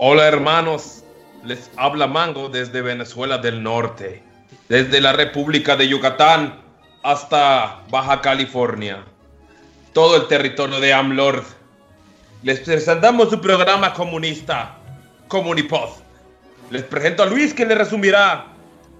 [0.00, 1.02] Hola hermanos,
[1.42, 4.22] les habla Mango desde Venezuela del Norte,
[4.68, 6.54] desde la República de Yucatán
[7.02, 9.02] hasta Baja California,
[9.92, 11.42] todo el territorio de Amlord.
[12.44, 14.76] Les presentamos su programa comunista,
[15.26, 15.88] Comunipod.
[16.70, 18.46] Les presento a Luis que le resumirá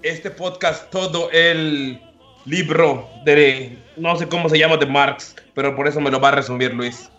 [0.03, 1.97] este podcast todo el
[2.43, 6.27] libro de, no sé cómo se llama, de Marx, pero por eso me lo va
[6.27, 7.09] a resumir Luis.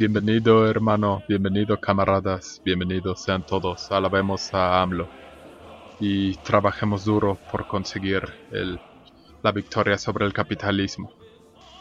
[0.00, 5.06] Bienvenido hermano, bienvenido camaradas, bienvenidos sean todos, alabemos a AMLO
[6.00, 8.80] y trabajemos duro por conseguir el,
[9.42, 11.12] la victoria sobre el capitalismo.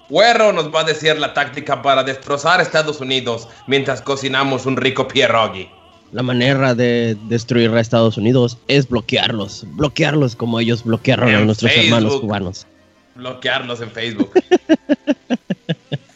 [0.09, 5.07] Güero nos va a decir la táctica para destrozar Estados Unidos mientras cocinamos un rico
[5.07, 5.69] pierogi.
[6.11, 11.71] La manera de destruir a Estados Unidos es bloquearlos, bloquearlos como ellos bloquearon a nuestros
[11.71, 11.95] Facebook.
[11.95, 12.67] hermanos cubanos.
[13.15, 14.33] Bloquearnos en Facebook.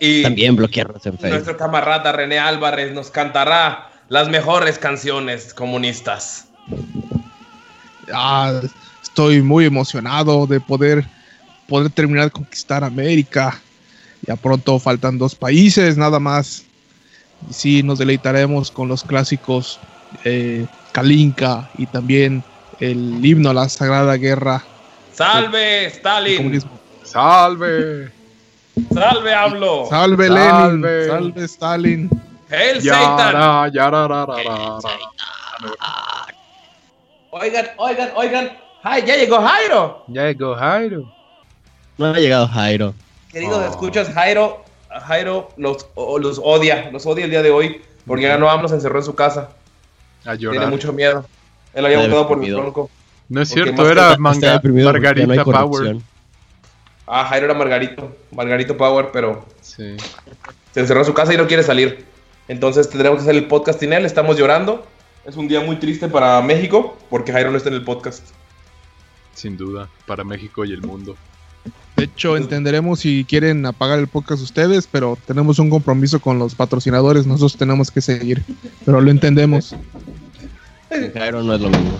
[0.00, 1.20] y También en Facebook.
[1.28, 6.48] nuestro camarada René Álvarez nos cantará las mejores canciones comunistas.
[8.12, 8.60] Ah,
[9.02, 11.04] estoy muy emocionado de poder,
[11.68, 13.60] poder terminar de conquistar América.
[14.26, 16.64] Ya pronto faltan dos países, nada más.
[17.48, 19.78] Y sí, nos deleitaremos con los clásicos
[20.24, 22.42] eh, Kalinka y también
[22.80, 24.64] el himno a la Sagrada Guerra
[25.12, 26.62] ¡Salve, Stalin!
[27.04, 28.10] ¡Salve!
[28.92, 29.86] ¡Salve, AMLO!
[29.88, 30.78] Salve, Salve.
[30.80, 32.10] Lenin, salve Stalin.
[32.50, 33.36] ¡Hail Satan!
[37.30, 38.50] Oigan, oigan, oigan.
[38.82, 40.04] ¡Ay, ya llegó Jairo!
[40.08, 41.12] Ya llegó Jairo.
[41.98, 42.94] No ha llegado Jairo.
[43.30, 43.70] Queridos Oh.
[43.70, 44.64] escuchas, Jairo,
[45.06, 48.74] Jairo los, los odia, los odia el día de hoy porque ya no AMLO se
[48.76, 49.50] encerró en su casa.
[50.24, 50.70] A Tiene llorar.
[50.70, 51.24] mucho miedo.
[51.74, 52.90] Él había votado por mi tronco.
[53.28, 55.96] No es Porque cierto, era manga, no Margarita Power.
[57.12, 59.96] Ah, Jairo era Margarito, Margarito Power, pero Sí.
[60.72, 62.04] se encerró en su casa y no quiere salir.
[62.46, 64.86] Entonces tendremos que hacer el podcast sin él, estamos llorando.
[65.24, 68.24] Es un día muy triste para México porque Jairo no está en el podcast.
[69.34, 71.16] Sin duda, para México y el mundo.
[71.96, 76.54] De hecho, entenderemos si quieren apagar el podcast ustedes, pero tenemos un compromiso con los
[76.54, 78.42] patrocinadores, nosotros tenemos que seguir,
[78.86, 79.74] pero lo entendemos.
[81.14, 81.98] Jairo no es lo mismo.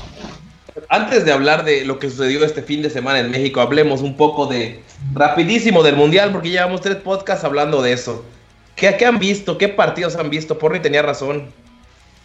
[0.88, 4.16] Antes de hablar de lo que sucedió este fin de semana en México, hablemos un
[4.16, 4.80] poco de
[5.14, 8.24] rapidísimo del Mundial porque llevamos tres podcasts hablando de eso.
[8.76, 9.58] ¿Qué, qué han visto?
[9.58, 10.58] ¿Qué partidos han visto?
[10.58, 11.50] Porni tenía razón.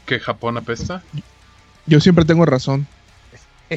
[0.06, 1.04] ¿Que Japón apesta?
[1.86, 2.88] Yo siempre tengo razón.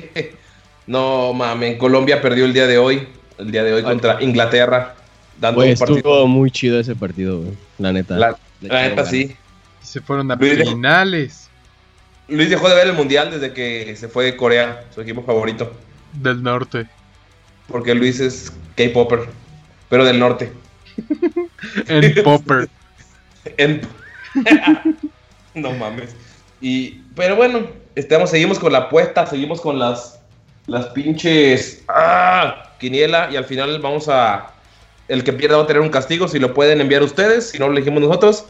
[0.86, 3.08] no mames, Colombia perdió el día de hoy,
[3.38, 4.94] el día de hoy contra Inglaterra,
[5.40, 5.96] dando un partido.
[5.98, 7.54] estuvo muy chido ese partido, güey.
[7.78, 8.16] La neta.
[8.16, 9.10] La, neta ganas.
[9.10, 9.36] sí.
[9.80, 11.47] Se fueron a finales
[12.28, 15.72] Luis dejó de ver el mundial desde que se fue de Corea, su equipo favorito.
[16.12, 16.86] del norte.
[17.68, 19.28] Porque Luis es K-Popper,
[19.88, 20.52] pero del norte.
[21.88, 22.68] En Popper.
[23.56, 23.80] En-
[25.54, 26.14] no mames.
[26.60, 30.20] Y, pero bueno, estamos, seguimos con la apuesta, seguimos con las,
[30.66, 32.72] las pinches ¡ah!
[32.78, 34.52] quiniela y al final vamos a...
[35.08, 37.66] El que pierda va a tener un castigo, si lo pueden enviar ustedes, si no
[37.68, 38.44] lo elegimos nosotros.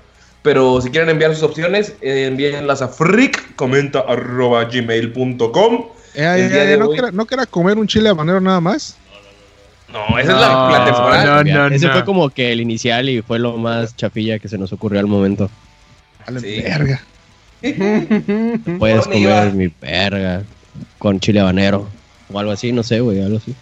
[0.49, 5.75] Pero si quieren enviar sus opciones, eh, envíenlas a freakcomenta.gmail.com.
[6.15, 8.59] Eh, eh, El día eh, de no, hoy- no quera comer un chile habanero nada
[8.59, 8.97] más.
[9.93, 11.45] No, esa es la, No, la temporada.
[11.45, 11.93] no, no, Ese no.
[11.93, 15.07] fue como que el inicial y fue lo más chafilla que se nos ocurrió al
[15.07, 15.51] momento.
[16.27, 16.63] Vale, Sí.
[16.63, 17.03] verga.
[18.79, 20.45] Puedes comer mi verga
[20.99, 21.87] con chile habanero
[22.33, 23.55] o algo así, no sé, güey, algo así.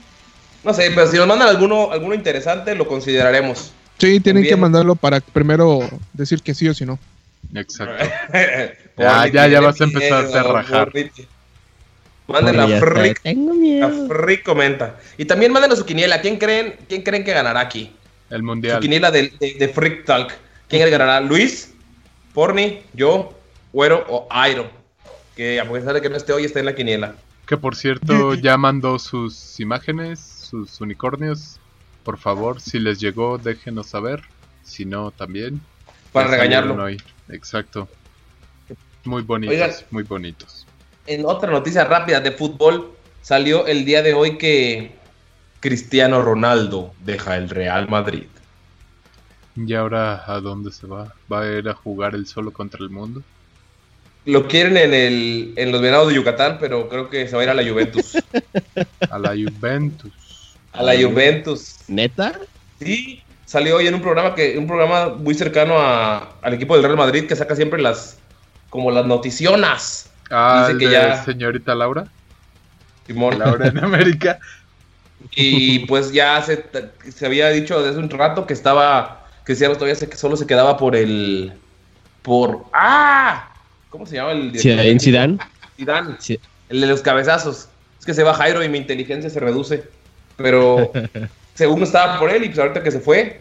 [0.62, 3.72] No sé, pero si nos mandan alguno, alguno interesante, lo consideraremos.
[3.98, 5.80] Sí, tienen que mandarlo para primero
[6.12, 6.98] decir que sí o si no.
[7.54, 8.04] Exacto.
[8.98, 10.92] ya, ya, ya vas a empezar a rajar.
[12.26, 14.08] Manden a Freak, Tengo a miedo.
[14.08, 14.98] Freak comenta.
[15.16, 16.20] Y también mándenos su quiniela.
[16.20, 17.92] ¿Quién creen, quién creen que ganará aquí?
[18.30, 18.80] El Su mundial.
[18.80, 20.34] quiniela de, de, de Freak Talk.
[20.68, 21.20] ¿Quién ganará?
[21.20, 21.72] ¿Luis?
[22.34, 22.82] ¿Porni?
[22.92, 23.32] ¿Yo?
[23.72, 24.68] ¿Güero o Airo?
[25.36, 27.14] Que a pesar de que no esté hoy, está en la quiniela.
[27.46, 31.60] Que por cierto ya mandó sus imágenes, sus unicornios.
[32.06, 34.22] Por favor, si les llegó, déjenos saber.
[34.62, 35.60] Si no, también.
[36.12, 36.80] Para regañarlo.
[36.80, 37.02] hoy.
[37.28, 37.88] Exacto.
[39.02, 39.70] Muy bonitos, Oigan.
[39.90, 40.68] muy bonitos.
[41.08, 42.92] En otra noticia rápida de fútbol,
[43.22, 44.92] salió el día de hoy que
[45.58, 48.28] Cristiano Ronaldo deja el Real Madrid.
[49.56, 51.12] ¿Y ahora a dónde se va?
[51.30, 53.24] ¿Va a ir a jugar el solo contra el mundo?
[54.26, 57.44] Lo quieren en, el, en los Venados de Yucatán, pero creo que se va a
[57.46, 58.16] ir a la Juventus.
[59.10, 60.12] A la Juventus.
[60.76, 61.76] A la Juventus.
[61.88, 62.38] ¿Neta?
[62.80, 66.82] Sí, salió hoy en un programa que un programa muy cercano a- al equipo del
[66.84, 68.18] Real Madrid que saca siempre las
[68.70, 70.10] como las noticionas.
[70.30, 72.06] Ah, Dice que de ya- señorita Laura.
[73.06, 73.38] Simón.
[73.38, 74.38] Laura en América.
[75.34, 76.64] Y pues ya se,
[77.10, 80.96] se había dicho desde un rato que estaba Cristiano todavía se- solo se quedaba por
[80.96, 81.52] el
[82.22, 82.64] por.
[82.72, 83.52] ¡Ah!
[83.90, 85.00] ¿Cómo se llama el director?
[85.00, 85.38] Zidane.
[85.76, 86.16] Zidane.
[86.18, 86.40] Sí.
[86.68, 87.68] El de los cabezazos.
[88.00, 89.84] Es que se va Jairo y mi inteligencia se reduce.
[90.36, 90.92] Pero
[91.54, 93.40] según estaba por él y pues ahorita que se fue,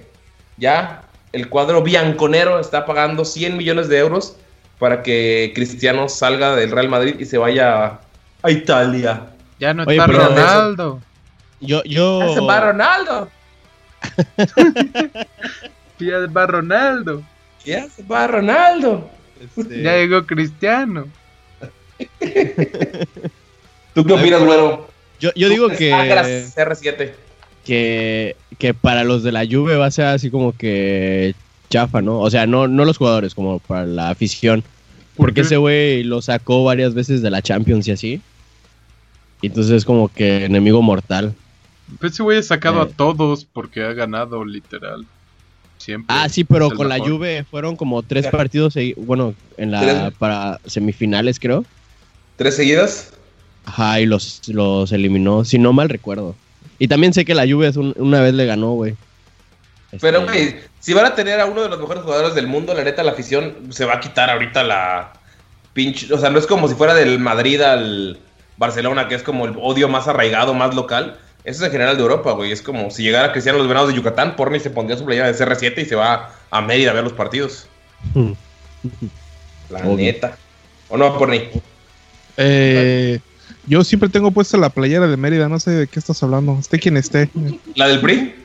[0.58, 1.04] ya
[1.34, 4.38] el cuadro bianconero está pagando 100 millones de euros
[4.80, 8.00] para que Cristiano salga del Real Madrid y se vaya
[8.42, 9.28] a Italia.
[9.60, 11.02] Ya no Oye, está Ronaldo.
[11.62, 12.34] Yo, yo.
[12.34, 13.30] ¡Se va Ronaldo!
[15.98, 17.24] Ya va Ronaldo.
[17.64, 19.10] ¡Ya se va Ronaldo!
[19.40, 21.08] este, Ya llegó Cristiano.
[23.94, 24.90] ¿Tú qué opinas, güero?
[25.20, 26.12] Yo, yo digo que, eres
[26.58, 27.12] Acras R7.
[27.66, 31.36] que, que para los de la Juve va a ser así como que
[31.70, 32.20] chafa, ¿no?
[32.20, 34.62] O sea, no, no los jugadores, como para la afición.
[35.16, 38.22] ¿Por Porque ese güey lo sacó varias veces de la Champions y así.
[39.42, 41.34] Y entonces es como que enemigo mortal.
[42.00, 42.90] Pues ese güey ha sacado Eh.
[42.92, 45.06] a todos porque ha ganado literal.
[45.78, 46.16] Siempre.
[46.18, 47.00] Ah, sí, pero con la.
[47.00, 50.14] Juve fueron como tres partidos, bueno, en la Tres.
[50.18, 51.66] para semifinales creo.
[52.38, 53.14] ¿Tres seguidas?
[53.66, 56.36] Ajá, y los, los eliminó, si no mal recuerdo.
[56.80, 58.96] Y también sé que la Juve es un- una vez le ganó, güey.
[60.02, 62.74] Pero, Este, güey, si van a tener a uno de los mejores jugadores del mundo,
[62.74, 65.14] la neta, la afición se va a quitar ahorita la
[65.74, 66.14] pinche.
[66.14, 68.20] O sea, no es como si fuera del Madrid al
[68.58, 71.18] Barcelona, que es como el odio más arraigado, más local.
[71.46, 72.52] Eso es en general de Europa, güey.
[72.52, 75.34] Es como si llegara Cristiano los Venados de Yucatán, Porni se pondría su playera de
[75.38, 77.68] CR7 y se va a Mérida a ver los partidos.
[79.70, 79.98] La Obvio.
[79.98, 80.38] neta.
[80.90, 81.50] ¿O no, Porni?
[82.38, 83.20] Eh,
[83.68, 86.58] yo siempre tengo puesta la playera de Mérida, no sé de qué estás hablando.
[86.60, 87.30] Esté quien esté.
[87.76, 88.36] ¿La del PRI?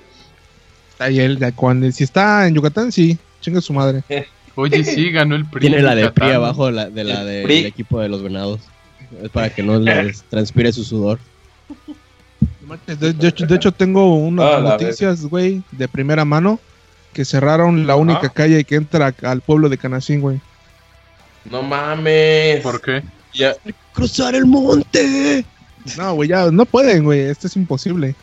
[0.99, 4.03] Ahí él, cuando, si está en Yucatán, sí, chinga su madre.
[4.55, 5.61] Oye, sí, ganó el PRI.
[5.69, 6.11] Tiene la de.
[6.11, 8.61] PRI abajo de la, de la El del equipo de los venados.
[9.23, 11.19] Es para que no les transpire su sudor.
[12.87, 16.61] De, de hecho, de hecho, tengo unas Ah, noticias, güey, de primera mano,
[17.13, 20.41] que cerraron la única calle que entra al pueblo de Canacín, güey.
[21.51, 22.61] No mames.
[22.63, 23.03] ¿Por qué?
[23.33, 23.55] Ya.
[23.95, 25.45] ¡Cruzar el monte!
[25.97, 28.15] No, güey, ya no pueden, güey, esto es imposible.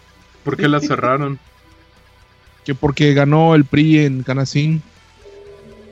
[0.44, 1.40] ¿Por qué la cerraron?
[2.64, 4.82] Que porque ganó el PRI en Canacín.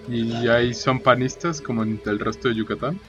[0.07, 3.00] ¿Y ahí son panistas como en el resto de Yucatán?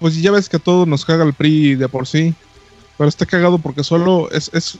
[0.00, 2.34] Pues ya ves que a todos nos caga el PRI de por sí.
[2.96, 4.78] Pero está cagado porque solo es, es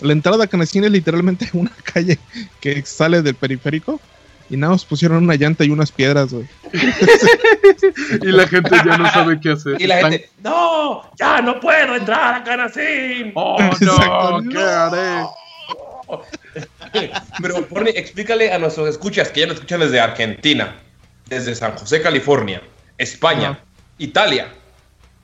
[0.00, 2.18] la entrada a Canacín es literalmente una calle
[2.60, 4.00] que sale del periférico.
[4.54, 6.46] Y nada, más pusieron una llanta y unas piedras, güey.
[8.22, 9.80] Y la gente ya no sabe qué hacer.
[9.80, 11.02] Y la Están- gente, ¡No!
[11.18, 13.32] ¡Ya no puedo entrar a Canacín!
[13.34, 14.40] ¡Oh, no!
[14.48, 14.60] ¿Qué no.
[14.60, 15.26] haré?
[17.42, 20.76] Pero, Porni, explícale a nuestros escuchas que ya nos escuchan desde Argentina,
[21.26, 22.62] desde San José, California,
[22.98, 23.60] España, Ajá.
[23.98, 24.52] Italia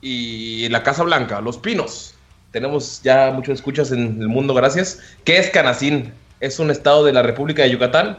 [0.01, 2.15] y la Casa Blanca, Los Pinos.
[2.51, 4.99] Tenemos ya muchos escuchas en el mundo, gracias.
[5.23, 6.11] ¿Qué es Canacín?
[6.41, 8.17] ¿Es un estado de la República de Yucatán?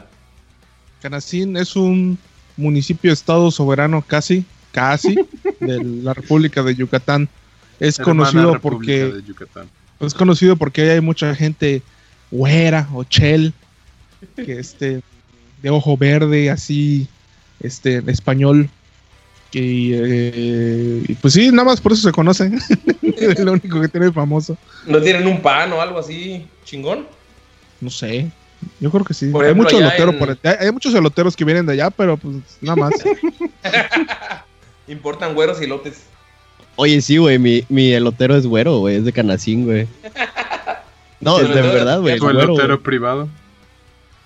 [1.03, 2.17] Canacín es un
[2.55, 5.15] municipio-estado soberano casi, casi,
[5.59, 7.27] de la República de Yucatán.
[7.77, 9.69] Es Hermana conocido República porque de Yucatán.
[9.99, 11.81] es conocido porque hay mucha gente
[12.31, 13.53] güera o chel
[14.37, 15.01] que este
[15.61, 17.07] de ojo verde así
[17.59, 18.69] este en español
[19.51, 22.49] y, eh, y pues sí nada más por eso se conoce
[23.17, 24.57] es lo único que tiene famoso
[24.87, 27.05] ¿No tienen un pan o algo así chingón?
[27.81, 28.31] no sé
[28.79, 31.45] yo creo que sí Por hay muchos eloteros en- por hay, hay muchos eloteros que
[31.45, 32.93] vienen de allá pero pues nada más
[34.87, 36.03] Importan güeros y lotes.
[36.75, 39.87] Oye, sí, güey, mi, mi elotero es güero, güey, es de Canacín, güey.
[41.21, 42.17] No, ¿El es de verdad, güey.
[42.17, 42.83] ¿Tu güero, elotero güey.
[42.83, 43.29] privado?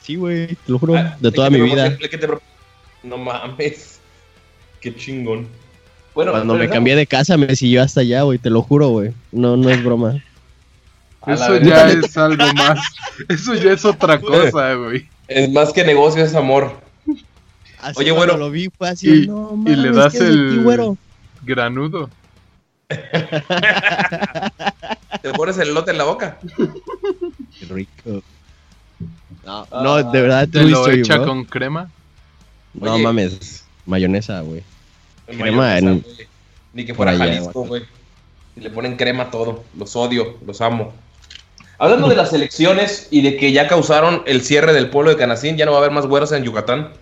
[0.02, 1.86] Sí, güey, te lo juro, Ah, de el toda mi vida.
[1.86, 2.28] el te
[3.04, 4.00] No mames.
[4.82, 5.48] Qué chingón.
[6.16, 9.12] Bueno, Cuando me cambié de casa me siguió hasta allá, güey, te lo juro, güey.
[9.32, 10.24] No, no es broma.
[11.28, 12.80] Eso ya es algo más.
[13.30, 15.08] Eso ya es otra cosa, güey.
[15.28, 16.80] Es más que negocio, es amor.
[17.82, 18.38] Así Oye, güero.
[18.38, 20.98] lo vi fue así, Y- no y le mames, das ¿qué es de el- güero?
[21.44, 22.10] Granudo.
[25.22, 26.38] Te pones el lote en la boca.
[27.60, 28.24] Qué rico.
[29.46, 31.28] No, Ah, no, de verdad, Te lo echa bro.
[31.28, 31.90] con crema.
[32.74, 33.04] No Oye.
[33.04, 34.62] mames, mayonesa, güey.
[35.26, 36.28] Crema mayonesa, en- güey.
[36.74, 37.84] Ni que fuera Jalisco, güey.
[38.56, 39.64] Y le ponen crema a todo.
[39.78, 40.94] Los odio, los amo.
[41.80, 45.58] Hablando de las elecciones y de que ya causaron el cierre del pueblo de Canacín,
[45.58, 46.94] ya no va a haber más güeros en Yucatán.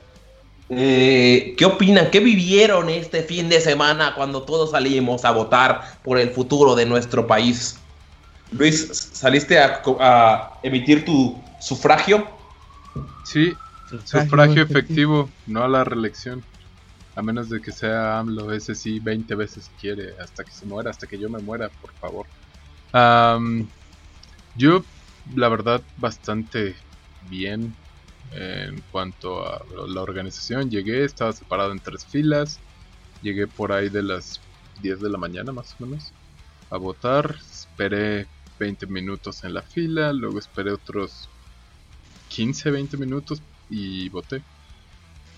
[0.69, 2.09] Eh, ¿Qué opinan?
[2.11, 6.85] ¿Qué vivieron este fin de semana cuando todos salimos a votar por el futuro de
[6.85, 7.77] nuestro país?
[8.51, 12.27] Luis, ¿saliste a, a emitir tu sufragio?
[13.23, 13.53] Sí,
[14.05, 16.43] sufragio efectivo, no a la reelección.
[17.15, 20.91] A menos de que sea AMLO, ese sí 20 veces quiere, hasta que se muera,
[20.91, 22.25] hasta que yo me muera, por favor.
[24.55, 24.83] Yo,
[25.35, 26.75] la verdad, bastante
[27.29, 27.75] bien.
[28.31, 32.59] En cuanto a la organización, llegué, estaba separado en tres filas.
[33.21, 34.41] Llegué por ahí de las
[34.81, 36.11] 10 de la mañana más o menos
[36.69, 37.37] a votar.
[37.51, 38.27] Esperé
[38.59, 41.29] 20 minutos en la fila, luego esperé otros
[42.29, 44.41] 15, 20 minutos y voté.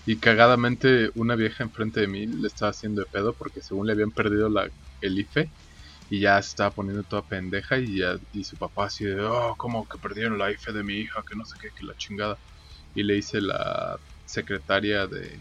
[0.06, 3.92] Y cagadamente una vieja enfrente de mí le estaba haciendo de pedo porque según le
[3.92, 4.70] habían perdido la,
[5.02, 5.50] el IFE
[6.10, 9.54] y ya se estaba poniendo toda pendeja y, ya, y su papá así de, oh,
[9.56, 12.38] como que perdieron la IFE de mi hija, que no sé qué, que la chingada.
[12.94, 15.38] Y le dice la secretaria de,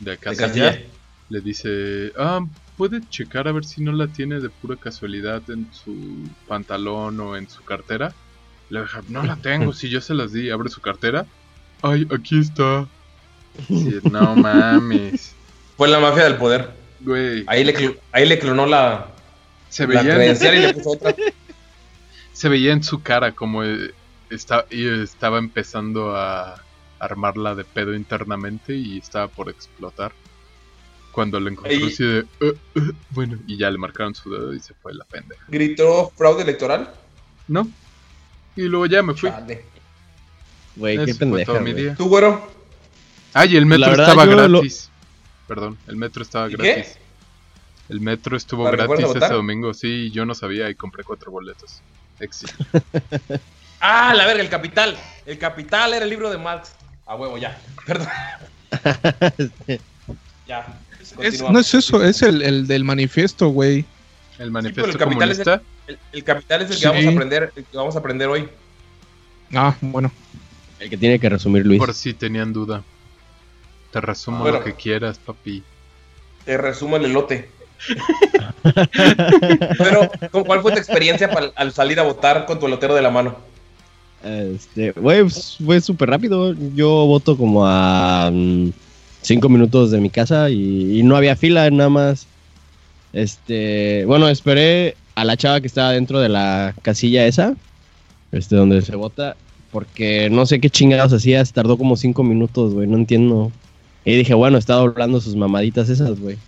[0.00, 0.80] de Casilla,
[1.28, 2.40] le dice, ah,
[2.76, 7.36] puede checar a ver si no la tiene de pura casualidad en su pantalón o
[7.36, 8.12] en su cartera.
[8.70, 11.26] Le dije, no la tengo, si yo se las di, abre su cartera.
[11.82, 12.88] Ay, aquí está.
[14.10, 15.34] no mames.
[15.76, 16.70] Fue la mafia del poder.
[17.00, 17.44] Güey.
[17.46, 19.09] Ahí le, ahí le clonó la,
[19.70, 21.14] se la veía, credencial y le puso otra.
[22.34, 23.92] se veía en su cara como eh,
[24.28, 26.62] está, y estaba empezando a
[26.98, 30.12] armarla de pedo internamente y estaba por explotar.
[31.12, 31.84] Cuando le encontró Ey.
[31.86, 35.04] así de, "Uh, uh", bueno, y ya le marcaron su dedo y se fue la
[35.04, 35.42] pendeja.
[35.48, 36.92] Gritó fraude electoral.
[37.48, 37.68] ¿No?
[38.54, 39.30] Y luego ya me fui.
[39.30, 39.64] Chale.
[40.76, 41.94] Güey, qué pendeja, güey.
[41.96, 42.48] ¿Tú, güero?
[43.32, 44.88] Ay, el metro La verdad, estaba lo- gratis.
[45.48, 46.86] Perdón, el metro estaba ¿Y qué?
[47.90, 51.02] El metro estuvo ¿Para que fueras gratis ese domingo, sí, yo no sabía y compré
[51.04, 51.80] cuatro boletos.
[52.18, 52.52] Éxito.
[53.82, 54.94] Ah, la verga, el capital.
[55.24, 56.72] El capital era el libro de Marx.
[57.06, 57.58] A huevo, ya.
[57.86, 58.08] Perdón.
[60.46, 60.78] ya.
[61.18, 63.86] Es- no es eso, es el, el del manifiesto, güey.
[64.38, 65.70] El manifiesto el capital es el- comunista.
[65.86, 66.86] El, el capital es el que Sí.
[66.88, 68.48] vamos a aprender, el que vamos a aprender hoy.
[69.54, 70.12] Ah, bueno.
[70.78, 71.78] El que tiene que resumir Luis.
[71.78, 72.82] Por si tenían duda.
[73.92, 74.58] Te resumo Bueno.
[74.58, 75.62] lo que quieras, papi.
[76.44, 77.50] Te resumo el elote.
[79.78, 83.10] Pero, ¿cómo- ¿cuál fue tu experiencia al salir a votar con tu elotero de la
[83.10, 83.36] mano?
[84.22, 86.54] Este, güey, pues, fue súper rápido.
[86.74, 88.70] Yo voto como a mm,
[89.22, 92.26] cinco minutos de mi casa y, no había fila, nada más.
[93.12, 97.54] Este, bueno, esperé a la chava que estaba dentro de la casilla esa,
[98.30, 99.36] este, donde se vota,
[99.72, 103.50] porque no sé qué chingados hacía, se tardó como cinco minutos, güey, no entiendo.
[104.04, 106.38] Y dije, bueno, está doblando sus mamaditas esas, güey.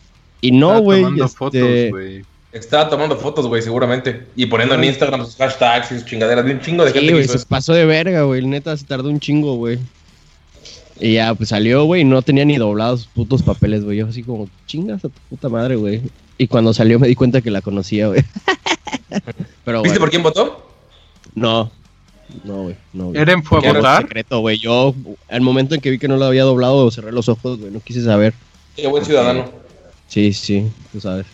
[0.42, 2.24] Y no, Estaba güey, tomando este, fotos, güey.
[2.52, 4.26] Estaba tomando fotos, güey, seguramente.
[4.36, 6.44] Y poniendo en Instagram sus hashtags y sus chingaderas.
[6.44, 8.44] De un chingo de Sí, gente que güey, hizo se pasó de verga, güey.
[8.44, 9.78] Neta, se tardó un chingo, güey.
[11.00, 13.98] Y ya, pues salió, güey, y no tenía ni doblados sus putos papeles, güey.
[13.98, 16.02] Yo así como, chingas a tu puta madre, güey.
[16.38, 18.22] Y cuando salió me di cuenta que la conocía, güey.
[19.64, 20.68] Pero, ¿Viste por quién votó?
[21.34, 21.70] no.
[22.44, 23.20] No, güey, no, güey.
[23.20, 24.58] ¿Eren fue a secreto, güey.
[24.58, 24.94] Yo,
[25.28, 27.70] al momento en que vi que no lo había doblado, cerré los ojos, güey.
[27.70, 28.32] No quise saber.
[28.74, 29.50] Qué buen ciudadano.
[30.12, 31.24] Sí, sí, tú sabes.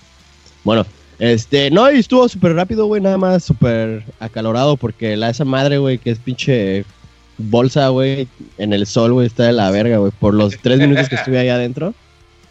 [0.62, 0.86] Bueno,
[1.18, 5.78] este, no, y estuvo súper rápido, güey, nada más súper acalorado porque la esa madre,
[5.78, 6.84] güey, que es pinche
[7.38, 10.12] bolsa, güey, en el sol, güey, está de la verga, güey.
[10.12, 11.92] Por los tres minutos que estuve ahí adentro,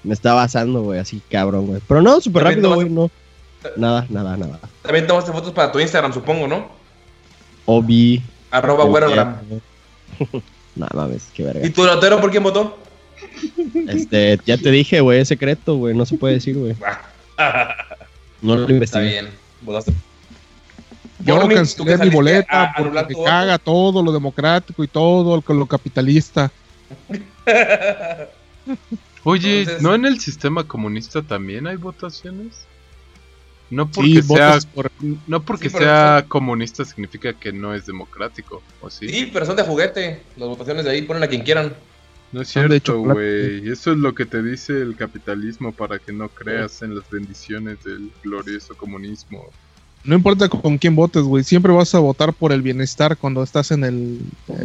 [0.04, 1.82] me estaba asando, güey, así cabrón, güey.
[1.88, 3.10] Pero no, súper rápido, güey, no.
[3.78, 4.60] Nada, nada, nada.
[4.82, 6.68] También tomaste fotos para tu Instagram, supongo, ¿no?
[7.66, 8.22] Obi.
[8.52, 8.86] Arroba.
[10.76, 11.70] Nada mames, qué ¿Y verga.
[11.74, 12.86] tu elotero por quién votó?
[13.88, 16.76] Este, ya te dije, güey, es secreto, güey, no se puede decir, güey.
[18.42, 19.10] No lo Está investigué.
[19.10, 19.28] bien.
[19.62, 19.94] Votaste.
[21.20, 25.66] Yo que cancelé mi boleta a porque caga todo lo democrático y todo lo, lo
[25.66, 26.52] capitalista.
[29.24, 32.66] Oye, Entonces- ¿no en el sistema comunista también hay votaciones?
[33.70, 34.90] No porque Sí, sea, por...
[35.28, 39.10] no porque Sí, sea comunista significa que no es democrático, ¿o sí?
[39.10, 40.22] Sí, pero son de juguete.
[40.38, 41.74] Las votaciones de ahí ponen a quien quieran.
[42.32, 43.70] No es cierto, güey.
[43.70, 47.84] Eso es lo que te dice el capitalismo para que no creas en las bendiciones
[47.84, 49.46] del glorioso comunismo.
[50.04, 51.44] No importa con quién votes, güey.
[51.44, 54.20] Siempre vas a votar por el bienestar cuando estás en el,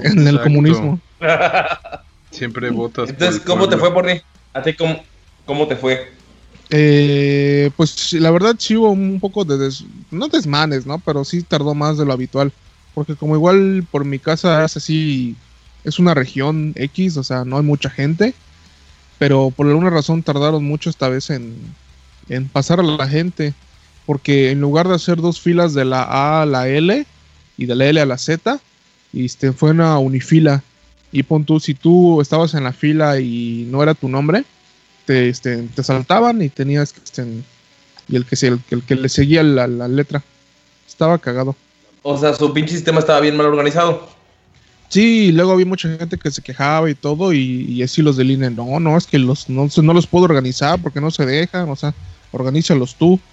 [0.04, 0.98] en el comunismo.
[2.30, 3.90] Siempre votas Entonces, por el ¿cómo te fue.
[3.90, 4.20] Borni?
[4.54, 5.02] ¿A ti cómo,
[5.46, 6.10] cómo te fue?
[6.70, 10.98] Eh, pues la verdad sí hubo un poco de des- no desmanes, ¿no?
[11.00, 12.52] Pero sí tardó más de lo habitual.
[12.94, 15.36] Porque como igual por mi casa es así,
[15.84, 18.34] es una región X, o sea, no hay mucha gente.
[19.18, 21.56] Pero por alguna razón tardaron mucho esta vez en,
[22.28, 23.54] en pasar a la gente.
[24.06, 27.06] Porque en lugar de hacer dos filas de la A a la L
[27.56, 28.58] y de la L a la Z,
[29.12, 30.62] este, fue una unifila.
[31.12, 34.44] Y pon tú, si tú estabas en la fila y no era tu nombre,
[35.04, 37.24] te, este, te saltaban y tenías que este,
[38.08, 40.22] y el que el, el que le seguía la, la letra
[40.86, 41.56] estaba cagado
[42.02, 44.08] O sea, su pinche sistema estaba bien mal organizado.
[44.92, 48.16] Sí y luego había mucha gente que se quejaba y todo y, y así los
[48.16, 51.10] del INE no no es que los no, se- no los puedo organizar porque no
[51.10, 51.96] se dejan o sea
[52.30, 53.24] organízalos tú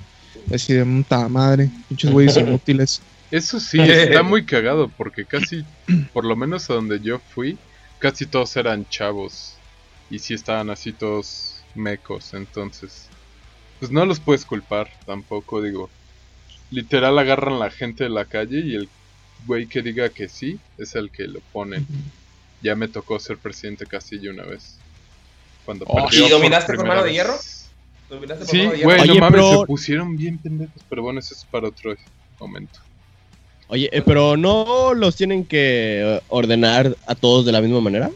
[0.52, 5.68] así de puta madre pinches güeyes inútiles Eso sí, está muy cagado porque casi,
[6.12, 7.64] por lo menos a donde yo fui,
[8.00, 9.64] casi todos eran chavos.
[10.10, 13.14] Y sí estaban así todos mecos, entonces.
[13.80, 15.94] Pues no los puedes culpar tampoco, digo.
[16.70, 18.92] Literal agarran la gente de la calle y el
[19.46, 21.84] güey que diga que sí es el que lo pone.
[22.62, 24.78] Ya me tocó ser presidente Castillo una vez.
[25.66, 27.36] Cuando Oh, perdió ¿y dominaste con mano de hierro?
[28.10, 28.90] ¿Dominaste por Sí, mano de hierro?
[28.90, 31.96] güey, no Oye, mames, pero- se pusieron bien pendejos, pero bueno, eso es para otro
[32.40, 32.80] momento.
[33.68, 38.10] Oye, eh, pero no los tienen que ordenar a todos de la misma manera.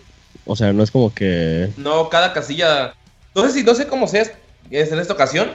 [0.45, 1.69] O sea, no es como que.
[1.77, 2.95] No, cada casilla.
[3.35, 4.23] No sé si, no sé cómo sea
[4.71, 5.51] es en esta ocasión,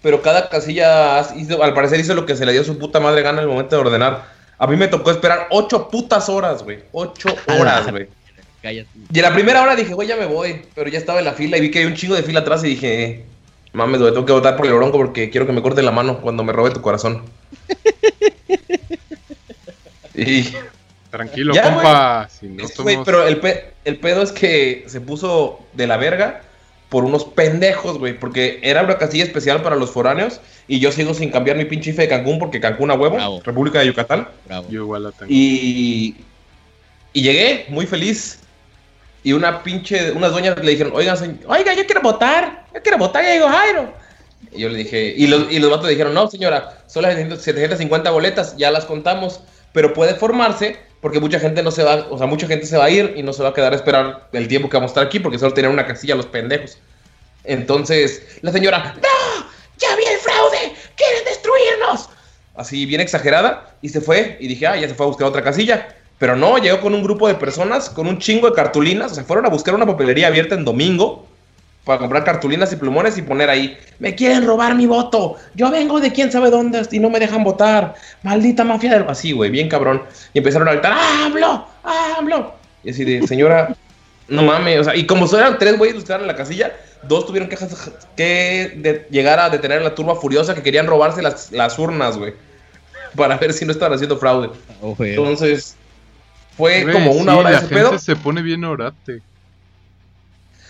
[0.00, 3.22] pero cada casilla hizo- al parecer hizo lo que se le dio su puta madre
[3.22, 4.24] gana en el momento de ordenar.
[4.58, 6.80] A mí me tocó esperar ocho putas horas, güey.
[6.92, 8.08] Ocho horas, güey.
[8.62, 8.88] Cállate.
[9.12, 10.62] Y en la primera hora dije, güey, ya me voy.
[10.74, 12.62] Pero ya estaba en la fila y vi que hay un chingo de fila atrás
[12.62, 13.24] y dije, eh,
[13.72, 16.20] mames, güey, tengo que votar por el bronco porque quiero que me corte la mano
[16.20, 17.22] cuando me robe tu corazón.
[20.14, 20.52] y
[21.10, 22.28] Tranquilo, Ya, compa.
[22.30, 26.42] Si no somos- pero el, pe- el pedo es que se puso de la verga
[26.92, 28.12] por unos pendejos, güey.
[28.12, 30.42] Porque era una casilla especial para los foráneos.
[30.68, 33.40] Y yo sigo sin cambiar mi pinche IFE de Cancún porque Cancún a huevo, Bravo.
[33.42, 34.28] República de Yucatán.
[34.44, 34.68] Bravo.
[34.68, 35.32] Yo igual la tengo.
[35.32, 36.14] Y,
[37.14, 38.40] y llegué muy feliz.
[39.24, 42.66] Y una pinche, unas dueñas le dijeron, oigan, señor, oiga, yo quiero votar.
[42.74, 43.94] Yo quiero votar, ya digo Jairo.
[44.52, 48.10] Y yo le dije, y los, y los vatos dijeron, no, señora, son las 750
[48.10, 49.40] boletas, ya las contamos,
[49.72, 52.84] pero puede formarse porque mucha gente no se va, o sea, mucha gente se va
[52.84, 54.92] a ir y no se va a quedar a esperar el tiempo que vamos a
[54.92, 56.78] estar aquí porque solo tienen una casilla los pendejos.
[57.42, 59.46] Entonces, la señora, ¡No!
[59.78, 60.72] ¡Ya vi el fraude!
[60.94, 62.08] ¡Quieren destruirnos!
[62.54, 65.42] Así bien exagerada y se fue y dije, ah, ya se fue a buscar otra
[65.42, 65.88] casilla.
[66.20, 69.24] Pero no, llegó con un grupo de personas, con un chingo de cartulinas, o sea,
[69.24, 71.26] fueron a buscar una papelería abierta en domingo
[71.84, 76.00] para comprar cartulinas y plumones y poner ahí, me quieren robar mi voto, yo vengo
[76.00, 79.04] de quién sabe dónde y no me dejan votar, maldita mafia del...
[79.08, 80.02] Así, güey, bien cabrón.
[80.32, 81.66] Y empezaron a gritar, ¡hablo!
[81.82, 82.54] ¡hablo!
[82.84, 83.74] Y así de, señora,
[84.28, 86.36] no mames, o sea, y como solo eran tres güeyes los que estaban en la
[86.36, 86.72] casilla,
[87.02, 87.56] dos tuvieron que,
[88.16, 92.16] que de- llegar a detener a la turba furiosa que querían robarse las, las urnas,
[92.16, 92.34] güey,
[93.16, 94.50] para ver si no estaban haciendo fraude.
[94.80, 95.10] Oh, güey.
[95.10, 95.74] Entonces,
[96.56, 97.98] fue como una sí, hora de la ese gente pedo.
[97.98, 99.20] se pone bien orate.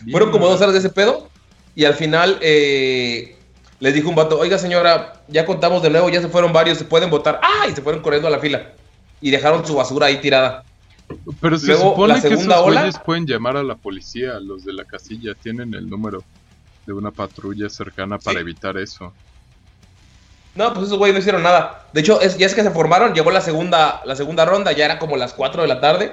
[0.05, 1.29] Bien Fueron como dos horas de ese pedo.
[1.75, 3.37] Y al final eh,
[3.81, 6.85] les dijo un vato, oiga señora, ya contamos de nuevo, ya se fueron varios, se
[6.85, 7.41] pueden votar.
[7.43, 7.67] ¡Ah!
[7.69, 8.73] Y se fueron corriendo a la fila.
[9.21, 10.65] Y dejaron su basura ahí tirada.
[11.41, 14.65] Pero se Luego, supone la que esos ola- güeyes pueden llamar a la policía, los
[14.65, 16.23] de la casilla, tienen el número
[16.87, 18.41] de una patrulla cercana para Sí.
[18.41, 19.13] evitar eso.
[20.55, 21.87] No, pues esos güeyes no hicieron nada.
[21.95, 24.85] De hecho, es, ya es que se formaron, llegó la segunda, la segunda ronda, ya
[24.85, 26.13] era como las 4 de la tarde.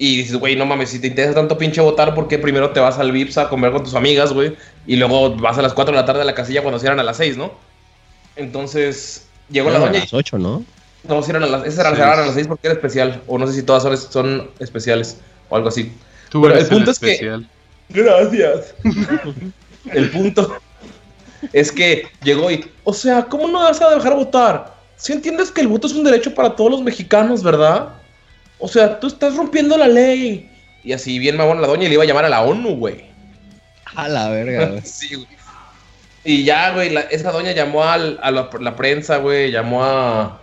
[0.00, 2.78] Y dices, güey, no mames, si te interesa tanto pinche votar, ¿por qué primero te
[2.78, 4.56] vas al Vips a comer con tus amigas, güey?
[4.86, 7.02] Y luego vas a las 4 de la tarde a la casilla cuando cierran a
[7.02, 7.52] las 6, ¿no?
[8.36, 10.64] Entonces, llegó la Eran a doña y las 8, ¿no?
[11.08, 13.22] No, cierran a las, esas eran, a las 6 porque era especial.
[13.26, 15.92] O no sé si todas son, son especiales o algo así.
[16.30, 17.48] Tú Pero eres el punto el es que- especial.
[17.90, 18.74] Gracias.
[19.92, 20.58] El punto
[21.52, 24.74] es que llegó y, o sea, ¿cómo no vas a dejar votar?
[24.96, 27.88] Si entiendes que el voto es un derecho para todos los mexicanos, ¿verdad?
[28.58, 30.50] O sea, tú estás rompiendo la ley.
[30.84, 33.04] Y así bien mamón la doña y le iba a llamar a la ONU, güey.
[33.94, 34.80] A la verga, güey.
[34.84, 35.26] Sí, güey.
[36.24, 40.40] Y ya, güey, la- esa doña llamó al- a la, la prensa, güey, llamó a,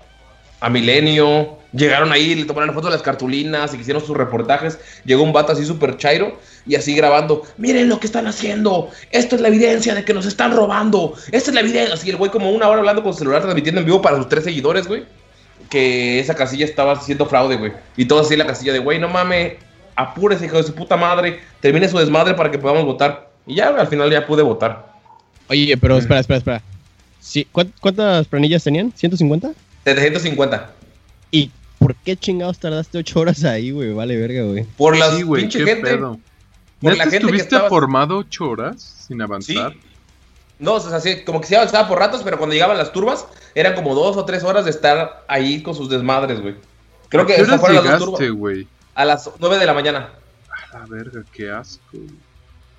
[0.60, 1.60] a Milenio.
[1.74, 4.80] Llegaron ahí, le tomaron fotos de las cartulinas y hicieron sus reportajes.
[5.04, 7.44] Llegó un vato así súper chairo y así grabando.
[7.58, 8.90] Miren lo que están haciendo.
[9.12, 11.16] Esto es la evidencia de que nos están robando.
[11.34, 11.94] Esta es la evidencia.
[11.94, 14.30] Así el güey como una hora hablando con su celular, transmitiendo en vivo para sus
[14.30, 15.04] tres seguidores, güey.
[15.76, 17.74] Que esa casilla estaba haciendo fraude, güey.
[17.98, 19.56] Y todo así en la casilla de, güey, no mames.
[19.98, 21.42] Apúrese, hijo de su puta madre.
[21.60, 23.30] Termine su desmadre para que podamos votar.
[23.46, 24.94] Y ya, al final ya pude votar.
[25.50, 26.62] Oye, pero espera, espera, espera.
[27.20, 28.94] Sí, ¿cuán- ¿Cuántas planillas tenían?
[28.94, 29.54] ¿150?
[29.84, 30.72] 750.
[31.32, 33.92] ¿Y por qué chingados tardaste 8 horas ahí, güey?
[33.92, 34.64] Vale, verga, güey.
[34.78, 35.82] Por las Sí, güey, pinche qué gente.
[35.92, 36.20] pedo.
[36.80, 39.54] por ¿Neta la gente que estuviste estaba- formado ocho horas sin Sí.
[40.60, 43.26] No, o sea, sí, como que se avanzaba por ratos, pero cuando llegaban las turbas,
[43.54, 46.56] eran como dos o tres horas de estar ahí con sus desmadres, güey.
[47.10, 48.66] Creo ¿A que qué esas fueron las dos turbas.
[48.94, 50.10] A las nueve de la mañana.
[50.72, 51.98] A la verga, qué asco.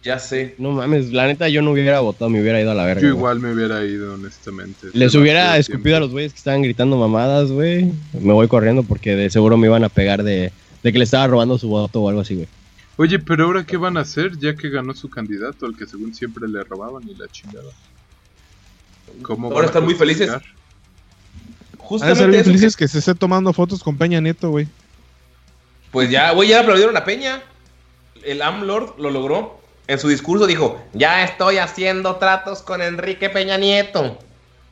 [0.02, 0.54] Ya sé.
[0.58, 3.02] No mames, la neta yo no hubiera votado, me hubiera ido a la verga.
[3.02, 3.18] Yo güey.
[3.18, 4.88] igual me hubiera ido, honestamente.
[4.92, 5.60] Les hubiera tiempo.
[5.60, 7.92] escupido a los güeyes que estaban gritando mamadas, güey.
[8.12, 11.26] Me voy corriendo porque de seguro me iban a pegar de, de que le estaba
[11.26, 12.48] robando su voto o algo así, güey.
[12.98, 16.14] Oye, pero ahora qué van a hacer ya que ganó su candidato, al que según
[16.14, 17.70] siempre le robaban y la chingada.
[19.22, 20.30] ¿Cómo Ahora van a están muy felices.
[20.32, 20.40] de
[21.78, 24.66] Justamente bien que- felices que se esté tomando fotos con Peña Nieto, güey.
[25.90, 27.42] Pues ya, güey, ya aplaudieron a Peña.
[28.24, 29.60] El AMLord lo logró.
[29.88, 34.18] En su discurso dijo, ya estoy haciendo tratos con Enrique Peña Nieto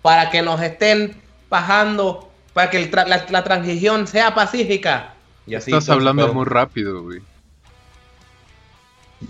[0.03, 1.15] para que nos estén
[1.49, 5.15] bajando, para que el tra- la, la transición sea pacífica.
[5.47, 7.21] Y así Estás hablando muy rápido, güey.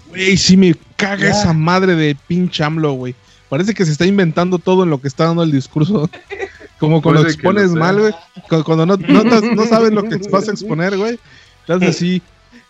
[0.09, 1.31] Güey, sí me caga Ya.
[1.31, 3.15] esa madre de pinche AMLO, güey.
[3.49, 6.09] Parece que se está inventando todo en lo que está dando el discurso.
[6.79, 8.13] Como cuando Puede expones mal, güey.
[8.49, 11.19] cu- Cuando no, no, te- no sabes lo que vas a exponer, güey.
[11.67, 12.21] Entonces, sí,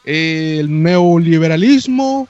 [0.04, 2.28] eh, el neoliberalismo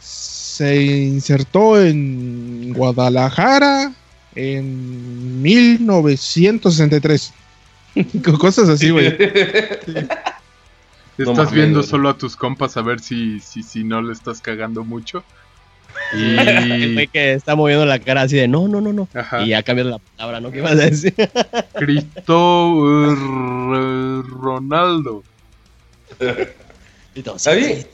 [0.00, 3.92] se insertó en Guadalajara
[4.36, 7.32] en 1963.
[8.24, 9.10] Con Cosas así, güey.
[9.10, 9.16] No
[11.18, 14.40] Estás mames, viendo solo a tus compas a ver si, si, si no le estás
[14.40, 15.24] cagando mucho.
[16.12, 17.06] El Y.
[17.08, 19.08] que está moviendo la cara así de no, no, no, no.
[19.14, 19.42] Ajá.
[19.42, 20.50] Y ya cambias la palabra, ¿no?
[20.50, 21.14] ¿Qué vas a decir?
[21.76, 25.24] Cristo R- Ronaldo.
[27.36, 27.88] ¿Sabes?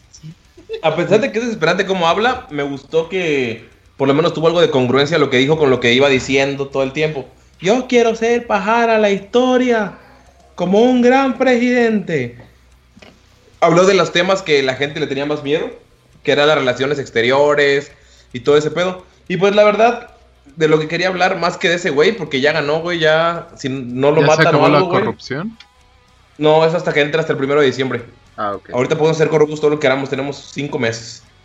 [0.83, 4.47] A pesar de que es desesperante como habla, me gustó que por lo menos tuvo
[4.47, 7.29] algo de congruencia lo que dijo con lo que iba diciendo todo el tiempo.
[7.61, 9.99] Yo quiero ser pajar a la historia
[10.55, 12.37] como un gran presidente.
[13.61, 15.71] Habló de los temas que la gente le tenía más miedo,
[16.23, 17.93] que eran las relaciones exteriores
[18.33, 19.05] y todo ese pedo.
[19.29, 20.11] Y pues la verdad,
[20.57, 23.49] de lo que quería hablar más que de ese güey, porque ya ganó, güey, ya
[23.57, 25.01] si no lo ¿Ya se matan o acabó la algo, güey.
[25.03, 25.57] corrupción?
[26.39, 28.03] No, es hasta que entra hasta el primero de diciembre.
[28.37, 28.71] Ah, ok.
[28.73, 31.23] Ahorita podemos ser corruptos todo lo que queramos, tenemos cinco meses.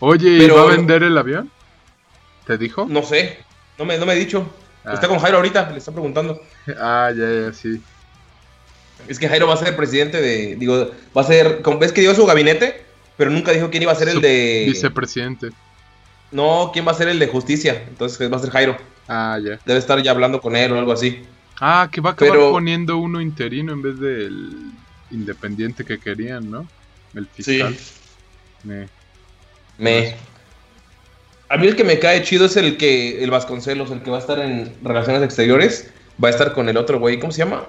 [0.00, 1.50] Oye, ¿y Pero- va a vender el avión?
[2.46, 2.86] ¿Te dijo?
[2.88, 3.38] No sé,
[3.78, 4.46] no me, no me he dicho.
[4.84, 4.94] Ah.
[4.94, 6.40] Está con Jairo ahorita, le está preguntando.
[6.78, 7.80] Ah, ya, ya, sí.
[9.08, 10.56] Es que Jairo va a ser presidente de.
[10.56, 11.62] Digo, va a ser.
[11.80, 12.82] ¿Ves que dio su gabinete?
[13.16, 14.64] Pero nunca dijo quién iba a ser el de.
[14.68, 15.50] Vicepresidente.
[16.30, 17.84] No, quién va a ser el de justicia.
[17.88, 18.76] Entonces va a ser Jairo.
[19.08, 19.58] Ah, ya.
[19.66, 21.22] Debe estar ya hablando con él o algo así.
[21.60, 24.72] Ah, que va a acabar Pero- poniendo uno interino en vez del
[25.10, 26.66] independiente que querían, ¿no?
[27.14, 27.76] El fiscal.
[28.68, 28.86] Eh,
[29.78, 30.14] Me.
[31.48, 33.22] A mí el que me cae chido es el que.
[33.22, 35.90] El Vasconcelos, el que va a estar en Relaciones Exteriores.
[36.22, 37.18] Va a estar con el otro güey.
[37.20, 37.64] ¿Cómo se llama?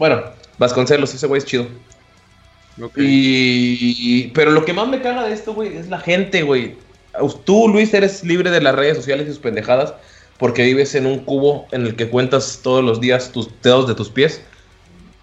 [0.00, 0.22] Ah, Bueno,
[0.58, 1.66] Vasconcelos, ese güey es chido.
[2.96, 6.76] Y, pero lo que más me caga de esto, güey, es la gente, güey.
[7.44, 9.94] Tú, Luis, eres libre de las redes sociales y sus pendejadas
[10.38, 13.94] porque vives en un cubo en el que cuentas todos los días tus dedos de
[13.94, 14.42] tus pies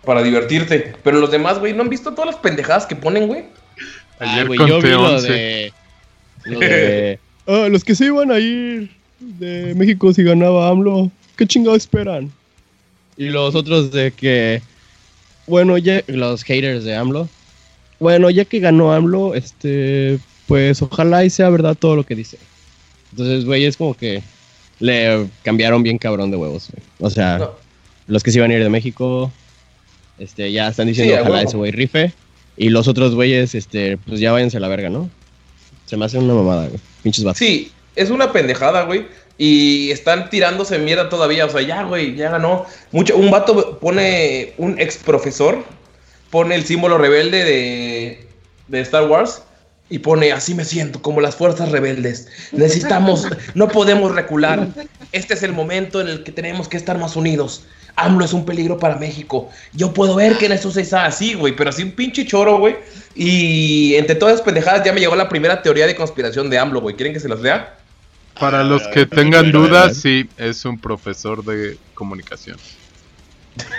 [0.06, 0.94] para divertirte.
[1.04, 3.46] Pero los demás, güey, ¿no han visto todas las pendejadas que ponen, güey?
[4.20, 5.32] Ay, Ayer güey, yo vi lo 11.
[5.32, 5.74] de.
[6.46, 7.20] Lo de.
[7.50, 12.30] Ah, los que se iban a ir de México si ganaba AMLO, ¿qué chingado esperan?
[13.18, 14.62] Y los otros de que.
[15.48, 16.04] Bueno, ya.
[16.08, 17.28] Los haters de AMLO.
[18.00, 20.20] Bueno, ya que ganó AMLO, este.
[20.48, 22.38] Pues ojalá y sea verdad todo lo que dice.
[23.12, 24.22] Entonces, güey, es como que.
[24.80, 26.84] Le cambiaron bien cabrón de huevos, güey.
[27.00, 27.52] O sea, No.
[28.06, 29.32] los que se iban a ir de México.
[30.20, 32.14] Este, ya están diciendo Sí, ojalá ese güey rife.
[32.58, 35.10] Y los otros güeyes, este, pues ya váyanse a la verga, ¿no?
[35.86, 36.80] Se me hace una mamada, güey.
[37.04, 37.40] Pinches vatos.
[37.40, 39.06] Sí, es una pendejada, güey.
[39.38, 41.46] Y están tirándose mierda todavía.
[41.46, 42.66] O sea, ya, güey, ya ganó.
[42.92, 45.64] Mucho, un vato pone, un ex profesor,
[46.30, 48.28] pone el símbolo rebelde de,
[48.68, 49.44] de Star Wars.
[49.90, 52.28] Y pone, así me siento, como las fuerzas rebeldes.
[52.52, 54.68] Necesitamos, no podemos recular.
[55.14, 57.64] Este es el momento en el que tenemos que estar más unidos.
[57.96, 59.50] AMLO es un peligro para México.
[59.74, 62.60] Yo puedo ver que en eso se está así, güey, pero así un pinche choro,
[62.60, 62.76] güey.
[63.16, 66.82] Y entre todas las pendejadas ya me llegó la primera teoría de conspiración de AMLO,
[66.82, 66.96] güey.
[66.96, 67.77] ¿Quieren que se las lea?
[68.40, 72.58] Para los que tengan dudas, sí, es un profesor de comunicación.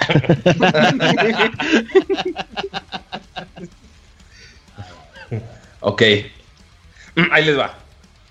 [5.80, 6.02] Ok.
[7.32, 7.78] Ahí les va.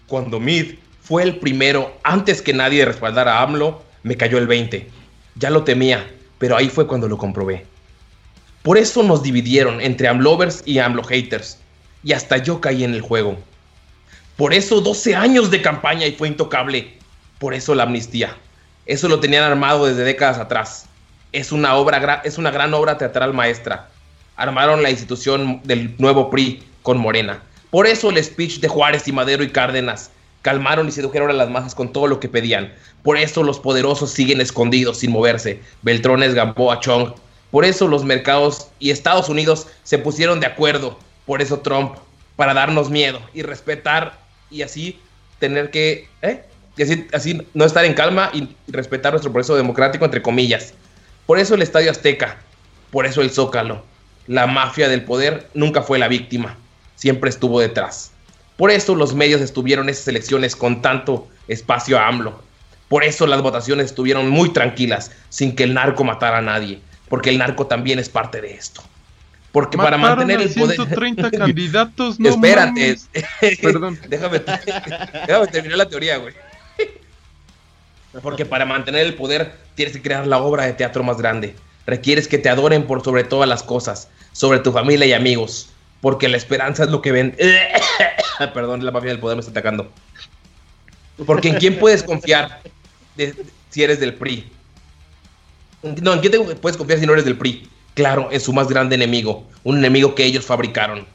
[0.07, 4.47] Cuando Mid fue el primero, antes que nadie, de respaldar a AMLO, me cayó el
[4.47, 4.89] 20.
[5.35, 7.65] Ya lo temía, pero ahí fue cuando lo comprobé.
[8.63, 11.59] Por eso nos dividieron entre AMLovers y AMLO haters.
[12.03, 13.37] Y hasta yo caí en el juego.
[14.37, 16.93] Por eso 12 años de campaña y fue intocable.
[17.39, 18.37] Por eso la amnistía.
[18.85, 20.85] Eso lo tenían armado desde décadas atrás.
[21.31, 23.89] Es una obra, es una gran obra teatral maestra.
[24.35, 27.41] Armaron la institución del nuevo PRI con Morena.
[27.71, 30.11] Por eso el speech de Juárez y Madero y Cárdenas
[30.43, 32.71] calmaron y sedujeron a las masas con todo lo que pedían.
[33.01, 35.59] Por eso los poderosos siguen escondidos sin moverse.
[35.81, 37.11] Beltrones, Gamboa, Chong.
[37.49, 40.99] Por eso los mercados y Estados Unidos se pusieron de acuerdo.
[41.25, 41.95] Por eso Trump,
[42.35, 44.99] para darnos miedo y respetar y así
[45.39, 46.43] tener que, ¿eh?
[46.77, 50.73] Y así, así no estar en calma y respetar nuestro proceso democrático, entre comillas.
[51.25, 52.37] Por eso el Estadio Azteca,
[52.91, 53.83] por eso el Zócalo.
[54.27, 56.57] La mafia del poder nunca fue la víctima,
[56.95, 58.11] siempre estuvo detrás.
[58.57, 62.41] Por eso los medios estuvieron esas elecciones con tanto espacio a AMLO.
[62.89, 66.79] Por eso las votaciones estuvieron muy tranquilas, sin que el narco matara a nadie,
[67.09, 68.81] porque el narco también es parte de esto.
[69.57, 70.75] Porque para mantener el poder...
[70.75, 72.99] 130 candidatos, no Espérate.
[73.63, 73.99] Perdón.
[74.07, 74.39] déjame,
[75.25, 76.35] déjame terminar la teoría, güey.
[78.21, 81.55] Porque para mantener el poder tienes que crear la obra de teatro más grande.
[81.87, 85.69] Requieres que te adoren por sobre todas las cosas, sobre tu familia y amigos.
[86.01, 87.35] porque la esperanza es lo que ven.
[88.53, 89.91] Perdón, la mafia del poder me está atacando.
[91.25, 92.61] Porque en quién puedes confiar
[93.15, 93.33] de-
[93.71, 94.45] si eres del PRI.
[96.03, 97.67] No, ¿en quién te puedes confiar si no eres del PRI?
[97.97, 101.07] Claro, en su más grande enemigo, un enemigo que ellos fabricaron.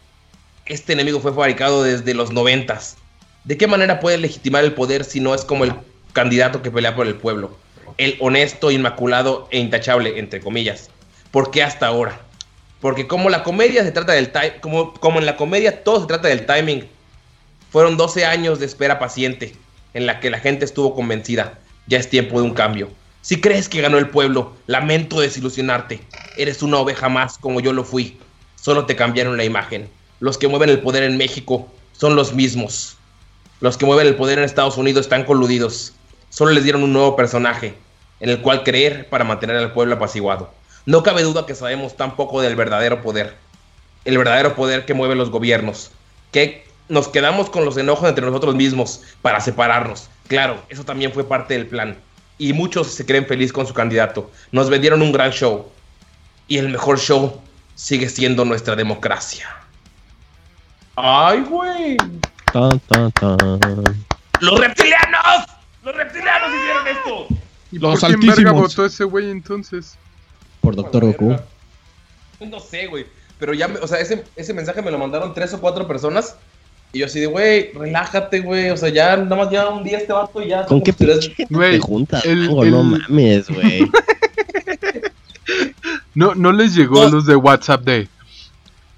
[0.67, 2.97] Este enemigo fue fabricado desde los noventas.
[3.45, 5.75] ¿De qué manera puede legitimar el poder si no es como el
[6.13, 7.57] candidato que pelea por el pueblo?
[7.99, 10.91] El honesto, inmaculado e intachable, entre comillas.
[11.31, 12.21] ¿Por qué hasta ahora?
[12.81, 16.27] Porque como la comedia se trata del time, como en la comedia todo se trata
[16.27, 16.89] del timing.
[17.71, 19.53] Fueron 12 años de espera paciente
[19.95, 21.61] en la que la gente estuvo convencida.
[21.87, 22.91] Ya es tiempo de un cambio.
[23.23, 26.01] Si crees que ganó el pueblo, lamento desilusionarte.
[26.37, 28.19] Eres una oveja más como yo lo fui.
[28.57, 29.89] Solo te cambiaron la imagen.
[30.19, 32.97] Los que mueven el poder en México son los mismos.
[33.61, 35.95] Los que mueven el poder en Estados Unidos están coludidos.
[36.31, 37.75] Solo les dieron un nuevo personaje
[38.19, 40.53] en el cual creer para mantener al pueblo apaciguado.
[40.85, 43.37] No cabe duda que sabemos tan poco del verdadero poder.
[44.05, 45.93] El verdadero poder que mueve los gobiernos.
[46.33, 50.09] Que nos quedamos con los enojos entre nosotros mismos para separarnos.
[50.27, 51.97] Claro, eso también fue parte del plan.
[52.43, 54.29] Y muchos se creen feliz con su candidato.
[54.51, 55.71] Nos vendieron un gran show.
[56.49, 57.41] Y el mejor show
[57.77, 59.49] sigue siendo nuestra democracia.
[60.97, 61.97] ¡Ay, güey!
[62.53, 63.39] Tan, tan, tan.
[64.41, 65.47] ¡Los reptilianos!
[65.85, 67.27] ¡Los reptilianos hicieron esto!
[67.71, 68.77] ¿Y Los por quién verga altísimos.
[68.77, 69.97] votó ese güey entonces?
[70.61, 71.37] Por Doctor Goku.
[72.41, 73.07] No sé, güey.
[73.39, 76.35] Pero ya, me- o sea, ese, ese mensaje me lo mandaron tres o cuatro personas.
[76.93, 78.71] Y yo así de, güey, relájate, güey.
[78.71, 80.67] O sea, ya nada más ya un día este vato y ya.
[80.67, 80.93] ¿Con qué
[81.49, 82.25] Güey, te juntas?
[82.27, 82.65] el- Mango?
[82.67, 83.91] No mames, güey.
[86.15, 87.13] No, no les llegó a No.
[87.17, 88.09] los de WhatsApp de.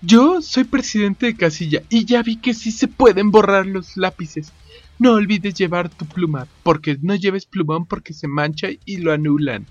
[0.02, 4.52] Yo soy presidente de casilla y ya vi que sí se pueden borrar los lápices.
[4.98, 9.66] No olvides llevar tu pluma, porque no lleves plumón porque se mancha y lo anulan.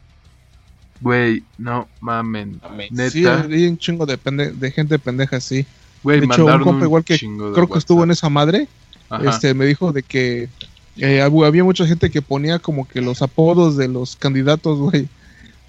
[1.02, 2.60] Güey, no mamen.
[2.64, 2.90] Mames.
[3.12, 5.66] Sí, Neta, hay un chingo de, pende- de gente pendeja, sí.
[6.04, 8.68] Güey, de hecho, un compa igual que Creo que estuvo en esa madre.
[9.10, 9.30] Ajá.
[9.30, 10.50] Este, me dijo de que
[10.98, 15.08] eh, hab- había mucha gente que ponía como que los apodos de los candidatos, güey,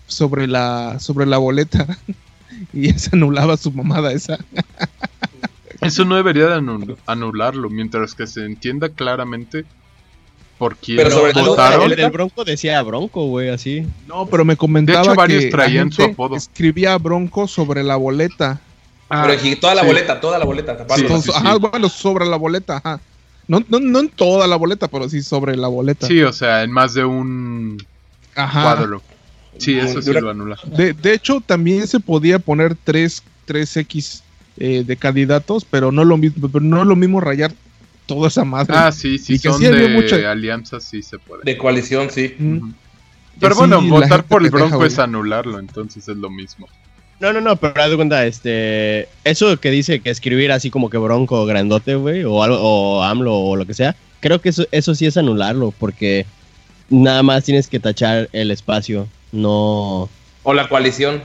[0.06, 1.86] sobre la, sobre la boleta.
[2.72, 4.38] y ya se anulaba su mamada esa.
[5.80, 9.64] Eso no debería de anu- anularlo, mientras que se entienda claramente
[10.56, 11.90] por quién Pero sobre votaron.
[11.90, 13.86] el del Bronco decía Bronco, güey, así.
[14.06, 16.36] No, pero me comentaba De hecho, varios que la traían su apodo.
[16.36, 18.60] escribía bronco sobre la boleta.
[19.22, 19.86] Pero sí, toda la sí.
[19.86, 20.76] boleta, toda la boleta.
[20.94, 21.46] Sí, Entonces, sí, sí.
[21.46, 23.00] ajá, bueno, sobre la boleta, ajá.
[23.46, 26.06] No, no, no en toda la boleta, pero sí sobre la boleta.
[26.06, 27.76] Sí, o sea, en más de un
[28.34, 28.62] Ajá.
[28.62, 29.02] cuadro.
[29.58, 30.58] Sí, eso sí lo anula.
[30.64, 34.22] De, de hecho, también se podía poner 3, 3X
[34.56, 37.52] eh, de candidatos, pero no lo mismo, pero no es lo mismo rayar
[38.06, 38.74] toda esa madre.
[38.76, 41.42] Ah, sí, sí, Y que son sí había de mucha- alianzas, sí se puede.
[41.44, 42.34] De coalición, sí.
[42.38, 42.70] Mm.
[43.40, 46.68] Pero sí, bueno, votar por el Bronco es anularlo, entonces es lo mismo.
[47.20, 49.08] No, no, no, pero haz de cuenta, este.
[49.24, 53.34] Eso que dice que escribir así como que Bronco grandote, güey, o algo, o AMLO
[53.38, 56.26] o lo que sea, creo que eso, eso sí es anularlo, porque
[56.90, 60.08] nada más tienes que tachar el espacio, no.
[60.42, 61.22] O la coalición.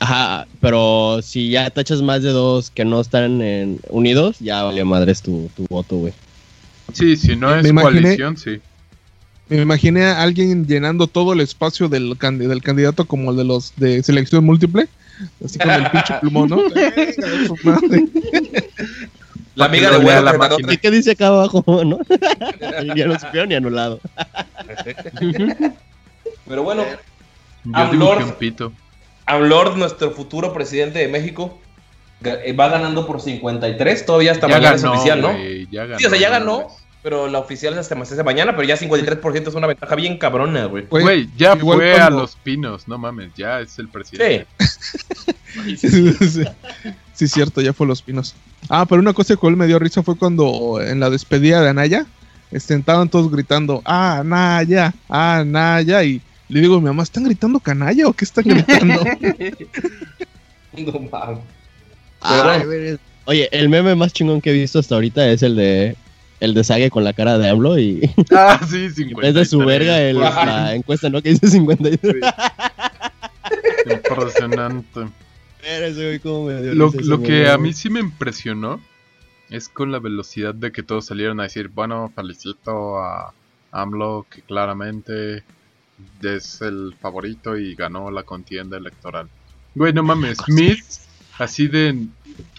[0.00, 4.84] Ajá, pero si ya tachas más de dos que no están en- unidos, ya vale
[4.84, 6.12] madres tu, tu voto, güey.
[6.92, 8.60] Sí, si no Me es imaginé- coalición, sí.
[9.48, 13.72] Me imaginé a alguien llenando todo el espacio del, del candidato como el de los
[13.76, 14.86] de selección múltiple.
[15.44, 16.62] Así con el pinche plumón, ¿no?
[19.54, 20.72] La amiga de bueno la máquina.
[20.72, 21.98] ¿Y qué dice acá abajo, no?
[22.96, 24.00] ya no supieron ni anulado.
[26.46, 26.84] Pero bueno,
[27.64, 28.24] Yo dibujé Lord.
[28.24, 28.72] un pito.
[29.26, 31.58] Amlord, nuestro futuro presidente de México,
[32.24, 34.06] eh, va ganando por 53.
[34.06, 35.32] Todavía hasta Ya mañana es ganó, oficial, ¿no?
[35.32, 35.98] güey, ya ganó.
[35.98, 36.68] Sí, o sea, ya ganó.
[37.08, 40.18] Pero la oficial es hasta más esta mañana, pero ya 53% es una ventaja bien
[40.18, 40.84] cabrona, güey.
[40.90, 44.46] Güey, Güey, ya igual fue a los pinos, no mames, ya es el presidente.
[44.58, 45.76] Sí.
[45.78, 46.44] sí,
[47.14, 48.34] sí, cierto, ya fue Los Pinos.
[48.68, 51.70] Ah, pero una cosa que él me dio risa fue cuando en la despedida de
[51.70, 52.04] Anaya
[52.50, 57.24] este, estaban todos gritando, ah, Anaya, ah, Anaya, y le digo a mi mamá, ¿están
[57.24, 59.02] gritando canalla o qué están gritando?
[60.76, 61.38] No mames.
[62.20, 62.98] Ay, güey.
[63.24, 65.96] Oye, el meme más chingón que he visto hasta ahorita es el de
[66.40, 69.28] el de Sage con la cara de AMLO y Ah, sí, 50.
[69.28, 71.20] es de su verga el- la encuesta, ¿no?
[71.22, 72.14] Que dice 53.
[73.90, 75.08] Impresionante.
[75.60, 78.80] Pero ese güey cómo me dio Lo, lo que a mí sí me impresionó
[79.50, 83.32] es con la velocidad de que todos salieron a decir, bueno, felicito a
[83.72, 85.42] AMLO que claramente
[86.22, 89.28] es el favorito y ganó la contienda electoral.
[89.74, 90.84] Güey, no mames, Smith,
[91.38, 92.06] así de...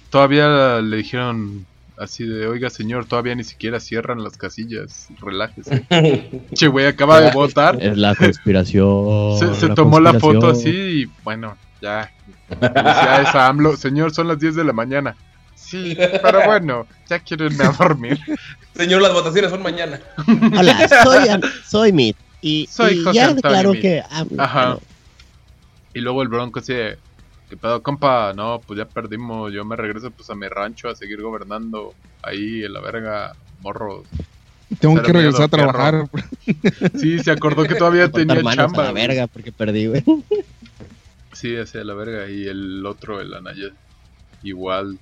[0.09, 1.65] Todavía le dijeron
[1.99, 5.85] así de, oiga señor, todavía ni siquiera cierran las casillas, relájese.
[6.53, 7.77] Che, güey, acaba de votar.
[7.81, 9.37] Es la conspiración.
[9.37, 12.11] Se, se la tomó la foto así y bueno, ya.
[12.47, 13.77] Felicidades a AMLO.
[13.77, 15.15] Señor, son las 10 de la mañana.
[15.55, 18.19] sí, pero bueno, ya quiero irme a dormir.
[18.75, 19.99] Señor, las votaciones son mañana.
[20.57, 21.27] Hola, soy,
[21.65, 22.15] soy Mit.
[22.41, 24.01] Y, Soy y José ya que.
[24.09, 24.65] ah, Ajá.
[24.69, 24.79] no.
[25.93, 26.97] Y luego el bronco así de,
[27.49, 28.33] ¿qué pedo, compa?
[28.33, 32.63] No, pues ya perdimos, yo me regreso pues a mi rancho a seguir gobernando ahí
[32.63, 34.07] en la verga, morros.
[34.79, 36.09] Tengo Cero que regresar a trabajar.
[36.95, 38.83] Sí, se acordó que todavía tenía chamba.
[38.83, 40.03] a la verga porque perdí, güey.
[41.33, 42.29] Sí, hacia la verga.
[42.29, 43.69] Y el otro, el Anaya,
[44.43, 44.99] igual.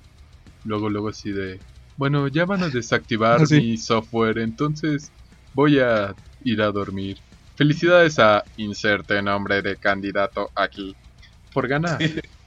[0.64, 1.60] Luego, luego así de,
[1.96, 3.60] bueno, ya van a desactivar Ah, sí.
[3.60, 5.12] mi software, entonces
[5.52, 7.18] voy a ir a dormir.
[7.56, 10.96] Felicidades a inserte nombre de candidato aquí.
[11.52, 11.98] Por ganar.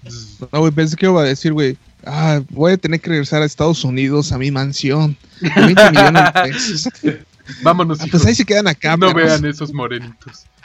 [0.52, 1.78] No, güey, pensé que iba a decir, güey.
[2.06, 5.16] Ah, voy a tener que regresar a Estados Unidos a mi mansión.
[5.40, 6.90] de 20 millones de pesos.
[7.64, 8.98] Vámonos, Ah, pues ahí se quedan acá.
[8.98, 10.46] no vean esos morenitos.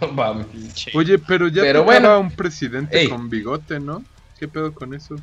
[0.00, 0.46] No mames.
[0.92, 2.20] Oye, pero ya Pero tocaba bueno.
[2.20, 3.08] un presidente Ey.
[3.08, 4.02] con bigote, ¿no?
[4.40, 5.14] ¿Qué pedo con eso?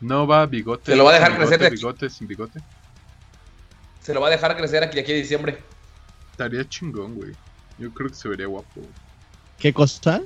[0.00, 0.90] No va bigote.
[0.90, 2.58] Se lo va a dejar crecer de bigote sin bigote.
[4.00, 5.62] Se lo va a dejar crecer aquí, aquí a diciembre.
[6.32, 7.30] Estaría chingón, güey.
[7.78, 8.80] Yo creo que se vería guapo.
[9.60, 10.20] ¿Qué cosa?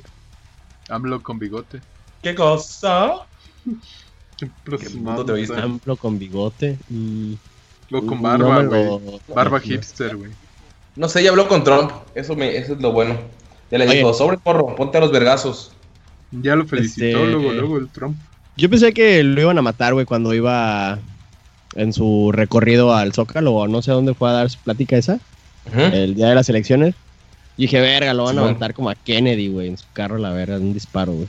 [0.88, 1.80] AMLO con bigote.
[2.22, 3.14] ¿Qué cosa?
[4.38, 4.48] Qué
[4.94, 5.58] mundo te oíste?
[5.60, 6.78] Amplo con bigote.
[6.88, 7.32] mm,
[7.90, 8.84] con barba, güey.
[8.84, 9.00] lo-
[9.34, 10.30] Barba hipster, güey.
[10.96, 11.90] No sé, ya habló con Trump.
[12.14, 13.16] Eso, me, eso es lo bueno.
[13.70, 13.96] Ya le Oye.
[13.98, 15.72] dijo, sobre porro, ponte a los vergazos.
[16.30, 18.16] Ya lo felicitó Este- luego, luego el Trump.
[18.56, 20.98] Yo pensé que lo iban a matar, güey, cuando iba
[21.74, 25.18] en su recorrido al Zócalo o no sé dónde fue a dar su plática esa,
[25.74, 26.94] el día de las elecciones.
[27.56, 30.30] Y dije, verga, lo van a matar como a Kennedy, güey, en su carro, la
[30.30, 31.28] verga, un disparo, güey.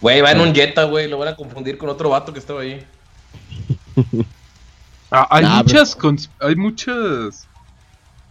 [0.00, 1.08] Güey, va en un Jetta, güey.
[1.08, 2.84] Lo van a confundir con otro vato que estaba ahí.
[5.10, 5.96] Ah, hay Nah, muchas
[6.40, 7.46] hay muchas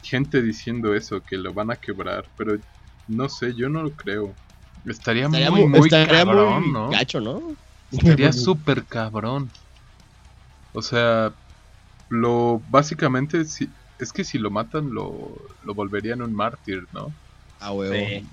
[0.01, 2.57] gente diciendo eso que lo van a quebrar, pero
[3.07, 4.33] no sé, yo no lo creo.
[4.85, 6.89] Estaría, Estaría muy, muy, muy estaría cabrón, muy ¿no?
[6.89, 7.55] gacho, ¿no?
[7.89, 9.49] Estaría súper cabrón.
[10.73, 11.31] O sea,
[12.09, 17.11] lo básicamente si, es que si lo matan lo, lo volverían un mártir, ¿no?
[17.59, 17.71] Ah.
[17.91, 18.25] Sí.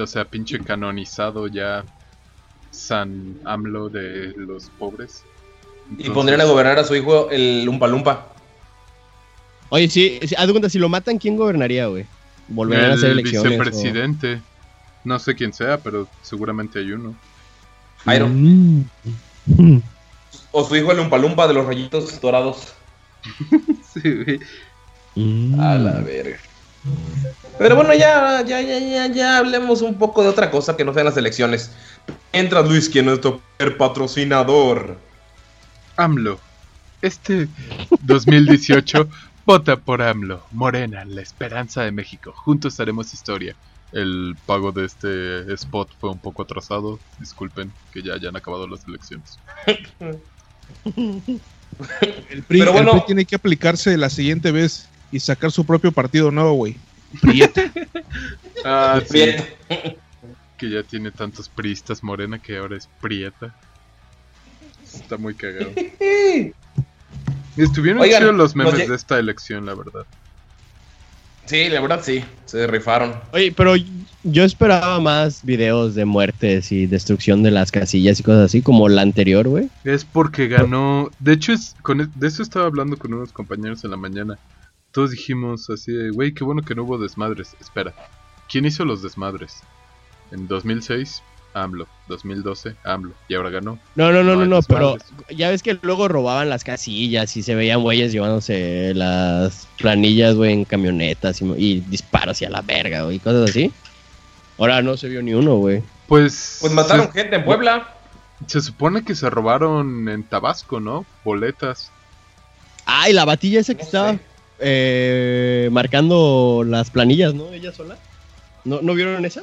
[0.00, 1.84] O sea, pinche canonizado ya
[2.70, 5.22] San AMLO de los pobres.
[5.96, 8.26] Y pondrían a gobernar a su hijo el Lumpa Lumpa.
[9.70, 12.04] Oye, sí, sí, haz de cuenta, si lo matan, ¿quién gobernaría, güey?
[12.48, 13.46] Volverían a hacer el elecciones.
[13.46, 14.40] o- vicepresidente.
[15.04, 17.14] No sé quién sea, pero seguramente hay uno.
[18.04, 18.28] Jairo.
[18.28, 18.82] Mm.
[20.52, 22.74] O su hijo el Lumpa Lumpa de los rayitos dorados.
[23.96, 24.40] Sí, güey.
[25.16, 25.58] Mm.
[25.60, 26.38] A la verga.
[27.58, 30.92] Pero bueno, ya, ya, ya, ya, ya hablemos un poco de otra cosa que no
[30.92, 31.72] sean las elecciones.
[32.32, 34.98] Entra Luis, quien es nuestro primer patrocinador.
[35.96, 36.38] AMLO.
[37.00, 37.48] Este
[38.02, 39.08] 2018
[39.46, 40.44] vota por AMLO.
[40.52, 42.32] Morena, la esperanza de México.
[42.36, 43.56] Juntos haremos historia.
[43.92, 46.98] El pago de este spot fue un poco atrasado.
[47.18, 49.38] Disculpen que ya hayan acabado las elecciones.
[52.30, 52.92] El PRI, Pero bueno.
[52.92, 56.76] el PRI tiene que aplicarse la siguiente vez y sacar su propio partido nuevo, güey.
[57.20, 57.62] Prieta.
[58.64, 59.44] Ah, sí, Prieto.
[60.56, 63.54] que ya tiene tantos priistas Morena que ahora es Prieta.
[64.92, 65.70] Está muy cagado.
[67.56, 70.04] Estuvieron Oigan, chidos los memes de esta elección, la verdad.
[71.44, 73.14] Sí, la verdad sí, se rifaron.
[73.32, 73.74] Oye, pero
[74.24, 78.88] yo esperaba más videos de muertes y destrucción de las casillas y cosas así, como
[78.88, 79.68] la anterior, güey.
[79.84, 81.08] Es porque ganó.
[81.20, 84.38] De hecho, es con e- de eso estaba hablando con unos compañeros en la mañana.
[84.96, 87.54] Todos dijimos así de, güey, qué bueno que no hubo desmadres.
[87.60, 87.92] Espera,
[88.48, 89.58] ¿quién hizo los desmadres?
[90.32, 91.86] En 2006, AMLO.
[92.08, 93.12] 2012, AMLO.
[93.28, 93.78] Y ahora ganó.
[93.94, 94.96] No, no, no, No no, pero
[95.28, 100.54] ya ves que luego robaban las casillas y se veían güeyes llevándose las planillas, güey,
[100.54, 103.70] en camionetas y, y disparos y a la verga, güey, y cosas así.
[104.56, 105.82] Ahora no se vio ni uno, güey.
[106.06, 106.56] Pues.
[106.62, 107.94] Pues mataron se, gente en Puebla.
[108.46, 111.04] se supone que se robaron en Tabasco, ¿no?
[111.22, 111.92] Boletas.
[112.86, 114.35] Ah, y la batilla esa que No estaba sé.
[114.58, 117.52] Eh, marcando las planillas, ¿no?
[117.52, 117.96] Ella sola.
[118.64, 119.42] ¿No, ¿no vieron esa?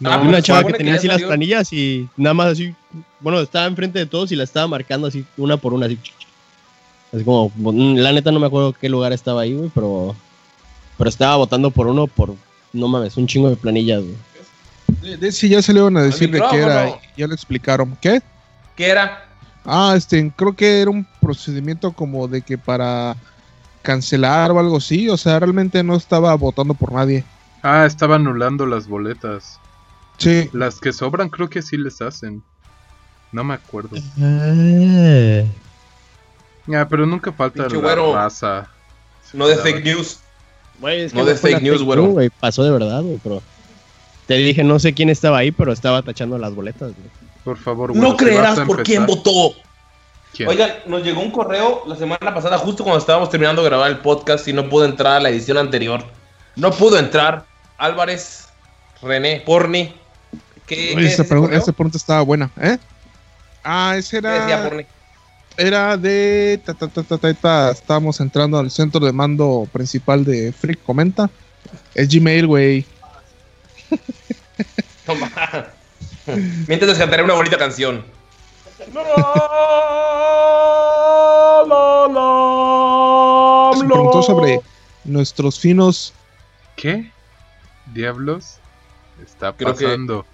[0.00, 2.74] No, Ah, Había una pues, chava que tenía así las planillas y nada más así,
[3.20, 5.98] bueno, estaba enfrente de todos y la estaba marcando así, una por una, así.
[7.12, 7.50] Así como,
[7.96, 10.14] la neta no me acuerdo qué lugar estaba ahí, güey, pero,
[10.96, 12.34] pero estaba votando por uno por,
[12.72, 14.16] no mames, un chingo de planillas, güey.
[15.02, 16.98] De, de ya salieron a decir de qué era.
[17.16, 17.96] Ya lo explicaron.
[18.00, 18.22] ¿Qué?
[18.76, 19.26] ¿Qué era?
[19.64, 23.16] Ah, este, creo que era un procedimiento como de que para
[23.82, 25.08] cancelar o algo así.
[25.08, 27.24] O sea, realmente no estaba votando por nadie.
[27.62, 29.58] Ah, estaba anulando las boletas.
[30.18, 30.48] Sí.
[30.52, 32.42] Las que sobran creo que sí les hacen.
[33.32, 33.96] No me acuerdo.
[36.70, 38.14] Ah, pero nunca falta Pinche la güero.
[38.14, 38.68] raza.
[39.32, 40.20] No de fake news.
[40.80, 42.06] Güey, es No de fue fake news, güero.
[42.06, 43.42] güey, Pasó de verdad, güey, pero
[44.26, 47.08] te dije, no sé quién estaba ahí, pero estaba tachando las boletas, güey.
[47.44, 49.52] Por favor, güero, No creerás por quién votó.
[50.34, 50.48] ¿Quién?
[50.48, 53.98] Oigan, nos llegó un correo la semana pasada, justo cuando estábamos terminando de grabar el
[53.98, 56.04] podcast y no pudo entrar a la edición anterior.
[56.56, 57.44] No pudo entrar.
[57.78, 58.48] Álvarez,
[59.02, 59.94] René, Porni.
[60.66, 61.58] ¿Qué, Oye, qué esa, es ese pregun- correo?
[61.58, 62.78] esa pregunta estaba buena, ¿eh?
[63.64, 64.86] Ah, ese ¿Qué decía era, Porni?
[65.56, 66.60] era de...
[66.64, 70.82] ta, ta, ta, ta, ta, ta, estábamos entrando al centro de mando principal de Freak
[70.84, 71.30] Comenta.
[71.94, 72.84] Es Gmail, güey.
[75.06, 75.30] Toma.
[76.66, 78.04] Mientras les cantaré una bonita canción.
[83.76, 84.60] Se preguntó sobre
[85.04, 86.14] nuestros finos...
[86.76, 87.10] ¿Qué?
[87.86, 88.58] ¿Diablos?
[89.22, 90.24] Está Creo que- pasando.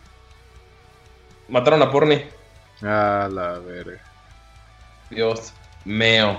[1.48, 2.22] Mataron a Porni.
[2.82, 4.00] A la verga.
[5.10, 5.52] Dios
[5.84, 6.38] mío.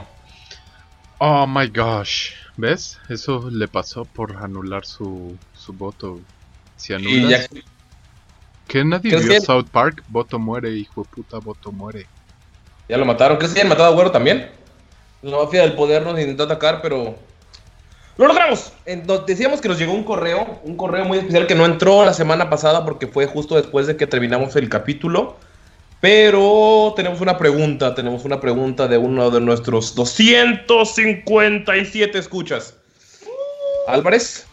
[1.19, 2.31] Oh my gosh.
[2.57, 2.97] ¿Ves?
[3.09, 6.19] Eso le pasó por anular su, su voto.
[6.77, 7.49] Si Y anulas.
[7.51, 7.61] ya,
[8.67, 10.03] ¿Que nadie ¿Crees vio que- South Park?
[10.07, 12.07] Voto muere, hijo de puta, voto muere.
[12.89, 13.37] ya lo mataron.
[13.37, 14.49] ¿Crees que hayan matado a Güero también?
[15.21, 17.15] La mafia del poder nos intentó atacar, pero.
[18.17, 18.71] ¡Lo logramos!
[19.27, 22.49] Decíamos que nos llegó un correo, un correo muy especial que no entró la semana
[22.49, 25.35] pasada porque fue justo después de que terminamos el capítulo.
[25.99, 32.75] Pero tenemos una pregunta, tenemos una pregunta de uno de nuestros 257 escuchas.
[33.87, 34.45] Álvarez,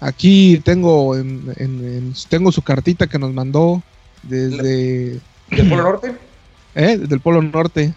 [0.00, 3.82] Aquí tengo, en- en- en- tengo su cartita que nos mandó
[4.22, 5.20] desde...
[5.50, 6.14] del Polo Norte.
[6.74, 6.96] ¿eh?
[6.98, 7.94] del Polo Norte.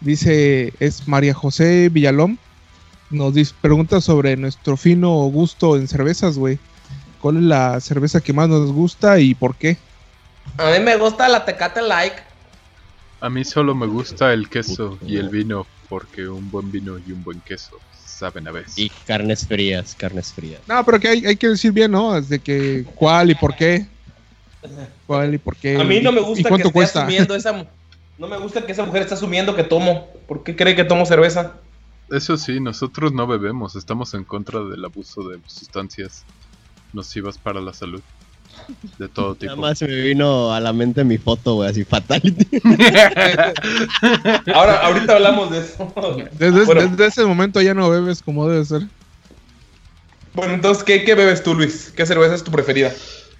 [0.00, 2.38] Dice, es María José Villalón.
[3.10, 6.58] Nos dice, pregunta sobre nuestro fino gusto en cervezas, güey.
[7.20, 9.76] ¿Cuál es la cerveza que más nos gusta y por qué?
[10.58, 12.16] A mí me gusta la Tecate Like.
[13.20, 17.12] A mí solo me gusta el queso y el vino, porque un buen vino y
[17.12, 17.78] un buen queso
[18.16, 18.78] saben a veces.
[18.78, 20.60] Y carnes frías, carnes frías.
[20.66, 22.20] No, pero que hay, hay que decir bien, ¿no?
[22.20, 23.86] De que cuál y por qué.
[25.06, 25.76] ¿Cuál y por qué?
[25.76, 27.00] A mí no me ¿Y gusta que esté cuesta?
[27.02, 27.66] asumiendo esa
[28.18, 30.08] No me gusta que esa mujer esté asumiendo que tomo.
[30.26, 31.54] ¿Por qué cree que tomo cerveza?
[32.10, 36.24] Eso sí, nosotros no bebemos, estamos en contra del abuso de sustancias
[36.92, 38.00] nocivas para la salud.
[38.98, 39.54] De todo tipo.
[39.54, 42.60] Nada más me vino a la mente mi foto, güey, así fatality.
[44.54, 45.92] Ahora, ahorita hablamos de eso.
[46.32, 46.86] Desde, Bueno.
[46.88, 48.82] desde ese momento ya no bebes como debe ser.
[50.34, 51.92] Bueno, entonces, ¿qué, qué bebes tú, Luis?
[51.96, 52.92] ¿Qué cerveza es tu preferida?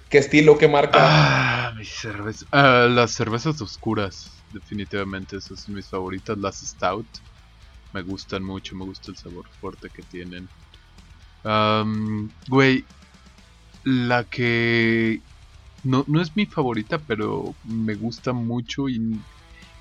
[0.09, 0.57] ¿Qué estilo?
[0.57, 0.97] ¿Qué marca?
[1.01, 2.47] Ah, mis cervezas.
[2.51, 6.37] Ah, las cervezas oscuras, definitivamente, esas son mis favoritas.
[6.37, 7.05] Las Stout
[7.93, 10.47] me gustan mucho, me gusta el sabor fuerte que tienen.
[12.47, 12.83] Güey,
[13.87, 15.23] la que
[15.83, 19.25] no, no es mi favorita, pero me gusta mucho y,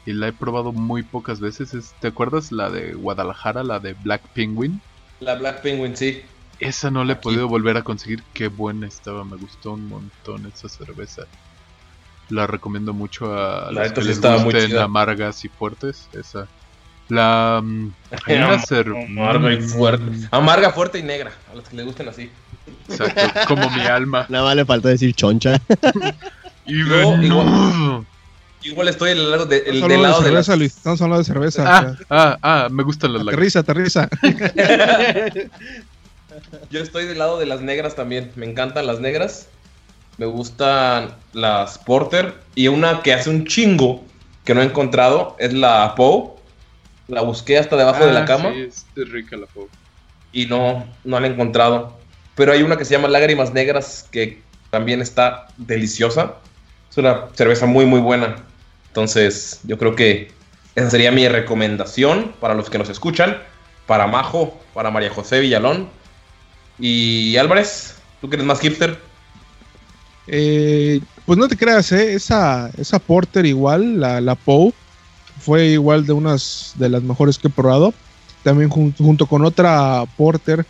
[0.07, 1.75] y la he probado muy pocas veces.
[1.75, 4.85] Es, ¿Te acuerdas la de Guadalajara, la de Black Penguin?
[5.21, 6.23] La Black Penguin, sí.
[6.59, 7.21] Esa no la he Aquí.
[7.21, 8.27] podido volver a conseguir.
[8.33, 11.29] Qué buena estaba, me gustó un montón esa cerveza.
[12.29, 16.09] La recomiendo mucho a La los que les gusten amargas y fuertes.
[16.13, 16.53] Esa.
[17.09, 17.61] La.
[17.63, 17.93] mm,
[18.27, 20.05] hay una cer- Amarga y fuerte.
[20.31, 21.33] Amarga, fuerte y negra.
[21.53, 22.31] A los que les gusten así.
[22.89, 24.27] Exacto, como mi alma.
[24.29, 25.61] Nada más le faltó decir choncha.
[26.69, 26.81] Y.
[28.69, 30.77] Igual estoy del lado, de, el- Estamos del hablando lado de de cerveza, las- Luis.
[30.77, 31.65] Estamos hablando de cerveza.
[31.79, 34.09] Ah, ah, ah, me gustan las aterriza, aterriza.
[36.71, 38.31] Yo estoy del lado de las negras también.
[38.37, 39.49] Me encantan las negras.
[40.19, 42.35] Me gustan las Porter.
[42.55, 44.05] Y una que hace un chingo
[44.45, 46.36] que no he encontrado es la Poe.
[47.09, 49.69] La busqué hasta debajo de la Ah, cama Sí, es es rica la pop.
[50.33, 51.97] y no, no la he encontrado.
[52.35, 56.35] Pero hay una que se llama Lágrimas Negras que también está deliciosa.
[56.91, 58.37] Es una cerveza muy, muy buena.
[58.89, 60.31] Entonces, yo creo que
[60.75, 63.39] esa sería mi recomendación para los que nos escuchan.
[63.87, 65.89] Para Majo, para María José Villalón.
[66.79, 68.99] Y Álvarez, tú que eres más hipster.
[70.27, 72.15] Eh, pues no te creas, ¿eh?
[72.15, 74.73] Esa, esa Porter igual, la, la Poe,
[75.41, 77.93] fue igual de unas de las mejores que he probado.
[78.43, 80.65] También jun- junto con otra Porter,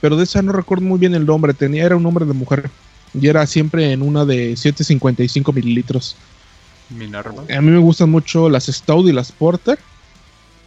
[0.00, 2.70] pero de esa no recuerdo muy bien el nombre, tenía, era un nombre de mujer.
[3.14, 6.16] Y era siempre en una de 755 mililitros.
[6.90, 7.44] Minerva.
[7.56, 9.78] A mí me gustan mucho las Stout y las Porter,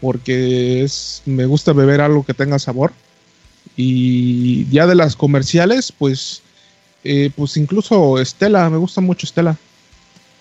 [0.02, 2.94] porque es, me gusta beber algo que tenga sabor.
[3.76, 6.42] Y ya de las comerciales, pues,
[7.04, 9.58] eh, pues incluso Estela, me gusta mucho Estela.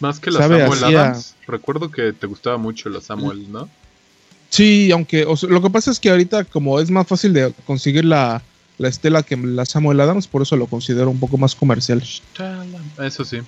[0.01, 1.35] Más que la Sabe Samuel Adams.
[1.47, 3.69] Recuerdo que te gustaba mucho la Samuel, ¿no?
[4.51, 7.53] Sí, aunque o sea, lo que pasa es que ahorita como es más fácil de
[7.67, 8.43] conseguir la,
[8.79, 12.03] la Estela que la Samuel Adams, por eso lo considero un poco más comercial.
[12.99, 13.41] Eso sí.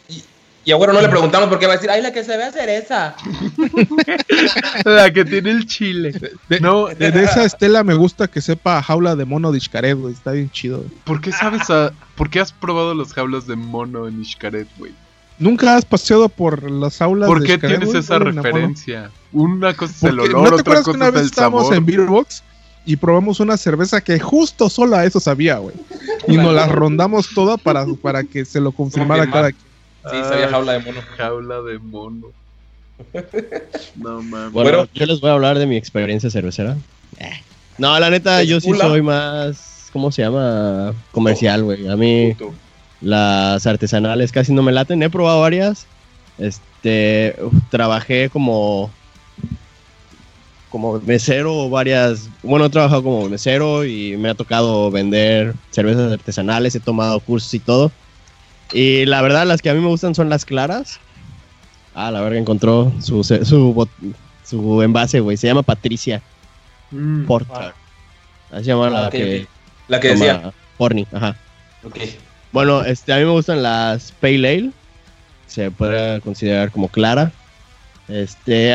[0.65, 2.37] Y a Güero no le preguntamos por qué va a decir, ay, la que se
[2.37, 3.15] ve a cereza.
[4.85, 6.13] La que tiene el chile.
[6.49, 9.97] De, No, de- de esa Estela me gusta que sepa jaula de mono de Xcaret,
[9.97, 10.85] güey, está bien chido.
[11.05, 11.93] ¿Por qué sabes a...
[12.17, 14.93] ¿Por qué has probado los jaulas de mono en Ishkaret, güey?
[15.39, 19.11] ¿Nunca has paseado por las aulas ¿Por de qué Chicago, tienes esa referencia?
[19.33, 21.27] Una cosa es el olor, ¿No te otra acuerdas que una cosa es vez el
[21.29, 21.77] estábamos sabor.
[21.77, 22.43] en Beer Box
[22.85, 25.77] y probamos una cerveza que justo solo a eso sabía, güey?
[26.27, 29.53] Y nos la rondamos toda para, para que se lo confirmara Confirmar.
[29.55, 30.23] cada quien.
[30.25, 31.01] Sí, sabía jaula de mono.
[31.17, 32.27] Jaula de mono.
[33.97, 34.53] No mames.
[34.53, 34.89] Bueno, Bueno.
[34.95, 36.77] yo les voy a hablar de mi experiencia cervecera.
[37.19, 37.31] Eh.
[37.77, 40.95] No, la neta, yo sí soy más, ¿cómo se llama?
[41.13, 41.87] Comercial, güey.
[41.89, 42.35] A mí
[43.01, 45.03] las artesanales casi no me laten.
[45.03, 45.87] He probado varias.
[46.39, 48.91] Este, uf, trabajé como
[50.71, 56.75] como mesero varias, bueno, he trabajado como mesero y me ha tocado vender cervezas artesanales,
[56.75, 57.91] he tomado cursos y todo.
[58.75, 61.01] Y la verdad, las que a mí me gustan son las claras.
[61.95, 65.37] Ah, la verga encontró su su, bot- su envase, güey.
[65.37, 66.23] Se llama Patricia
[66.91, 67.25] Mm.
[67.27, 67.73] Porter.
[68.51, 69.49] Así se llama Ah, la ok, que ok.
[69.89, 70.53] La que decía.
[70.79, 71.37] Porni, ajá.
[71.85, 71.97] Ok.
[72.53, 74.71] Bueno, este, a mí me gustan las Pale Ale.
[75.47, 77.33] Se puede considerar como clara.
[78.09, 78.75] Este,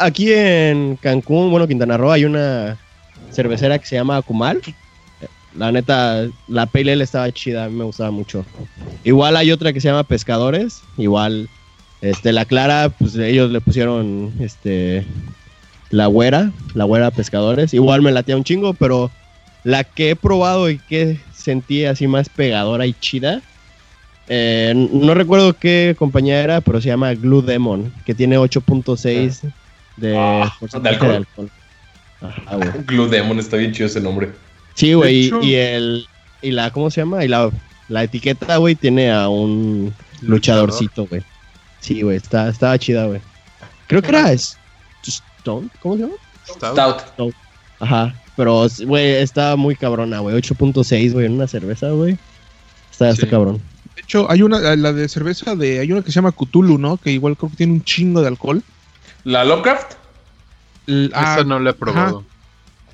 [0.00, 2.78] aquí en Cancún, bueno, Quintana Roo, hay una
[3.30, 4.60] cervecera que se llama Akumal.
[5.54, 8.44] La neta, la Pale Ale estaba chida, a mí me gustaba mucho.
[9.04, 10.82] Igual hay otra que se llama Pescadores.
[10.96, 11.48] Igual,
[12.00, 15.04] este, la clara, pues ellos le pusieron, este,
[15.90, 17.74] la güera, la güera Pescadores.
[17.74, 19.10] Igual me latía un chingo, pero
[19.64, 23.42] la que he probado y que sentí así más pegadora y chida.
[24.28, 29.40] eh, no recuerdo qué compañía era, pero se llama Glue Demon, que tiene 8.6
[29.96, 31.26] de Ah, ¿de de alcohol.
[32.20, 32.42] Ajá.
[32.86, 34.30] Glue Demon, está bien chido ese nombre.
[34.74, 36.06] Sí, güey, y- el
[36.42, 37.24] y la ¿cómo se llama?
[37.24, 37.50] Y la,
[37.88, 41.22] la etiqueta, güey, tiene a un luchadorcito, güey.
[41.80, 43.20] Sí, güey, está estaba chida, güey.
[43.86, 44.56] Creo que era es-
[45.02, 46.14] Stone, ¿cómo se llama?
[46.46, 47.00] Stout.
[47.14, 47.34] Stout.
[47.80, 52.16] Ajá, pero güey, está muy cabrona, güey, 8.6, güey, en una cerveza, güey.
[52.92, 53.30] Está, está Sí.
[53.30, 53.60] cabrón.
[53.96, 56.98] De hecho, hay una, la de cerveza de, hay una que se llama Cthulhu, ¿no?
[56.98, 58.62] Que igual creo que tiene un chingo de alcohol.
[59.24, 59.94] ¿La Lovecraft?
[60.86, 62.24] L- ah, Esa no la he probado.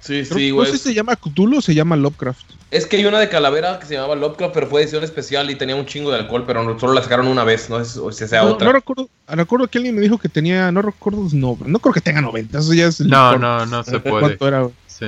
[0.00, 0.70] Sí, creo- sí, no güey.
[0.70, 2.44] sé si se llama Cthulhu o se llama Lovecraft.
[2.70, 5.54] Es que hay una de Calavera que se llamaba Lovecraft, pero fue edición especial y
[5.56, 8.26] tenía un chingo de alcohol, pero no- solo la sacaron una vez, no sé si
[8.28, 8.66] sea No, otra.
[8.66, 12.00] no recuerdo, recuerdo que alguien me dijo que tenía, no recuerdo, no, no creo que
[12.00, 13.40] tenga 90, eso ya es No, licor.
[13.40, 14.20] no, no se puede.
[14.20, 14.68] ¿Cuánto era?
[14.86, 15.06] Sí.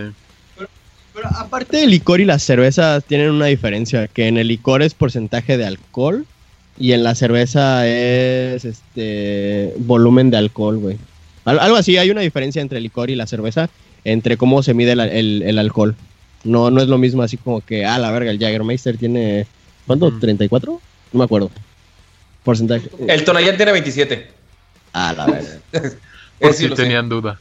[1.17, 4.93] Pero aparte del licor y las cervezas tienen una diferencia, que en el licor es
[4.93, 6.27] porcentaje de alcohol
[6.79, 10.99] y en la cerveza es este volumen de alcohol, güey.
[11.47, 13.71] Al- algo así, hay una diferencia entre el licor y la cerveza,
[14.05, 15.97] entre cómo se mide el, el- el alcohol.
[16.45, 19.47] No, no es lo mismo así como que, ah, la verga, el Jagermeister tiene,
[19.87, 20.09] ¿cuánto?
[20.09, 20.19] Ujú.
[20.21, 20.67] ¿34?
[21.13, 21.51] No me acuerdo.
[22.45, 22.91] Porcentaje.
[23.09, 24.31] El Tonayán tiene 27.
[24.93, 25.49] Ah, la verga.
[26.41, 26.75] Por sí si sé.
[26.75, 27.41] tenían duda.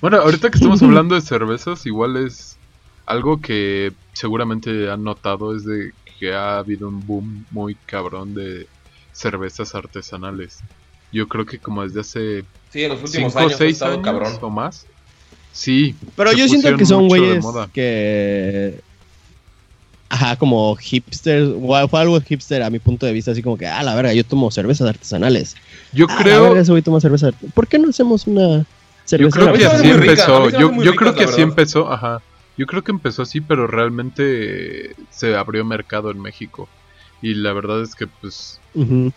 [0.00, 2.56] Bueno, ahorita que estamos hablando de cervezas, igual es
[3.10, 8.66] algo que seguramente han notado es de que ha habido un boom muy cabrón de
[9.12, 10.60] cervezas artesanales.
[11.12, 13.72] Yo creo que como desde hace Sí, en los últimos 5 o años ha 6
[13.72, 14.32] estado años cabrón.
[14.42, 14.86] o más.
[15.52, 15.94] Sí.
[16.16, 18.80] Pero yo siento que son güeyes que.
[20.08, 21.48] Ajá, como hipsters.
[21.60, 24.12] o Fue algo hipster a mi punto de vista, así como que, ah, la verga,
[24.12, 25.56] yo tomo cervezas artesanales.
[25.92, 27.28] Yo Ah, la creo, verga, toma cerveza.
[27.28, 28.64] art- ¿Por qué no hacemos una yo
[29.06, 30.50] cerveza creo que así empezó.
[30.50, 32.22] Yo, yo rica, creo que la así empezó, ajá.
[32.56, 36.68] Yo creo que empezó así, pero realmente se abrió mercado en México.
[37.22, 38.60] Y la verdad es que pues.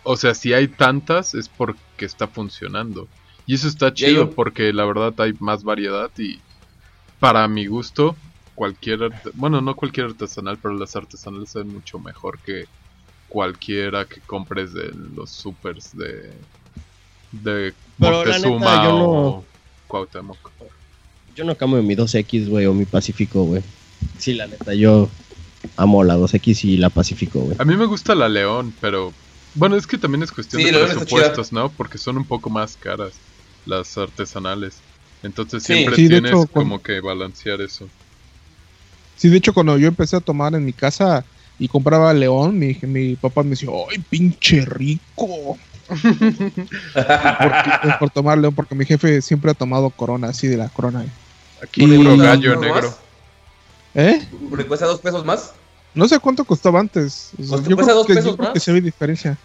[0.04, 3.08] O sea, si hay tantas es porque está funcionando.
[3.46, 6.42] Y eso está chido porque la verdad hay más variedad y
[7.18, 8.16] para mi gusto
[8.54, 12.66] cualquier, arte- bueno, no cualquier artesanal, pero las artesanales son mucho mejor que
[13.28, 16.46] cualquiera que compres de los supers de
[17.30, 19.46] de Pero la neta, Moctezuma yo no- o
[19.88, 20.53] Cuauhtémoc.
[21.34, 23.62] Yo no cambio mi 2X, güey, o mi Pacífico, güey.
[24.18, 25.08] Sí, la neta, yo
[25.76, 27.56] amo la 2X y la Pacífico, güey.
[27.58, 29.12] A mí me gusta la León, pero
[29.54, 31.70] bueno, es que también es cuestión Sí, de presupuestos, ¿no?
[31.70, 33.14] Porque son un poco más caras
[33.66, 34.76] las artesanales.
[35.22, 35.72] Entonces Sí.
[35.74, 37.88] siempre Sí, tienes hecho, como que balancear eso.
[39.16, 41.24] Sí, de hecho, cuando yo empecé a tomar en mi casa
[41.58, 45.58] y compraba León, mi, mi papá me decía, ¡ay, pinche rico!
[46.94, 51.04] Porque- por tomar León, porque mi jefe siempre ha tomado Corona, así de la Corona.
[51.64, 52.82] Aquí Y- puro ¿Cuesta gallo negro.
[52.88, 52.96] más?
[53.94, 54.22] ¿Eh?
[54.56, 55.52] ¿Le cuesta dos pesos más?
[55.94, 57.30] No sé cuánto costaba antes.
[57.38, 59.38] O sea, Pues, yo cuesta creo dos que, yo pesos creo que se ve diferencia.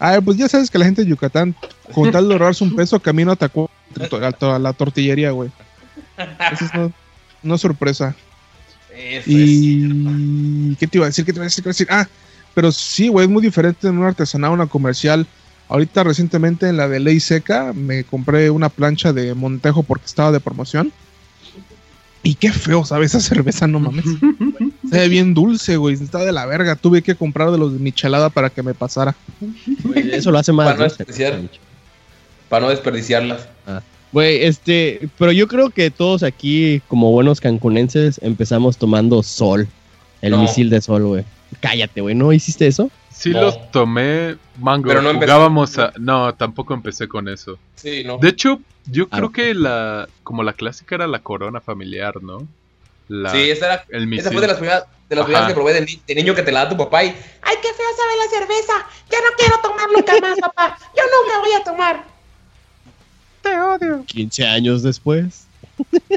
[0.00, 1.54] Ah, pues ya sabes que la gente de Yucatán,
[1.94, 3.70] con tal de ahorrarse un peso, camino atacó
[4.40, 5.50] a la tortillería, güey.
[6.52, 6.92] Eso es no,
[7.44, 8.16] no es sorpresa.
[8.92, 9.26] Eso es.
[9.28, 10.76] Y.
[10.80, 11.24] ¿Qué te iba a decir?
[11.24, 11.62] ¿Qué te iba a decir?
[11.62, 12.08] ¿Qué te iba a decir?
[12.08, 12.08] Ah,
[12.54, 15.24] pero sí, güey, es muy diferente en una artesanal, una comercial.
[15.68, 20.32] Ahorita recientemente en la de Ley Seca me compré una plancha de Montejo porque estaba
[20.32, 20.92] de promoción.
[22.24, 23.14] Y qué feo, ¿sabes?
[23.14, 24.04] Esa cerveza, no mames.
[24.84, 25.94] Está bien dulce, güey.
[25.94, 26.76] Está de la verga.
[26.76, 29.16] Tuve que comprar de los de michelada para que me pasara.
[29.82, 31.40] Güey, Eso lo hace más Para no dulce, desperdiciar.
[32.48, 33.48] Para no desperdiciarlas.
[34.12, 39.66] Güey, este, pero yo creo que todos aquí, como buenos cancunenses, empezamos tomando sol.
[40.20, 40.42] El No.
[40.42, 41.24] misil de sol, güey.
[41.60, 42.90] Cállate, güey, ¿no hiciste eso?
[43.22, 43.40] Sí No.
[43.42, 44.88] los tomé, mango.
[44.88, 45.30] Pero no empecé.
[45.32, 45.92] jugábamos a...
[45.96, 47.56] No, tampoco empecé con eso.
[47.76, 48.18] Sí, no.
[48.18, 49.16] De hecho, yo Ah.
[49.18, 50.08] creo que la...
[50.24, 52.48] Como la clásica era la corona familiar, ¿no?
[53.06, 55.26] La, sí, esa, era, el esa fue de las primeras, de las Ajá.
[55.26, 57.56] primeras que probé de, ni- de niño que te la da tu papá y Ay,
[57.62, 58.72] qué feo sabe la cerveza.
[59.10, 60.78] Ya no quiero tomar nunca más, papá.
[60.96, 62.04] Yo nunca voy a tomar.
[64.06, 65.46] 15 años después.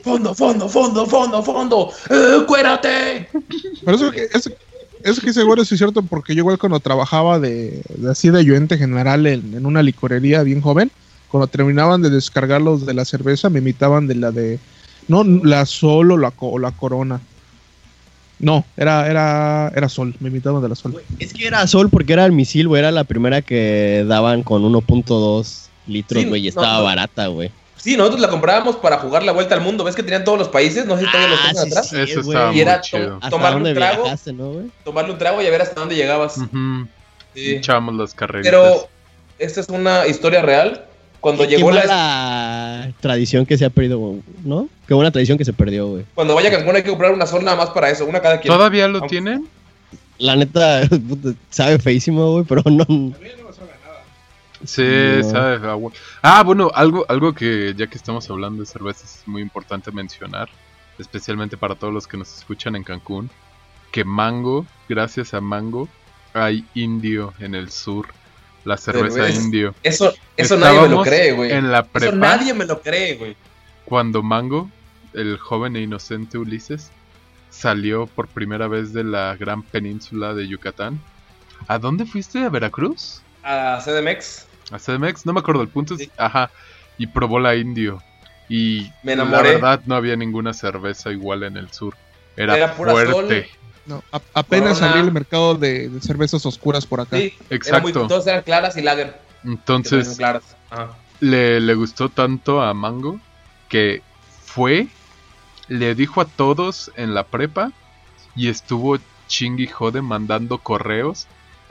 [0.03, 3.29] fondo, fondo, fondo, fondo, fondo, eh, cuérate.
[3.83, 4.51] Pero eso, eso,
[5.05, 8.39] eso que seguro sí es cierto, porque yo igual cuando trabajaba de, de así de
[8.39, 10.91] ayudante general en, en una licorería bien joven,
[11.29, 14.59] cuando terminaban de descargarlos de la cerveza, me imitaban de la de,
[15.07, 17.19] no, la Sol o la, co- o la Corona.
[18.39, 20.95] No, era, era, era Sol, me imitaban de la Sol.
[21.19, 22.79] Es que era sol porque era el misil, güey.
[22.79, 26.41] Era la primera que daban con 1.2 litros, Sí, güey.
[26.41, 26.83] y no, estaba no.
[26.83, 27.49] barata, güey.
[27.85, 29.83] Sí, nosotros la comprábamos para jugar la vuelta al mundo.
[29.83, 30.87] ¿Ves que tenían todos los países?
[30.87, 31.87] No sé si todavía los Ah, tienen sí, atrás.
[31.89, 33.15] sí, Eso Y era muy chido.
[33.17, 36.35] ¿Hasta tomarle un trago, viajaste, no, tomarle un trago y a ver hasta dónde llegabas.
[36.39, 36.87] Ujú.
[37.35, 37.55] Sí.
[37.57, 38.51] Echábamos las carreritas.
[38.51, 38.87] Pero
[39.37, 40.83] esta es una historia real.
[41.19, 44.67] Cuando Qué llegó la, mala tradición que se ha perdido, güey, ¿no?
[44.87, 46.05] Qué buena tradición que se perdió, güey.
[46.15, 48.39] cuando vaya a Cancún hay que comprar una sola nada más para eso, una cada
[48.39, 48.51] quien.
[48.51, 49.47] ¿Todavía lo Aunque- tienen?
[50.17, 50.81] La neta,
[51.51, 52.85] sabe feísimo, güey, pero no...
[54.65, 54.83] Sí,
[55.21, 55.29] No.
[55.29, 55.55] sabe.
[55.67, 59.41] a hue- Ah, bueno, algo, algo que ya que estamos hablando de cervezas es muy
[59.41, 60.49] importante mencionar,
[60.97, 63.29] especialmente para todos los que nos escuchan en Cancún,
[63.91, 65.87] que Mango, gracias a Mango,
[66.33, 68.07] hay indio en el sur,
[68.65, 69.73] la cerveza indio.
[69.83, 71.51] Eso, eso nadie me lo cree, güey.
[71.51, 73.35] En la Eso nadie me lo cree, güey.
[73.85, 74.69] cuando Mango,
[75.13, 76.91] el joven e inocente Ulises,
[77.49, 80.99] salió por primera vez de la gran península de Yucatán.
[81.67, 82.39] ¿A dónde fuiste?
[82.43, 83.21] ¿A Veracruz?
[83.43, 84.45] A CDMX.
[84.75, 85.95] A CDMX, no me acuerdo el punto.
[85.95, 86.11] es- Sí.
[86.17, 86.51] Ajá.
[86.97, 88.01] Y probó la indio.
[88.47, 91.95] Y Me la verdad no había ninguna cerveza igual en el sur.
[92.37, 93.49] Era, Era pura fuerte.
[93.87, 94.91] No, a- apenas Corona.
[94.93, 97.17] abrí el mercado de, de cervezas oscuras por acá.
[97.17, 97.55] Sí, era muy,
[97.91, 98.07] Exacto.
[98.07, 99.19] todas eran claras y lager.
[99.43, 100.43] Entonces claras.
[101.19, 103.19] Le, le gustó tanto a Mango
[103.69, 104.01] que
[104.43, 104.87] fue,
[105.67, 107.71] le dijo a todos en la prepa
[108.35, 108.97] y estuvo
[109.27, 111.27] chingui jode mandando correos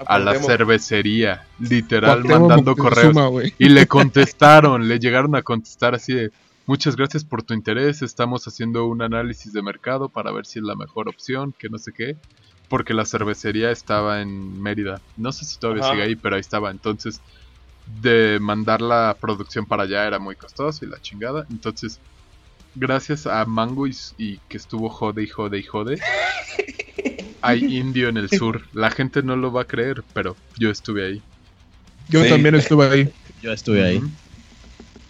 [0.06, 1.46] a la cervecería.
[1.58, 3.16] Literal, mandando correos.
[3.58, 6.30] Y le contestaron, le llegaron a contestar así de,
[6.66, 10.64] muchas gracias por tu interés, estamos haciendo un análisis de mercado para ver si es
[10.64, 12.16] la mejor opción, que no sé qué,
[12.68, 15.00] porque la cervecería estaba en Mérida.
[15.16, 15.92] No sé si todavía Ajá.
[15.92, 16.70] sigue ahí, pero ahí estaba.
[16.70, 17.20] Entonces,
[18.00, 21.46] de mandar la producción para allá era muy costoso y la chingada.
[21.50, 22.00] Entonces,
[22.74, 26.00] gracias a Mango y, y que estuvo jode y jode y jode,
[27.42, 28.62] hay indio en el sur.
[28.72, 31.22] La gente no lo va a creer, pero yo estuve ahí.
[32.08, 32.28] Yo Sí.
[32.30, 33.08] también estuve ahí.
[33.42, 34.00] Yo estuve ahí.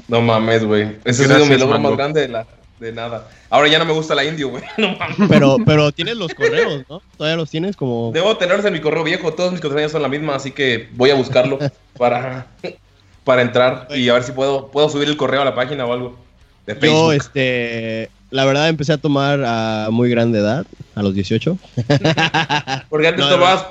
[0.08, 0.96] No mames, güey.
[1.04, 1.90] Ese ha sido Gracias, mi logro Mango.
[1.90, 2.46] más grande de, la,
[2.80, 3.28] de nada.
[3.48, 4.62] Ahora ya no me gusta la indio, güey.
[4.78, 5.28] No mames.
[5.28, 7.00] Pero, pero tienes los correos, ¿no?
[7.16, 8.10] Todavía los tienes como...
[8.12, 9.32] Debo tenerlos en mi correo viejo.
[9.34, 11.58] Todos mis contraseñas son la misma, así que voy a buscarlo
[11.96, 12.48] para,
[13.22, 15.92] para entrar y a ver si puedo, puedo subir el correo a la página o
[15.92, 16.18] algo.
[16.66, 18.10] De Yo, este...
[18.30, 21.56] La verdad empecé a tomar a muy grande edad, a los 18.
[22.88, 23.64] Porque antes no, tomabas.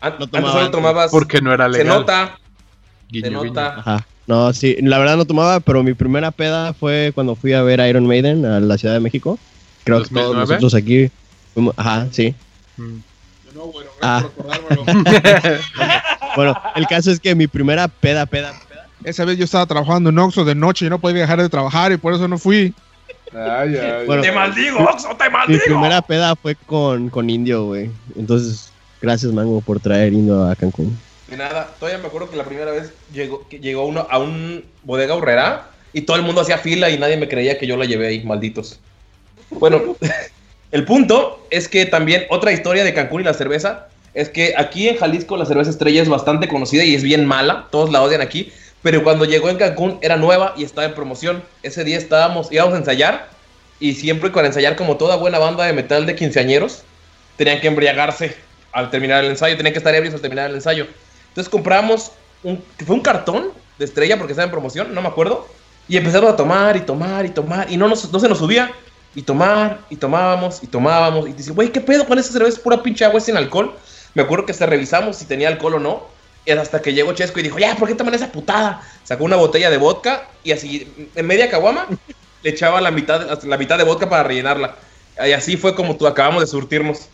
[0.00, 1.10] an- no antes solo tomabas.
[1.10, 1.98] Porque no era se legal.
[1.98, 2.38] nota.
[3.10, 3.44] Guiño, se guiño.
[3.44, 3.74] nota.
[3.78, 4.06] Ajá.
[4.26, 7.78] No, sí, la verdad no tomaba, pero mi primera peda fue cuando fui a ver
[7.88, 9.38] Iron Maiden a la Ciudad de México.
[9.84, 10.46] Creo que todos 2009?
[10.48, 11.10] nosotros aquí
[11.54, 12.34] fuimos- Ajá, sí.
[12.78, 12.96] Mm.
[14.02, 14.24] Ah.
[16.36, 18.52] Bueno, el caso es que mi primera peda, peda.
[19.04, 21.92] Esa vez yo estaba trabajando en Oxxo de noche y no podía dejar de trabajar
[21.92, 22.74] y por eso no fui.
[23.32, 25.08] Bueno, ¡Te maldigo, Oxo!
[25.16, 25.60] ¡Te mi maldigo!
[25.64, 27.90] primera peda fue con, con Indio, güey.
[28.16, 28.72] Entonces,
[29.02, 30.96] gracias, Mango, por traer Indio a Cancún.
[31.28, 34.64] De nada, todavía me acuerdo que la primera vez llegó, que llegó uno a un
[34.84, 37.84] bodega horrera y todo el mundo hacía fila y nadie me creía que yo la
[37.84, 38.78] llevé ahí, malditos.
[39.50, 39.96] Bueno,
[40.70, 44.88] el punto es que también otra historia de Cancún y la cerveza es que aquí
[44.88, 48.22] en Jalisco la cerveza estrella es bastante conocida y es bien mala, todos la odian
[48.22, 48.50] aquí,
[48.86, 51.42] pero cuando llegó en Cancún era nueva y estaba en promoción.
[51.64, 53.28] Ese día estábamos, íbamos a ensayar
[53.80, 56.84] y siempre con ensayar como toda buena banda de metal de quinceañeros,
[57.36, 58.36] tenían que embriagarse
[58.70, 60.86] al terminar el ensayo, tenían que estar ebrios al terminar el ensayo.
[61.30, 62.12] Entonces compramos
[62.44, 65.48] un, fue un cartón de estrella porque estaba en promoción, no me acuerdo.
[65.88, 68.70] Y empezamos a tomar y tomar y tomar y no, nos, no se nos subía.
[69.16, 71.28] Y tomar y tomábamos y tomábamos.
[71.28, 72.62] Y dice, güey, ¿qué pedo con esa cerveza?
[72.62, 73.74] Pura pinche agua sin alcohol.
[74.14, 76.15] Me acuerdo que hasta revisamos si tenía alcohol o no.
[76.46, 78.80] Y hasta que llegó Chesco y dijo, ya, ¿por qué toman esa putada?
[79.04, 81.86] Sacó una botella de vodka y así, en media caguama,
[82.42, 84.76] le echaba la mitad, la mitad de vodka para rellenarla.
[85.26, 87.08] Y así fue como tú acabamos de surtirnos.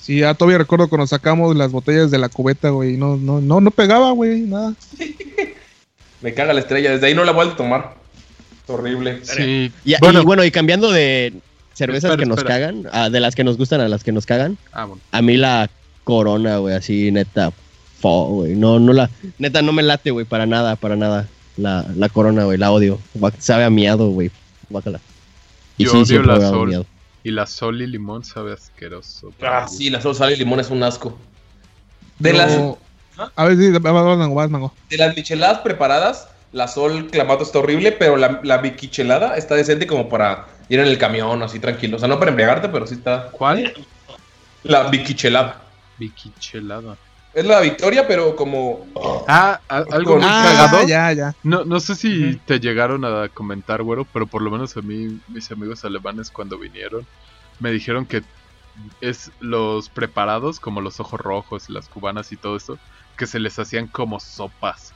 [0.00, 2.96] Sí, ya todavía recuerdo cuando sacamos las botellas de la cubeta, güey.
[2.96, 4.74] No, no, no, no pegaba, güey, nada.
[6.20, 6.92] Me caga la estrella.
[6.92, 7.94] Desde ahí no la vuelvo a tomar.
[8.64, 9.20] Es horrible.
[9.24, 9.72] Sí.
[9.84, 11.32] Y, y bueno, bueno, y cambiando de
[11.74, 12.54] cervezas Espera, que nos espera.
[12.58, 15.00] cagan, a- de las que nos gustan a las que nos cagan, ah, bueno.
[15.12, 15.70] a mí la
[16.04, 17.52] corona, güey, así neta,
[18.00, 18.54] fo, güey.
[18.54, 21.28] No, no la, neta, no me late, güey, para nada, para nada.
[21.56, 23.00] La, la corona, güey, la odio.
[23.38, 24.30] Sabe a miado, güey.
[24.70, 25.00] Guácala.
[25.76, 26.68] Y Yo sí, odio la Sol.
[26.68, 26.86] miado.
[27.24, 29.32] Y la sol y limón sabe asqueroso.
[29.42, 31.18] Ah, sí, la sol sal y limón es un asco.
[32.18, 32.52] De, las,
[33.36, 34.72] A ver, sí, vas, Mango, vas, Mango.
[34.88, 39.86] de las micheladas preparadas, la sol clamato está horrible, pero la, la biquichelada está decente
[39.86, 41.96] como para ir en el camión así tranquilo.
[41.96, 43.30] O sea, no para embriagarte, pero sí está.
[43.32, 43.74] ¿Cuál?
[44.62, 45.60] La biquichelada.
[45.98, 46.96] Biquichelada.
[47.38, 48.86] Es la victoria, pero como.
[49.28, 50.86] Ah, algo muy Ah, cagado.
[50.88, 51.34] ya, ya.
[51.42, 55.20] No, no sé si te llegaron a comentar, güero, pero por lo menos a mí,
[55.28, 57.06] mis amigos alemanes cuando vinieron,
[57.60, 58.22] me dijeron que
[59.00, 62.78] es los preparados, como los ojos rojos, las cubanas y todo eso,
[63.16, 64.92] que se les hacían como sopas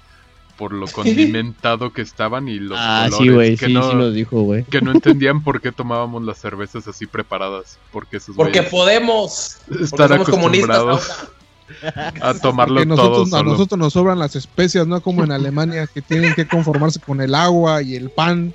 [0.57, 3.97] por lo condimentado que estaban y los Ah, colores, sí, güey, que sí, no, sí
[3.97, 4.65] nos dijo, güey.
[4.65, 9.59] que no entendían por qué tomábamos las cervezas así preparadas, porque esos Porque podemos.
[9.69, 10.71] Porque están somos comunistas.
[10.79, 11.31] acostumbrados ahora.
[12.21, 13.51] A tomarlo Que todo nosotros, a solo.
[13.51, 17.35] nosotros nos sobran las especias, no como en Alemania, que tienen que conformarse con el
[17.35, 18.55] agua y el pan.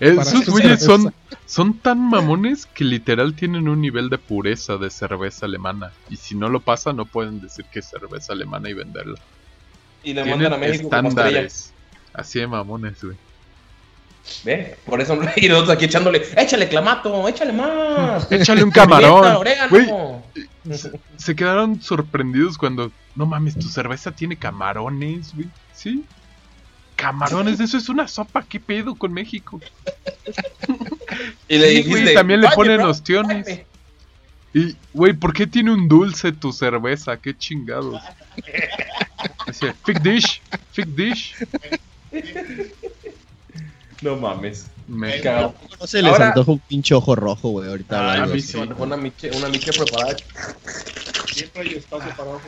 [0.00, 1.12] Esos güeyes son,
[1.44, 5.92] son tan mamones que literal tienen un nivel de pureza de cerveza alemana.
[6.08, 9.18] Y si no lo pasa, no pueden decir que es cerveza alemana y venderla.
[10.02, 11.72] Y le Tienen mandan a México como estándares.
[12.14, 13.16] Así de mamones, güey.
[14.44, 14.76] ¿Ve?
[14.86, 15.18] Por eso.
[15.36, 16.22] Y nosotros aquí echándole.
[16.36, 18.30] Échale clamato, échale más.
[18.30, 19.36] Échale un camarón.
[19.36, 19.70] orégano.
[19.70, 22.92] Güey, se, se quedaron sorprendidos cuando.
[23.16, 25.48] No mames, tu cerveza tiene camarones, güey.
[25.72, 26.04] ¿Sí?
[26.96, 28.42] Camarones, eso es una sopa.
[28.42, 29.60] ¿Qué pedo con México?
[31.48, 32.02] Y le Sí, dijiste.
[32.02, 33.44] güey, también le "Oye, ponen bro, ostiones".
[33.46, 33.66] cállate".
[34.52, 37.16] Y, güey, ¿por qué tiene un dulce tu cerveza?
[37.16, 38.02] Qué chingados.
[39.46, 40.42] Así, Fig dish,
[40.72, 41.34] fig dish.
[44.02, 44.66] No mames.
[44.88, 45.54] Me Cago.
[45.80, 48.42] No se les Ahora- antoja un pinche ojo rojo, güey, ahorita Ah, a mí.
[48.78, 50.16] Una miche, una miche preparada.
[51.32, 52.42] Siempre hay espacio para ojos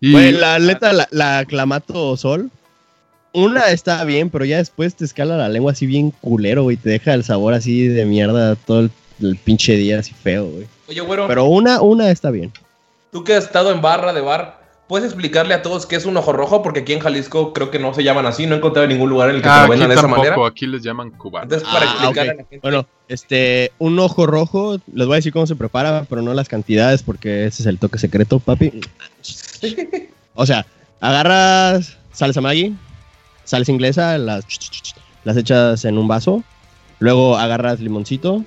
[0.00, 2.50] Y Güey, la neta, la, la clamato sol.
[3.34, 6.76] Una está bien, pero ya después te escala la lengua así bien culero, güey.
[6.76, 10.66] Te deja el sabor así de mierda todo el, el pinche día así feo, güey.
[10.88, 12.52] Oye, güero, Pero una, una está bien.
[13.12, 14.57] tú que has estado en barra de bar,
[14.88, 16.62] ¿puedes explicarle a todos qué es un ojo rojo?
[16.62, 18.46] Porque aquí en Jalisco creo que no se llaman así.
[18.46, 20.36] No he encontrado ningún lugar en el que Ah, te lo vendan de esa manera.
[20.46, 21.44] aquí les llaman cubanos.
[21.52, 22.34] Entonces, para Ah, explicarle ok.
[22.38, 22.58] a la gente.
[22.62, 26.48] Bueno, este, un ojo rojo, les voy a decir cómo se prepara, pero no las
[26.48, 28.80] cantidades, porque ese es el toque secreto, papi.
[30.34, 30.66] O sea,
[31.00, 32.74] agarras salsa Maggi,
[33.44, 34.44] salsa inglesa, las,
[35.24, 36.42] las echas en un vaso.
[37.00, 38.44] Luego agarras limoncito.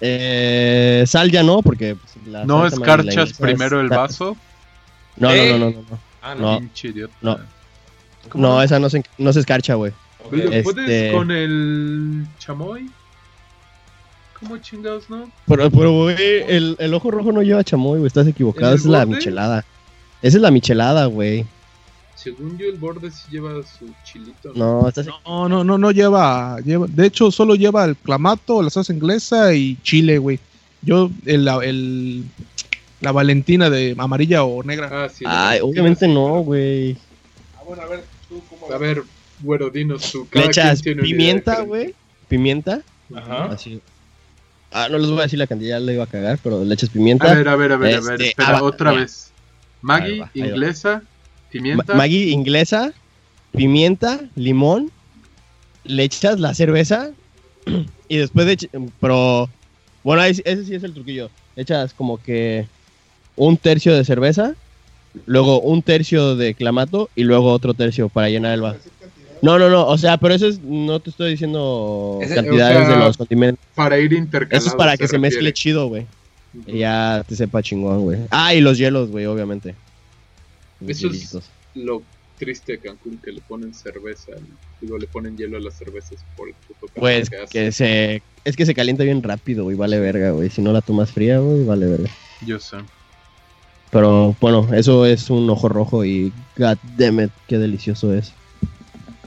[0.00, 4.36] Eh, sal ya no, porque pues, la ¿No escarchas primero el está- vaso?
[5.16, 5.50] No, no, ¿Eh?
[5.52, 5.98] no, no, no, no.
[6.22, 6.58] Ah, No.
[6.58, 7.14] Pinche idiota.
[7.20, 7.38] No.
[8.28, 9.92] ¿Cómo No, esa no se, no se escarcha, güey.
[10.24, 10.32] Ok.
[10.32, 12.88] Oye, Este- ¿puedes con el chamoy?
[14.38, 15.30] ¿Cómo chingados, no?
[15.46, 16.16] Pero, pero güey,
[16.48, 18.06] el, el ojo rojo no lleva chamoy, güey.
[18.08, 18.72] Estás equivocado.
[18.72, 19.64] ¿En el Esa es la michelada.
[20.20, 21.46] Esa es la michelada, güey.
[22.16, 24.52] Según yo, el borde sí lleva su chilito.
[24.54, 26.86] No, estás No, no, no, no lleva, lleva.
[26.88, 30.38] De hecho, solo lleva el clamato, la salsa inglesa y chile, güey.
[30.82, 32.24] Yo, el-
[33.02, 34.88] la Valentina de amarilla o negra.
[34.90, 35.24] Ah, sí.
[35.28, 36.96] Ay, obviamente no, güey.
[37.58, 38.72] Ah, bueno, a ver, tú cómo.
[38.72, 39.02] A ver,
[39.40, 40.26] güero, dinos tú.
[40.32, 41.94] Le echas pimienta, güey.
[42.28, 42.80] Pimienta.
[43.14, 43.44] Ajá.
[43.46, 43.80] Así.
[44.70, 46.88] Ah, no les voy a decir la cantidad, le iba a cagar, pero le echas
[46.88, 47.30] pimienta.
[47.30, 48.12] A ver, a ver, a ver, a ver.
[48.14, 49.30] Este, Espera, ah, otra vez.
[49.82, 50.46] Maggi, Ahí va, ahí va.
[50.48, 51.02] inglesa,
[51.50, 51.84] pimienta.
[51.92, 52.92] Ma- Maggi inglesa,
[53.54, 54.90] pimienta, limón.
[55.84, 57.10] Le echas la cerveza.
[58.08, 58.56] Y después de.
[58.58, 59.48] ech- Pero.
[60.04, 61.30] Bueno, ese sí es el truquillo.
[61.56, 62.66] Echas como que
[63.36, 64.54] un tercio de cerveza,
[65.26, 68.80] luego un tercio de clamato y luego otro tercio para llenar el vaso.
[69.42, 72.86] No, no, no, o sea, pero eso es, no te estoy diciendo Ese- cantidades o
[72.86, 73.64] sea, de los condimentos.
[73.74, 74.56] Para ir intercalando.
[74.56, 76.06] Eso es para que se, mezcle chido, güey.
[76.66, 78.20] Y ya te sepa chingón, güey.
[78.30, 79.74] Ah, y los hielos, güey, obviamente.
[80.80, 81.08] Los Eso
[81.38, 81.50] es-.
[81.74, 82.02] Lo
[82.38, 84.32] triste de Cancún, que le ponen cerveza.
[84.80, 88.22] Digo, le ponen hielo a las cervezas por el puto calor Pues que que se.
[88.44, 89.76] Es que se calienta bien rápido, güey.
[89.76, 90.50] Vale verga, güey.
[90.50, 92.10] Si no la tomas fría, güey, vale verga.
[92.46, 92.76] Yo sé.
[93.92, 98.32] Pero bueno, eso es un ojo rojo y god damn it, qué delicioso es.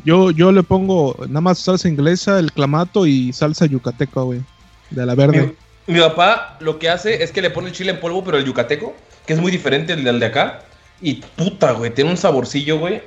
[0.04, 4.42] Yo, yo le pongo nada más salsa inglesa, el clamato y salsa yucateca, güey.
[4.90, 5.54] De la verde.
[5.88, 8.40] Mi, mi papá lo que hace es que le pone el chile en polvo, pero
[8.40, 8.96] el yucateco,
[9.28, 10.64] que es muy diferente del, del de acá.
[11.00, 13.04] Y puta, güey, tiene un saborcillo, güey.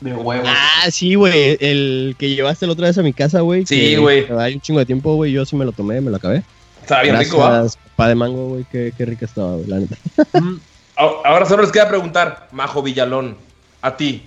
[0.00, 0.44] De huevo.
[0.46, 1.58] Ah, sí, güey.
[1.60, 3.66] El que llevaste la otra vez a mi casa, güey.
[3.66, 4.26] Sí, güey.
[4.38, 5.32] Hay un chingo de tiempo, güey.
[5.32, 6.42] Yo sí me lo tomé, me lo acabé.
[6.80, 7.50] Estaba bien rico, ¿va?
[7.50, 9.96] Gracias, spa de mango, güey, qué, qué rica estaba, güey, la neta.
[10.38, 10.60] Mm,
[10.96, 13.36] Ahora solo les queda preguntar, Majo Villalón,
[13.82, 14.22] a ti,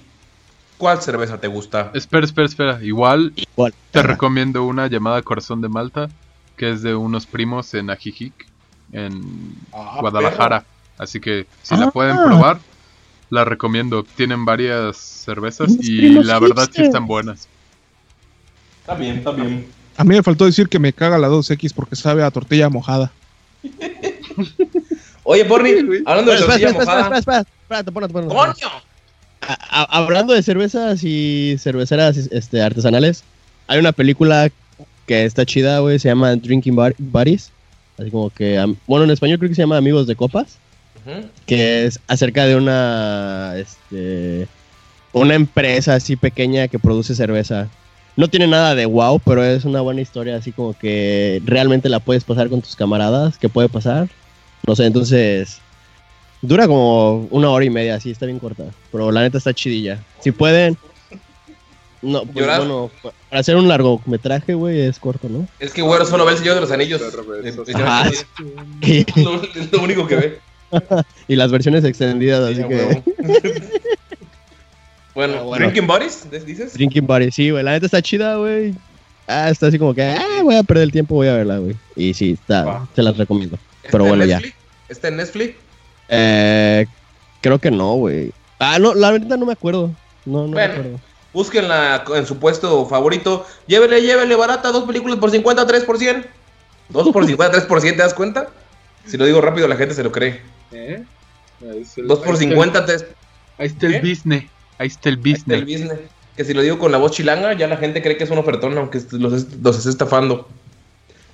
[0.77, 1.91] ¿cuál cerveza te gusta?
[1.93, 2.83] espera, espera, espera.
[2.83, 3.73] Igual Igual.
[3.91, 6.09] te recomiendo una llamada Corazón de Malta,
[6.57, 8.33] que es de unos primos en Ajijic,
[8.91, 10.65] en Ah, Guadalajara.
[10.97, 11.77] Así que si Ah.
[11.77, 12.59] la pueden probar,
[13.29, 14.03] la recomiendo.
[14.03, 17.47] Tienen varias cervezas y la verdad sí están buenas.
[18.81, 19.67] Está bien, está bien.
[19.97, 23.11] A mí me faltó decir que me caga la 2X porque sabe a tortilla mojada.
[25.29, 25.71] Oye, Porni,
[26.05, 27.45] hablando de tortilla espera, espera,
[29.67, 33.23] hablando de cervezas y cerveceras este, artesanales,
[33.67, 34.49] hay una película
[35.05, 37.51] que está chida, güey, se llama Drinking Bar- Buddies.
[37.97, 40.57] Así como que, bueno, en español creo que se llama Amigos de Copas,
[41.45, 44.47] que es acerca de una, este,
[45.13, 47.67] una empresa así pequeña que produce cerveza.
[48.15, 51.99] No tiene nada de wow, pero es una buena historia, así como que realmente la
[51.99, 54.07] puedes pasar con tus camaradas, que puede pasar.
[54.65, 55.59] No sé, entonces
[56.41, 60.03] dura como una hora y media, así está bien corta, pero la neta está chidilla.
[60.19, 60.77] Si pueden,
[62.01, 62.59] no, pues ¿Llorar?
[62.59, 65.47] bueno, para hacer un largometraje, güey, es corto, ¿no?
[65.59, 67.01] Es que güero solo ve el Señor de los Anillos.
[67.73, 68.09] Ajá.
[68.09, 68.25] Es
[69.17, 70.39] lo, es lo único que ve.
[71.27, 73.03] y las versiones extendidas, así Sí, que
[75.15, 75.65] bueno, Ah, bueno.
[75.65, 76.27] ¿Drinking Buddies?
[76.45, 76.73] ¿Dices?
[76.73, 78.75] Drinking Buddies, sí, güey, la neta está chida, güey.
[79.27, 81.75] Ah, está así como que, ah, voy a perder el tiempo, voy a verla, güey.
[81.95, 82.87] Y sí, está, Va.
[82.95, 83.57] se las recomiendo.
[83.87, 84.35] ¿Está Pero en bueno, ya.
[84.35, 84.55] Netflix?
[84.89, 85.55] ¿Está en Netflix?
[86.09, 86.85] Eh,
[87.41, 88.31] creo que no, güey.
[88.59, 89.91] Ah, no, la verdad no me acuerdo.
[90.25, 90.55] No, no Bueno.
[90.55, 90.99] me acuerdo.
[91.33, 93.45] Búsquenla en su puesto favorito.
[93.67, 94.71] Llévele, llévele, barata.
[94.71, 96.25] Dos películas por 50, 3 por 100.
[96.89, 98.49] Dos por 50, 3 por 100, ¿te das cuenta?
[99.05, 100.41] Si lo digo rápido, la gente se lo cree.
[100.71, 101.03] ¿Eh?
[101.97, 103.05] Dos por 50, 3
[103.57, 104.43] Ahí está el business.
[104.77, 105.61] Ahí está el business.
[105.61, 105.99] business.
[106.35, 108.37] Que si lo digo con la voz chilanga, ya la gente cree que es un
[108.37, 110.47] ofertón, aunque los, los esté estafando.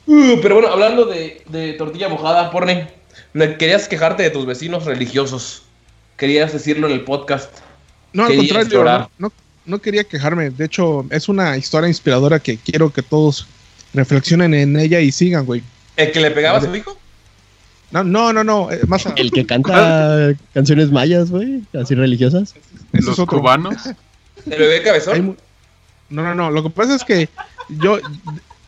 [0.06, 2.84] Uh, pero bueno, hablando de, de tortilla mojada, porni,
[3.34, 5.64] me querías quejarte de tus vecinos religiosos.
[6.18, 7.52] Querías decirlo en el podcast.
[8.12, 9.34] No, al contrario, no, no,
[9.66, 10.50] no quería quejarme.
[10.52, 13.48] De hecho, es una historia inspiradora que quiero que todos
[13.94, 15.64] reflexionen en ella y sigan, güey.
[15.96, 16.98] ¿El que le pegaba a su hijo?
[17.92, 18.72] No, no, no, no.
[18.72, 22.56] eh, más a- El que canta canciones mayas, güey, así religiosas.
[22.92, 23.40] Los es otro.
[23.40, 23.78] cubanos.
[24.46, 25.38] ¿El bebé cabezón?
[26.10, 26.52] No, no, no.
[26.52, 27.30] Lo que pasa es que
[27.70, 28.00] yo,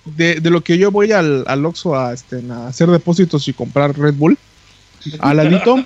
[0.05, 3.53] de, de lo que yo voy al, al Oxxo a, este, a hacer depósitos y
[3.53, 4.37] comprar Red Bull,
[5.19, 5.85] al ladito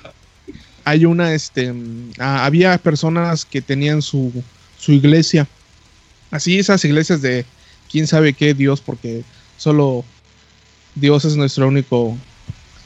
[0.84, 1.72] hay una, este,
[2.18, 4.32] había personas que tenían su,
[4.78, 5.46] su iglesia.
[6.30, 7.44] Así esas iglesias de
[7.90, 9.22] quién sabe qué Dios, porque
[9.56, 10.04] solo
[10.94, 12.16] Dios es nuestro único,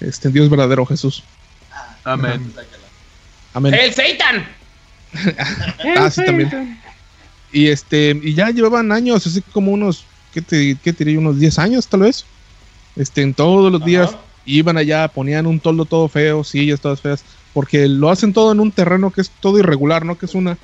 [0.00, 1.22] este, Dios verdadero, Jesús.
[2.04, 2.52] Amén.
[3.52, 3.74] Amén.
[3.74, 4.46] ¡El Satan!
[5.96, 6.80] Ah, sí, también.
[7.52, 10.04] Y este, y ya llevaban años, así como unos,
[10.34, 11.20] ¿qué te, qué te diría?
[11.20, 12.24] Unos 10 años tal vez.
[12.96, 14.20] Este, en todos los días Ajá.
[14.44, 17.24] iban allá, ponían un toldo todo feo, sillas todas feas,
[17.54, 20.18] porque lo hacen todo en un terreno que es todo irregular, ¿no?
[20.18, 20.58] Que es una...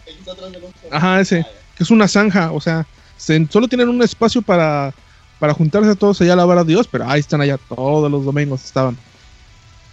[0.90, 1.46] Ajá, ese,
[1.76, 4.92] que es una zanja, o sea, se- solo tienen un espacio para,
[5.38, 8.64] para juntarse todos allá a alabar a Dios, pero ahí están allá todos los domingos
[8.64, 8.96] estaban.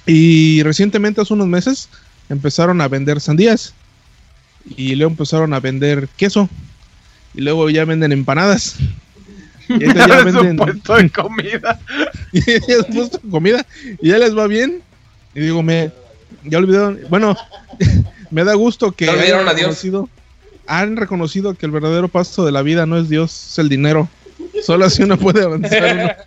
[0.05, 1.89] Y recientemente, hace unos meses,
[2.29, 3.73] empezaron a vender sandías.
[4.75, 6.49] Y luego empezaron a vender queso.
[7.33, 8.75] Y luego ya venden empanadas.
[9.69, 11.79] Y ya Es un venden puesto de comida.
[12.31, 13.65] y ya puesto comida.
[14.01, 14.81] Y ya les va bien.
[15.35, 15.91] Y digo, me.
[16.43, 16.99] Ya olvidaron.
[17.09, 17.35] Bueno,
[18.31, 19.57] me da gusto que hayan a Dios.
[19.57, 20.09] reconocido,
[20.67, 24.07] han reconocido que el verdadero paso de la vida no es Dios, es el dinero.
[24.63, 26.25] Solo así uno puede avanzar.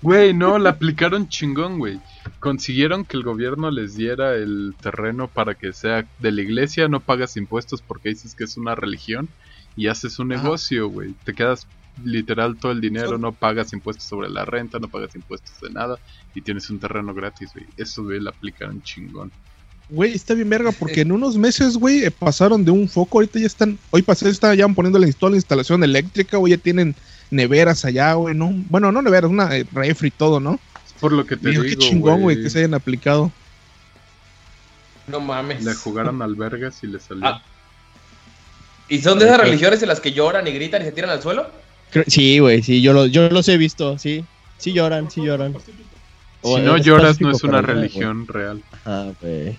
[0.00, 2.00] Güey, no, la aplicaron chingón, güey.
[2.38, 7.00] Consiguieron que el gobierno les diera el terreno para que sea de la iglesia, no
[7.00, 9.28] pagas impuestos porque dices que es una religión
[9.76, 11.14] y haces un negocio, güey.
[11.24, 11.66] Te quedas
[12.04, 15.98] literal todo el dinero, no pagas impuestos sobre la renta, no pagas impuestos de nada
[16.34, 17.66] y tienes un terreno gratis, güey.
[17.76, 19.32] Eso, güey, la aplicaron chingón.
[19.90, 23.38] Güey, está bien verga porque en unos meses, güey, eh, pasaron de un foco, ahorita
[23.38, 26.94] ya están, hoy pasé, estaban ya poniendo la, toda la instalación eléctrica, güey, ya tienen
[27.30, 30.60] neveras allá, güey, no, bueno, no neveras, una eh, refri y todo, ¿no?
[30.86, 33.32] Es por lo que te Digo, digo, qué chingón, güey, que se hayan aplicado.
[35.06, 35.64] No mames.
[35.64, 37.26] Le jugaron albergas y le salió.
[37.26, 37.42] Ah.
[38.90, 41.22] ¿Y son de esas religiones en las que lloran y gritan y se tiran al
[41.22, 41.50] suelo?
[42.06, 44.24] Sí, güey, sí, yo, lo, yo los he visto, sí.
[44.58, 45.54] Sí lloran, sí lloran.
[46.42, 48.62] O si no lloras, no es una religión real.
[48.84, 49.56] Ah, güey.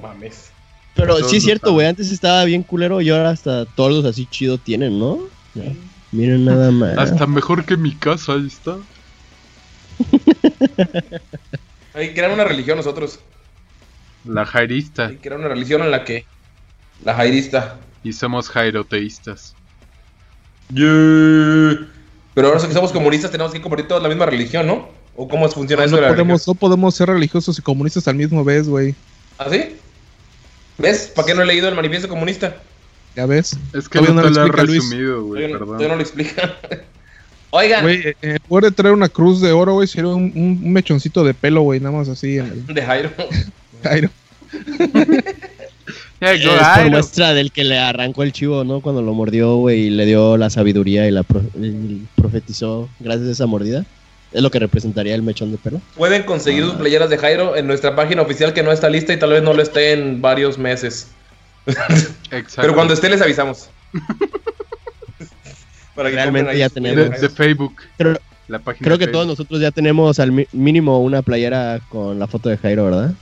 [0.00, 0.50] Mames.
[0.94, 4.26] Pero sí es cierto, güey, antes estaba bien culero y ahora hasta todos los así
[4.26, 5.18] chido tienen, ¿no?
[5.54, 5.72] Ya.
[6.12, 6.96] Miren nada más.
[6.96, 8.76] Hasta mejor que mi casa, ahí está.
[11.94, 13.18] Hay que crear una religión nosotros.
[14.24, 15.06] La jairista.
[15.06, 16.24] Hay que crear una religión en la que.
[17.04, 17.78] La jairista.
[18.02, 19.54] Y somos jairoteístas.
[20.72, 21.86] Yeah.
[22.34, 24.88] Pero ahora que somos comunistas tenemos que compartir toda la misma religión, ¿no?
[25.16, 26.54] ¿O cómo funciona eso No de la podemos, religión?
[26.56, 28.94] no podemos ser religiosos y comunistas al mismo vez, güey.
[29.38, 29.76] ¿Ah, sí?
[30.78, 31.12] ¿Ves?
[31.14, 32.56] ¿Para qué no he leído el manifiesto comunista?
[33.14, 33.56] ¿Ya ves?
[33.72, 34.82] Es que Todavía no no te lo lo he explica Luis.
[34.82, 35.78] resumido, güey, perdón.
[35.88, 36.56] no lo explica.
[37.50, 40.60] Oigan, Güey, eh, en lugar de traer una cruz de oro, güey, sería un, un-
[40.64, 43.10] un mechoncito de pelo, güey, nada más así en el de Jairo.
[43.84, 44.10] Jairo.
[46.32, 48.80] Es por muestra del que le arrancó el chivo, ¿no?
[48.80, 53.28] Cuando lo mordió, güey, y le dio la sabiduría y la pro- y profetizó gracias
[53.28, 53.84] a esa mordida.
[54.32, 55.80] Es lo que representaría el mechón de pelo.
[55.96, 59.18] Pueden conseguir sus playeras de Jairo en nuestra página oficial que no está lista y
[59.18, 61.08] tal vez no lo esté en varios meses.
[61.66, 62.54] Exacto.
[62.60, 63.68] Pero cuando esté les avisamos.
[65.94, 67.20] Para que Realmente ya tenemos.
[67.20, 67.74] de, Facebook.
[67.96, 68.18] Creo,
[68.48, 72.26] La página creo de que todos nosotros ya tenemos al mínimo una playera con la
[72.26, 73.12] foto de Jairo, ¿verdad?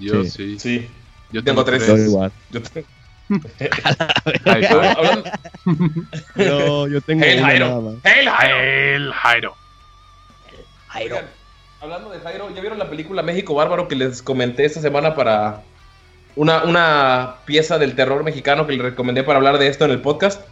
[0.00, 0.30] Yo Sí.
[0.30, 0.58] sí.
[0.58, 0.86] Sí,
[1.32, 1.86] Yo Tengo tengo tres.
[1.86, 2.32] Yo igual.
[2.50, 2.84] yo, te-
[4.44, 4.88] High five.
[4.88, 5.24] hablando-
[6.36, 7.98] Yo, tengo Hail Jairo.
[8.04, 8.56] Hail Jairo.
[8.90, 9.54] El Jairo.
[10.94, 11.24] Oigan,
[11.80, 15.62] hablando de Jairo, ¿ya vieron la película México Bárbaro que les comenté esta semana para
[16.36, 20.00] una, una pieza del terror mexicano que les recomendé para hablar de esto en el
[20.02, 20.42] podcast?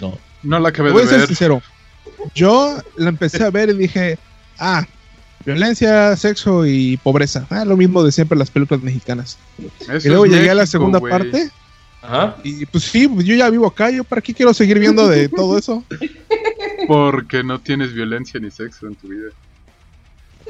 [0.00, 0.16] No.
[0.42, 1.60] No la acabé Voy de a ser sincero.
[2.34, 4.18] Yo la empecé a ver y dije,
[4.58, 4.86] ah,
[5.44, 7.46] violencia, sexo y pobreza.
[7.50, 9.38] Ah, lo mismo de siempre las películas mexicanas.
[9.88, 11.50] Eso y luego llegué a la segunda parte
[12.02, 12.36] Ajá.
[12.44, 15.28] y pues sí, pues, yo ya vivo acá, yo para qué quiero seguir viendo de
[15.28, 15.84] todo eso.
[16.88, 19.30] Porque no tienes violencia ni sexo en tu vida.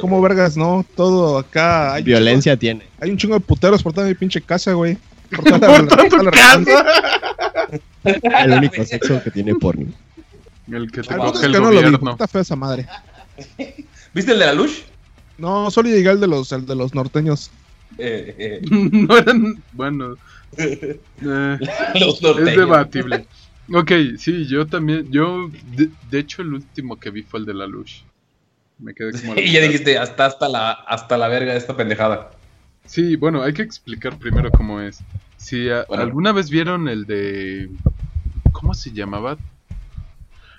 [0.01, 1.95] Como vergas, no, todo acá.
[1.95, 2.85] Hay Violencia tiene.
[3.01, 4.97] hay un chingo de puteros por toda mi pinche casa, güey.
[5.31, 6.85] Por toda la- Por toda tu toda la- casa.
[8.45, 9.87] El único sexo que tiene porno.
[10.71, 12.11] El que te coge es el que no lo vi, gobierno.
[12.13, 12.87] está fea esa madre.
[14.15, 14.85] ¿Viste el de la luz?
[15.39, 17.51] No, solo llegué al de los, al de los norteños.
[17.99, 19.63] Eh, eh, no eran.
[19.73, 20.17] Bueno.
[20.57, 21.01] eh,
[22.01, 23.27] los es debatible.
[23.73, 25.11] Ok, sí, yo también.
[25.11, 28.05] Yo, de, de hecho, el último que vi fue el de la luz.
[28.79, 29.35] Me quedé como.
[29.39, 32.33] Y ya dijiste, hasta, hasta, la, hasta la verga de esta pendejada.
[32.87, 35.01] Sí, bueno, hay que explicar primero cómo es.
[35.37, 36.03] Si a- Bueno.
[36.03, 37.69] alguna vez vieron el de.
[38.53, 39.39] ¿Cómo se llamaba?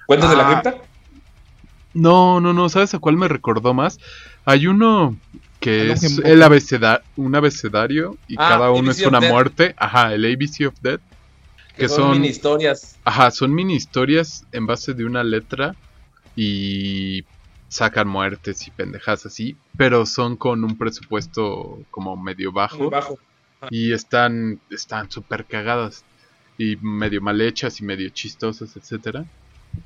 [0.07, 0.61] ¿Cuentas de la Ah.
[0.61, 0.81] cripta?
[1.93, 3.99] No, no, no, ¿sabes a cuál me recordó más?
[4.45, 5.17] Hay uno
[5.59, 9.31] que es el abeceda un abecedario y Ah, cada uno ABC es una Death.
[9.31, 9.75] muerte.
[9.77, 11.01] Ajá, el ABC of Death.
[11.75, 12.97] Que Que son, son, mini historias.
[13.05, 15.75] ajá, son mini historias en base de una letra
[16.35, 17.23] y
[17.69, 22.89] sacan muertes y pendejas así, pero son con un presupuesto como medio bajo.
[22.89, 23.17] Bajo.
[23.69, 26.03] y están están súper cagadas
[26.57, 29.25] y medio mal hechas y medio chistosas, etcétera.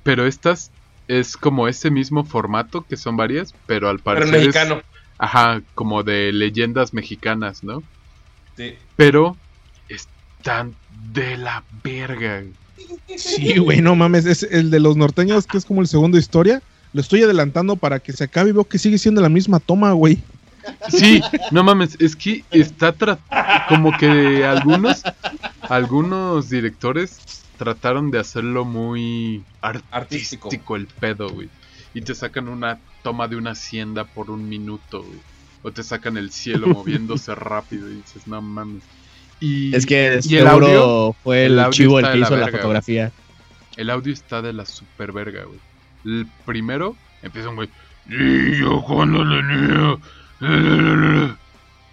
[0.03, 0.71] Pero estas
[1.07, 4.81] es como ese mismo formato que son varias, pero al Pero parecer en es- mexicano.
[5.17, 7.83] ajá, como de leyendas mexicanas, ¿no?
[8.57, 8.73] Sí.
[8.95, 9.35] Pero
[9.89, 10.75] están
[11.13, 12.43] de la verga.
[13.15, 14.25] Sí, güey, no mames.
[14.25, 16.61] Es el de los norteños, que es como el segundo historia.
[16.93, 19.91] Lo estoy adelantando para que se acabe y veo que sigue siendo la misma toma,
[19.91, 20.19] güey.
[20.89, 23.19] Sí, no mames, es que está tra-
[23.69, 25.03] como que algunos
[25.61, 27.19] algunos directores
[27.57, 29.95] trataron de hacerlo muy artístico,
[30.47, 30.75] Artístico.
[30.75, 31.49] el pedo, güey.
[31.93, 35.19] Y te sacan una toma de una hacienda por un minuto, güey.
[35.63, 38.83] O te sacan el cielo moviéndose rápido y dices, no mames.
[39.39, 42.25] Y, Es que y el audio, fue el, el audio chivo el que de la
[42.25, 43.11] hizo la fotografía.
[43.75, 45.59] el audio está de la super verga, güey.
[46.05, 47.69] El primero empieza un güey.
[48.07, 49.99] Y yo cuando le niño.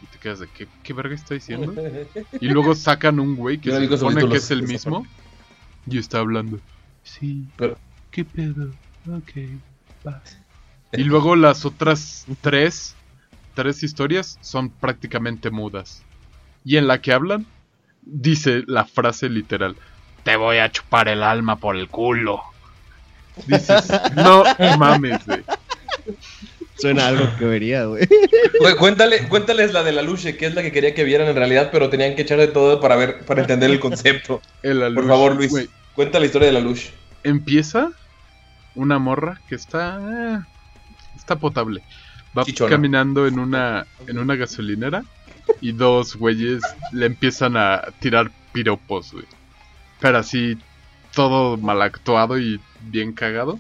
[0.03, 1.75] Y te quedas de ¿qué, qué verga está diciendo?
[2.41, 5.07] Y luego sacan un güey que Yo se supone que es el mismo.
[5.87, 6.61] Y está hablando.
[7.03, 7.47] Sí.
[7.57, 7.77] Pero-
[8.11, 8.71] ¿Qué pedo?
[9.11, 9.33] Ok.
[10.07, 10.23] va".
[10.93, 12.95] Y luego las otras tres,
[13.55, 16.03] tres historias son prácticamente mudas.
[16.65, 17.47] Y en la que hablan,
[18.03, 19.75] dice la frase literal.
[20.23, 22.43] Te voy a chupar el alma por el culo.
[23.47, 24.45] Dices, no
[24.79, 25.43] mames, güey.
[26.83, 28.07] Suena algo que vería, güey.
[28.61, 31.37] Güey, cuéntale, cuéntales la de la Luche, que es la que quería que vieran en
[31.37, 34.43] realidad, pero tenían que echar de todo para ver, para entender el concepto.
[34.63, 35.69] El Por favor, Luis, güey.
[35.95, 36.93] cuenta la historia de la Luche.
[37.25, 37.91] empieza
[38.75, 40.39] una morra que está eh,
[41.17, 41.83] está potable.
[42.37, 42.71] Va Chichona.
[42.71, 45.05] caminando en una en una gasolinera
[45.61, 46.63] y dos güeyes
[46.93, 49.27] le empiezan a tirar piropos, güey.
[50.01, 50.57] Pero así
[51.15, 53.59] todo mal actuado y bien cagado.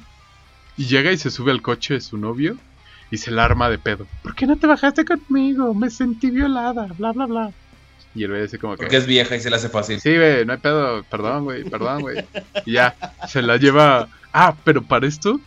[0.78, 2.56] Y llega y se sube al coche de su novio
[3.12, 4.06] y se la arma de pedo.
[4.22, 5.72] ¿Por qué no te bajaste conmigo?
[5.74, 7.52] Me sentí violada, bla bla bla.
[8.14, 10.00] Y el güey dice como que Porque es vieja y se le hace fácil.
[10.00, 12.24] Sí, güey, no hay pedo, perdón, güey, perdón, güey.
[12.66, 12.96] Y ya,
[13.28, 14.08] se la lleva.
[14.32, 15.40] Ah, pero para esto,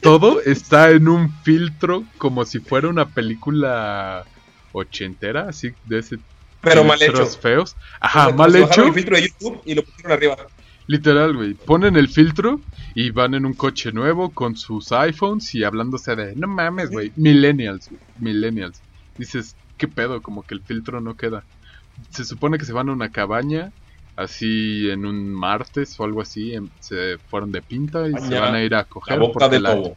[0.00, 4.24] todo está en un filtro como si fuera una película
[4.72, 6.18] ochentera, así de ese
[6.62, 7.26] Pero mal hecho.
[7.26, 7.72] feos.
[7.72, 8.86] O Ajá, sea, mal hecho.
[8.86, 10.36] el filtro de YouTube y lo pusieron arriba.
[10.86, 11.54] Literal, güey.
[11.54, 12.60] Ponen el filtro
[12.94, 17.12] y van en un coche nuevo con sus iPhones y hablándose de, no mames, güey.
[17.16, 18.82] Millennials, Millennials.
[19.16, 20.20] Dices, ¿qué pedo?
[20.22, 21.44] Como que el filtro no queda.
[22.10, 23.72] Se supone que se van a una cabaña,
[24.16, 26.52] así en un martes o algo así.
[26.54, 29.18] em- Se fueron de pinta y se Mañana, van a ir a La coger.
[29.18, 29.96] boca porque de la- todo.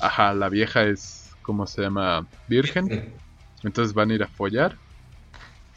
[0.00, 2.26] Ajá, la vieja es, ¿cómo se llama?
[2.48, 2.86] Virgen.
[3.64, 4.76] Entonces van a ir a follar.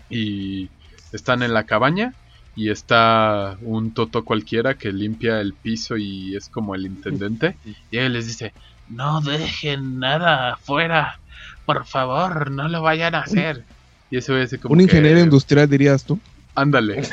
[0.10, 0.70] Y
[1.14, 2.14] están en la cabaña.
[2.56, 7.56] Y está un toto cualquiera que limpia el piso y es como el intendente.
[7.90, 8.54] Y él les dice,
[8.90, 11.20] no dejen nada afuera.
[11.66, 13.64] Por favor, no lo vayan a hacer.
[14.10, 16.20] Y eso es como Un que- ingeniero industrial dirías tú.
[16.54, 17.04] Ándale.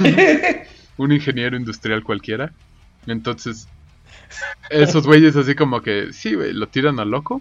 [0.96, 2.52] un ingeniero industrial cualquiera.
[3.06, 3.68] Entonces,
[4.70, 7.40] esos güeyes así como que, sí, güey, lo tiran a loco.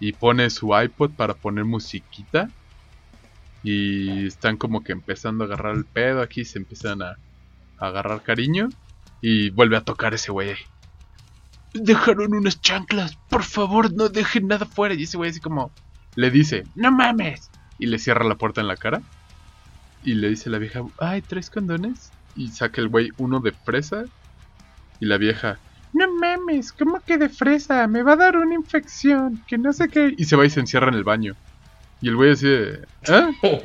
[0.00, 2.50] Y pone su iPod para poner musiquita.
[3.64, 6.44] Y están como que empezando a agarrar el pedo aquí.
[6.44, 7.16] Se empiezan a,
[7.78, 8.68] a agarrar cariño.
[9.20, 10.54] Y vuelve a tocar ese güey.
[11.72, 13.16] Dejaron unas chanclas.
[13.28, 14.94] Por favor, no dejen nada fuera.
[14.94, 15.72] Y ese güey así como
[16.14, 17.50] le dice, no mames.
[17.78, 19.02] Y le cierra la puerta en la cara.
[20.04, 22.12] Y le dice la vieja, ay, ¿tres condones?
[22.36, 24.04] Y saca el güey uno de fresa.
[25.00, 25.58] Y la vieja,
[25.94, 27.86] no mames, ¿cómo que de fresa?
[27.86, 30.12] Me va a dar una infección, que no sé qué.
[30.18, 31.36] Y se va y se encierra en el baño.
[32.04, 33.30] Y el güey así de, ¿ah?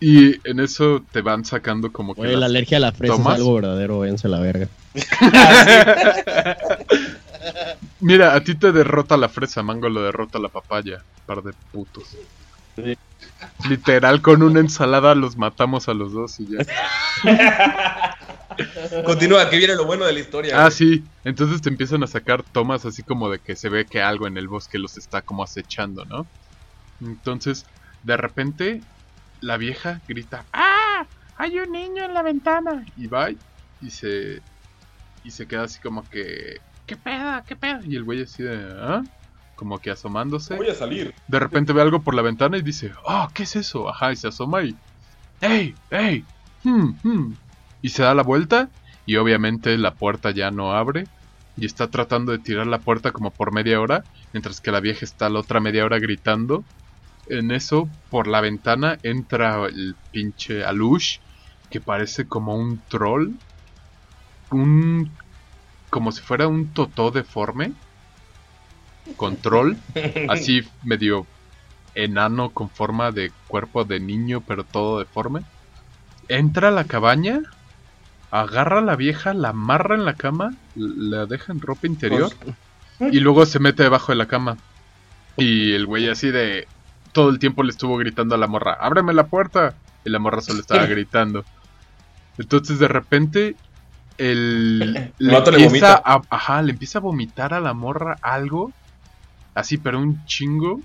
[0.00, 2.22] Y en eso te van sacando como que...
[2.22, 3.34] Güey, la alergia a la fresa ¿Tomas?
[3.34, 4.68] es algo verdadero, a la verga.
[8.00, 11.02] Mira, a ti te derrota la fresa, Mango lo derrota la papaya.
[11.26, 12.16] Par de putos.
[12.76, 12.96] Sí.
[13.68, 16.64] Literal, con una ensalada los matamos a los dos y ya.
[19.04, 20.56] Continúa, que viene lo bueno de la historia.
[20.56, 20.72] Ah, güey.
[20.72, 21.04] sí.
[21.24, 24.38] Entonces te empiezan a sacar tomas así como de que se ve que algo en
[24.38, 26.26] el bosque los está como acechando, ¿no?
[27.00, 27.66] Entonces,
[28.02, 28.80] de repente,
[29.40, 31.06] la vieja grita, ¡Ah!
[31.36, 32.84] Hay un niño en la ventana.
[32.96, 34.40] Y va y se...
[35.24, 36.60] Y se queda así como que...
[36.86, 37.42] ¿Qué pedo?
[37.46, 37.80] ¿Qué pedo?
[37.82, 38.56] Y el güey así de...
[38.78, 39.02] ¿Ah?
[39.56, 40.56] Como que asomándose.
[40.56, 41.14] Voy a salir.
[41.28, 43.88] De repente ve algo por la ventana y dice, ah, ¿qué es eso?
[43.88, 44.76] Ajá, y se asoma y,
[45.40, 45.74] ¡Ey!
[45.90, 46.24] ¡Ey!
[46.62, 47.34] Hmm, hmm".
[47.82, 48.70] Y se da la vuelta
[49.06, 51.06] y obviamente la puerta ya no abre
[51.56, 55.04] y está tratando de tirar la puerta como por media hora, mientras que la vieja
[55.04, 56.64] está la otra media hora gritando.
[57.26, 61.18] En eso, por la ventana entra el pinche Alush,
[61.70, 63.32] que parece como un troll,
[64.50, 65.10] un...
[65.90, 67.72] como si fuera un totó deforme,
[69.16, 69.76] con troll
[70.28, 71.26] así medio
[71.94, 75.42] enano con forma de cuerpo de niño, pero todo deforme.
[76.28, 77.42] Entra a la cabaña,
[78.30, 82.32] agarra a la vieja, la amarra en la cama, la deja en ropa interior
[83.00, 84.56] y luego se mete debajo de la cama.
[85.36, 86.68] Y el güey así de
[87.14, 89.74] todo el tiempo le estuvo gritando a la morra, ábreme la puerta.
[90.04, 91.46] Y la morra solo estaba gritando.
[92.36, 93.56] Entonces de repente
[94.18, 96.02] el le empieza vomita.
[96.04, 98.72] a, ajá, le empieza a vomitar a la morra algo
[99.54, 100.80] así pero un chingo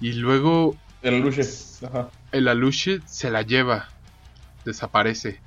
[0.00, 1.42] y luego El luche.
[1.86, 2.08] Ajá.
[2.32, 3.88] el aluche se la lleva,
[4.64, 5.40] desaparece.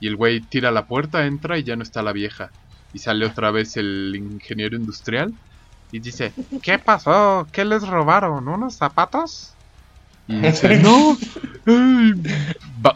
[0.00, 2.50] Y el güey tira la puerta, entra y ya no está la vieja.
[2.92, 5.34] Y sale otra vez el ingeniero industrial
[5.92, 6.32] y dice,
[6.62, 7.46] ¿qué pasó?
[7.52, 8.48] ¿Qué les robaron?
[8.48, 9.52] ¿Unos zapatos?
[10.28, 11.16] Y dice, no.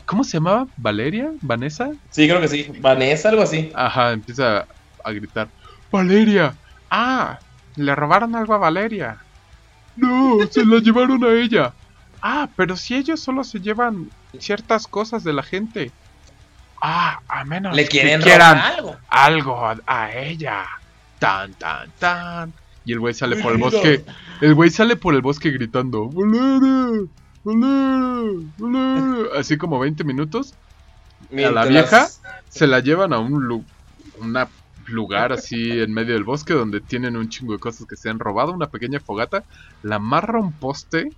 [0.06, 0.66] ¿Cómo se llamaba?
[0.76, 1.30] ¿Valeria?
[1.40, 1.90] ¿Vanessa?
[2.10, 2.70] Sí, creo que sí.
[2.80, 3.70] Vanessa, algo así.
[3.74, 4.66] Ajá, empieza
[5.04, 5.48] a gritar,
[5.92, 6.54] ¡Valeria!
[6.90, 7.38] ¡Ah!
[7.76, 9.18] ¿Le robaron algo a Valeria?
[9.96, 11.72] No, se la llevaron a ella.
[12.22, 15.90] Ah, pero si ellos solo se llevan ciertas cosas de la gente.
[16.82, 18.96] Ah, a menos Le que quieren quieran robar algo.
[19.08, 20.64] algo a, a ella.
[21.18, 22.52] Tan, tan, tan.
[22.90, 24.04] Y el güey sale por el bosque.
[24.40, 26.10] El güey sale por el bosque gritando.
[29.38, 30.54] Así como 20 minutos.
[31.30, 32.08] Mientras- la vieja?
[32.48, 33.64] se la llevan a un lu-
[34.18, 34.48] una
[34.86, 38.18] lugar así en medio del bosque donde tienen un chingo de cosas que se han
[38.18, 39.44] robado, una pequeña fogata,
[39.84, 41.12] la amarra a un poste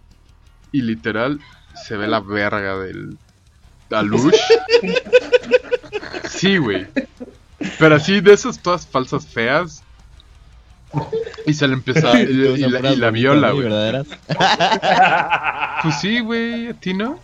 [0.72, 1.40] y literal
[1.86, 3.16] se ve la verga del
[3.90, 4.34] Alush.
[6.28, 6.86] Sí, güey.
[7.78, 9.82] Pero así de esas todas falsas feas.
[11.46, 13.64] Y se le empieza y, y la, y la viola, güey.
[13.64, 14.06] verdaderas.
[15.82, 17.18] Pues sí, güey, a ti no.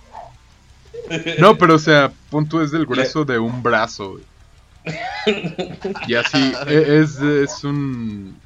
[1.38, 4.12] No, pero o sea, punto es del grueso de un brazo.
[4.14, 4.24] güey.
[6.08, 8.36] Y así, e- es, es un...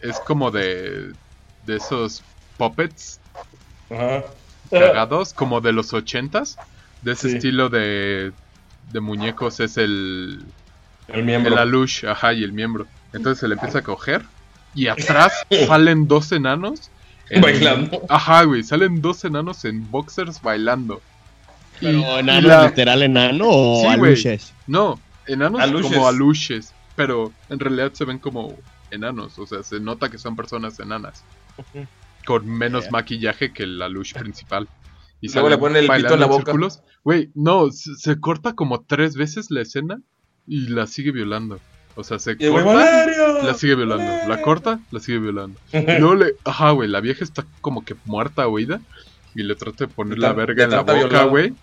[0.00, 1.12] Es como de...
[1.64, 2.22] De esos
[2.58, 3.20] puppets
[3.90, 4.24] Ajá.
[4.70, 6.58] cagados, como de los ochentas.
[7.00, 7.36] De ese Sí.
[7.36, 8.32] estilo de...
[8.92, 10.44] De muñecos es el...
[11.08, 11.52] El miembro.
[11.52, 12.86] El alush, ajá, y el miembro.
[13.14, 14.22] Entonces se le empieza a coger.
[14.74, 15.32] Y atrás
[15.66, 16.90] salen dos enanos.
[17.30, 18.02] en- Bailando.
[18.08, 21.00] Ajá, güey, salen dos enanos en boxers bailando.
[21.80, 23.82] Pero y enano la- literal enano o
[24.16, 24.38] Sí.
[24.66, 25.92] No, enanos Aluches.
[25.92, 28.56] como aluches, pero en realidad se ven como
[28.90, 31.24] enanos, o sea, se nota que son personas enanas.
[32.26, 34.68] Con menos maquillaje que el alush principal.
[35.20, 36.44] Y Luego le ponen el pito en la boca.
[36.44, 36.82] círculos.
[37.04, 40.00] Güey, no, se, se corta como tres veces la escena
[40.46, 41.58] y la sigue violando.
[41.94, 43.42] O sea, se corta, ¡Valerio!
[43.42, 44.28] la sigue violando.
[44.28, 45.58] La corta, la sigue violando.
[45.72, 46.34] Y luego le.
[46.44, 48.80] Ajá, güey, la vieja está como que muerta, oída.
[49.34, 51.54] Y le trata de poner la verga en la boca, güey.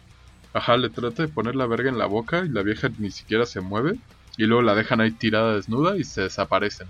[0.54, 3.46] Ajá, le trata de poner la verga en la boca y la vieja ni siquiera
[3.46, 3.96] se mueve.
[4.38, 6.88] Y luego la dejan ahí tirada desnuda y se desaparecen.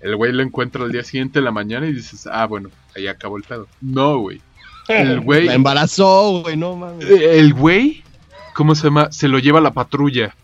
[0.00, 3.06] El güey lo encuentra al día siguiente en la mañana y dices, ah, bueno, ahí
[3.06, 3.66] acabó el pedo.
[3.80, 4.40] No, güey.
[4.88, 5.46] El güey.
[5.46, 7.08] La embarazó, güey, no mames.
[7.08, 8.04] El güey,
[8.54, 9.10] ¿cómo se llama?
[9.10, 10.34] Se lo lleva la patrulla.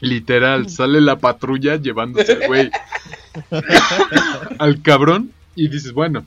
[0.00, 2.70] Literal, sale la patrulla llevándose al güey.
[4.58, 5.32] al cabrón.
[5.54, 6.24] Y dices, bueno,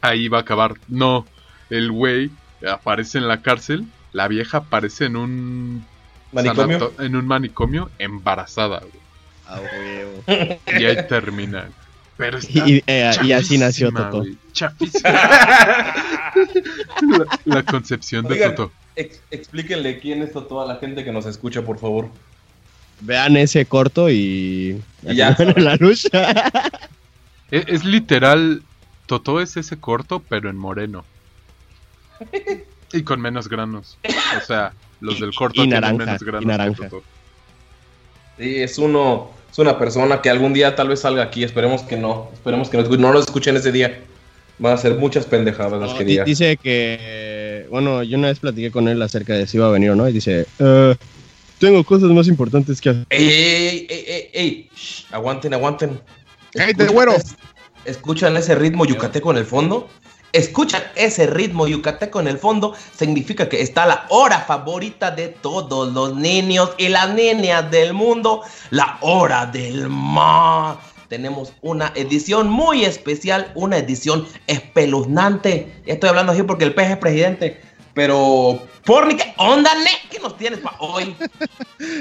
[0.00, 0.74] ahí va a acabar.
[0.88, 1.26] No,
[1.70, 2.30] el güey
[2.68, 3.84] aparece en la cárcel.
[4.12, 5.84] La vieja aparece en un
[6.32, 6.92] Manicomio.
[7.00, 9.04] en un manicomio embarazada, güey.
[9.46, 10.24] Ah, huevo.
[10.78, 11.68] Y ahí termina.
[12.16, 14.18] Pero está Y, eh, y así nació Toto.
[14.18, 14.38] güey,
[17.02, 18.72] la, la concepción de Toto.
[18.96, 22.08] ex- explíquenle quién es Toto a la gente que nos escucha, por favor.
[23.00, 24.80] Vean ese corto y.
[25.02, 25.36] Y ya.
[25.38, 26.08] en la luz.
[27.50, 28.62] Es, es literal,
[29.06, 31.04] Totó es ese corto, pero en moreno.
[32.92, 33.98] Y con menos granos.
[34.42, 36.88] O sea, los del corto Y tienen naranja, menos granos y naranja.
[38.38, 41.44] Sí, es uno, es una persona que algún día tal vez salga aquí.
[41.44, 42.30] Esperemos que no.
[42.32, 44.00] Esperemos que no, no lo escuchen ese día.
[44.58, 46.24] Van a ser muchas pendejadas las que Di- diga.
[46.24, 47.66] dice que.
[47.70, 50.08] Bueno, yo una vez platiqué con él acerca de si iba a venir o no.
[50.08, 50.96] Y dice: "Eh,
[51.64, 53.06] Tengo cosas más importantes que hacer.
[53.08, 54.70] ¡Ey, ey, ey, ey, ey!
[54.76, 55.98] Shh, aguanten, aguanten.
[56.52, 57.12] ¡Cállate, Escuchan güero!
[57.12, 57.36] es-
[57.86, 59.88] ¿Escuchan ese ritmo yucateco en el fondo?
[60.34, 62.74] ¿Escuchan ese ritmo yucateco en el fondo?
[62.98, 68.42] Significa que está la hora favorita de todos los niños y las niñas del mundo,
[68.68, 70.76] la hora del mar.
[71.08, 75.72] Tenemos una edición muy especial, una edición espeluznante.
[75.86, 77.60] Ya estoy hablando así porque el pez es presidente.
[77.94, 79.70] Pero, Porni, ¿qué onda?
[80.10, 81.14] ¿Qué nos tienes para hoy?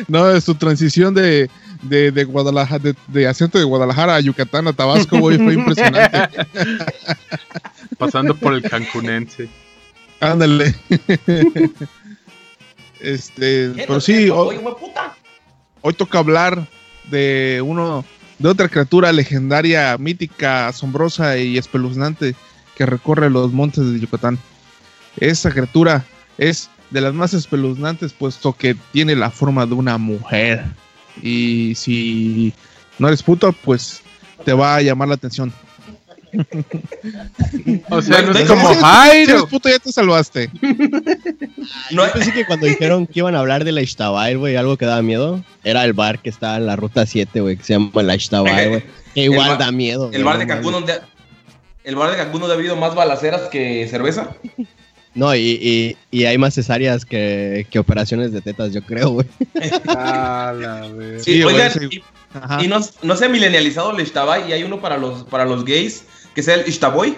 [0.07, 1.49] No, es tu transición de,
[1.81, 6.29] de, de Guadalajara, de, de acento de Guadalajara a Yucatán a Tabasco, güey, fue impresionante.
[7.97, 9.49] Pasando por el cancunense.
[10.21, 10.73] Ándale.
[13.01, 14.57] este, ¿Qué pero sí, hoy,
[15.81, 16.65] hoy toca hablar
[17.09, 18.05] de uno,
[18.39, 22.35] de otra criatura legendaria, mítica, asombrosa y espeluznante
[22.75, 24.39] que recorre los montes de Yucatán.
[25.19, 26.03] Esa criatura
[26.37, 30.63] es de las más espeluznantes, puesto que tiene la forma de una mujer.
[31.21, 32.53] Y si
[32.99, 34.01] no eres puto, pues
[34.45, 35.53] te va a llamar la atención.
[37.89, 40.49] O sea, no Güey, es no, como Si eres- Si eres puto, ya te salvaste.
[41.91, 44.75] No, Yo pensé que cuando dijeron que iban a hablar de la Ixtabay, güey, algo
[44.77, 47.73] que daba miedo, era el bar que está en la ruta 7, güey, que se
[47.73, 48.83] llama la Ixtabay, güey.
[49.13, 50.09] Que igual bar- da miedo.
[50.11, 50.99] El bar no de Cancún donde
[51.83, 54.31] el bar de Cancún donde ha habido más balaceras que cerveza.
[55.15, 59.27] No, y, y, y hay más cesáreas que, que operaciones de tetas, yo creo, güey.
[59.87, 60.87] Ah, la.
[61.19, 62.01] Sí, Sí, güey, oigan, sí.
[62.33, 62.61] Ajá.
[62.61, 65.45] y, y no, no se ha milenializado el Ishtabai y hay uno para los para
[65.45, 67.15] los gays que sea el Ishtaboy.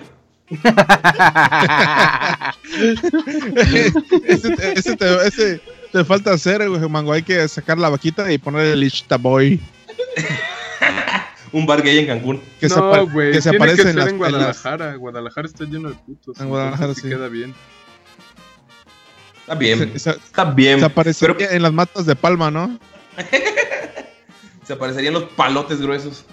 [4.28, 5.62] ese, ese te, ese
[5.92, 7.14] te falta hacer, güey, mango.
[7.14, 9.60] Hay que sacar la vaquita y poner el Ishta Boy.
[11.52, 12.42] Un bar gay en Cancún.
[12.60, 13.32] Que se, no, apa- güey.
[13.32, 14.18] que se tiene aparece que en ser las en.
[14.18, 14.96] Guadalajara.
[14.96, 16.40] Guadalajara está lleno de putos.
[16.40, 17.04] En Guadalajara, sí.
[17.04, 17.54] queda bien.
[19.46, 20.80] Está bien, Se, se- está bien.
[20.80, 22.80] se aparecería Pero en las matas de palma, ¿no?
[24.66, 26.26] se aparecerían los palotes gruesos.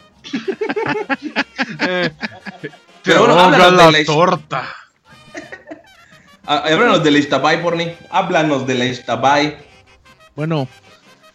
[1.81, 2.11] Eh,
[3.05, 4.69] Pero bueno, ahoga háblanos la de la- torta.
[6.47, 7.93] Ah, Háblanos del Ishtabai, Porni.
[8.11, 9.59] Háblanos del Ishtabai.
[10.35, 10.67] Bueno,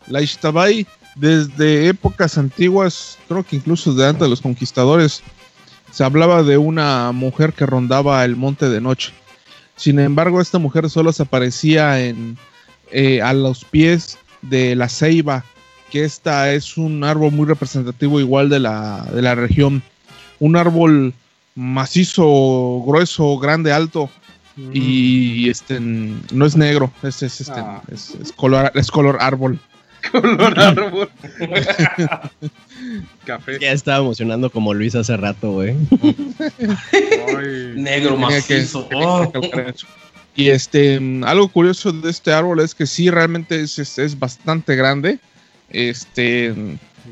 [0.07, 0.85] la Ixtabay,
[1.15, 5.21] desde épocas antiguas, creo que incluso de antes de los conquistadores,
[5.91, 9.13] se hablaba de una mujer que rondaba el monte de noche.
[9.77, 12.37] Sin embargo, esta mujer solo se aparecía en,
[12.91, 15.45] eh, a los pies de la ceiba,
[15.91, 19.81] que esta es un árbol muy representativo igual de la, de la región.
[20.39, 21.13] Un árbol
[21.55, 24.09] macizo, grueso, grande, alto,
[24.73, 27.81] y este no es negro, es, es, este, Ah.
[27.91, 29.59] es, es color, es color árbol.
[30.11, 31.09] color árbol.
[33.25, 33.59] Café.
[33.59, 35.75] Ya estaba emocionando como Luis hace rato, güey.
[37.75, 38.87] Negro macizo.
[38.93, 39.31] Oh.
[40.35, 44.75] Y este, algo curioso de este árbol es que sí, realmente es, es, es bastante
[44.75, 45.19] grande.
[45.69, 46.53] Este,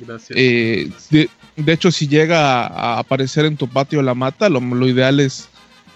[0.05, 0.37] Gracias.
[0.37, 4.59] eh, de, de hecho, si llega a, a aparecer en tu patio la mata, lo,
[4.59, 5.49] lo ideal es,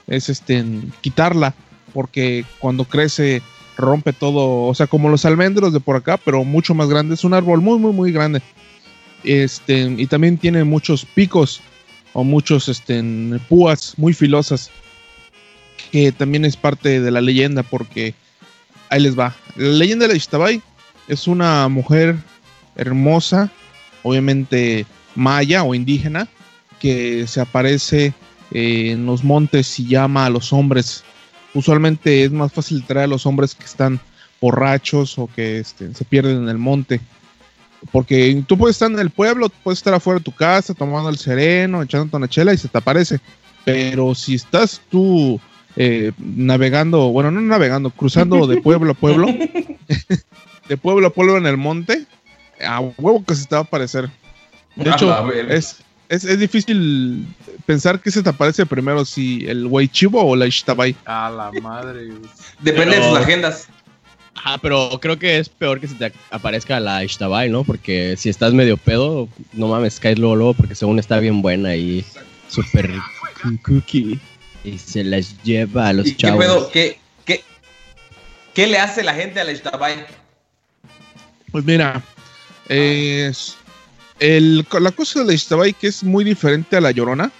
[0.07, 0.65] es este,
[1.01, 1.53] quitarla,
[1.93, 3.41] porque cuando crece
[3.80, 7.15] rompe todo, o sea, como los almendros de por acá, pero mucho más grande.
[7.15, 8.41] Es un árbol muy, muy, muy grande.
[9.23, 11.61] Este, y también tiene muchos picos
[12.14, 13.01] o muchos este,
[13.47, 14.69] púas muy filosas,
[15.91, 18.14] que también es parte de la leyenda, porque
[18.89, 19.35] ahí les va.
[19.56, 20.61] La leyenda de Ixtabay
[21.07, 22.15] es una mujer
[22.76, 23.51] hermosa,
[24.03, 24.85] obviamente
[25.15, 26.27] maya o indígena,
[26.80, 28.14] que se aparece
[28.51, 31.03] eh, en los montes y llama a los hombres.
[31.53, 33.99] Usualmente es más fácil traer a los hombres que están
[34.39, 37.01] borrachos o que este, se pierden en el monte.
[37.91, 41.17] Porque tú puedes estar en el pueblo, puedes estar afuera de tu casa tomando el
[41.17, 43.19] sereno, echando una chela y se te aparece.
[43.63, 45.39] Pero si estás tú
[45.76, 49.27] eh, navegando, bueno, no navegando, cruzando de pueblo a pueblo,
[50.67, 52.05] de pueblo a pueblo en el monte,
[52.65, 54.09] a huevo que se te va a aparecer.
[54.76, 57.26] De A hecho, es, es, es difícil
[57.65, 60.95] pensar que se te aparece primero, si el güey chivo o la Ishtabai.
[61.06, 62.10] A la madre.
[62.60, 63.68] Depende de sus agendas.
[64.44, 67.64] Ah, pero creo que es peor que se te aparezca la Ishtabai, ¿no?
[67.64, 71.76] Porque si estás medio pedo, no mames, caes luego, luego, porque según está bien buena
[71.76, 72.03] y
[72.48, 72.91] súper
[73.64, 74.19] cookie.
[74.64, 76.44] Y se las lleva a los ¿Y qué chavos.
[76.44, 76.72] pedo?
[76.72, 77.44] ¿Qué, qué,
[78.53, 80.06] qué le hace la gente a la Ixtabay?
[81.52, 82.02] Pues mira,
[82.68, 83.59] es
[84.20, 87.32] el, la cosa de la Ixtabay que es muy diferente a la Llorona,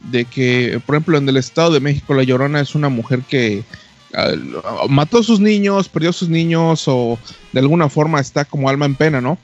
[0.00, 3.62] de que, por ejemplo, en el Estado de México, la Llorona es una mujer que
[4.88, 7.18] mató a sus niños, perdió a sus niños o
[7.52, 9.38] de alguna forma está como alma en pena, ¿no?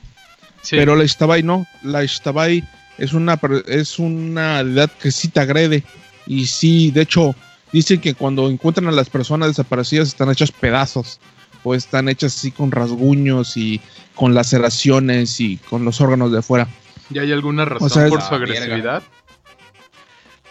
[0.61, 0.75] Sí.
[0.75, 2.63] Pero la Ixtabay no, la Ixtabay
[2.97, 5.83] es una, es una deidad que sí te agrede
[6.25, 7.35] y sí, de hecho,
[7.71, 11.19] dicen que cuando encuentran a las personas desaparecidas están hechas pedazos
[11.67, 13.81] o están hechas así con rasguños y
[14.15, 16.67] con laceraciones y con los órganos de afuera.
[17.09, 19.03] ¿Y hay alguna razón sea, por su Ah, agresividad?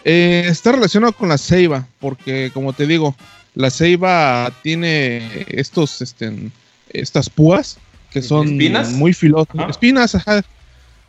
[0.03, 3.15] Eh, está relacionado con la ceiba, porque como te digo,
[3.55, 6.51] la ceiba tiene estos, este,
[6.89, 7.77] estas púas
[8.11, 8.91] que son ¿Espinas?
[8.91, 9.55] muy filosas.
[9.57, 9.69] Ajá.
[9.69, 10.43] Espinas, ajá.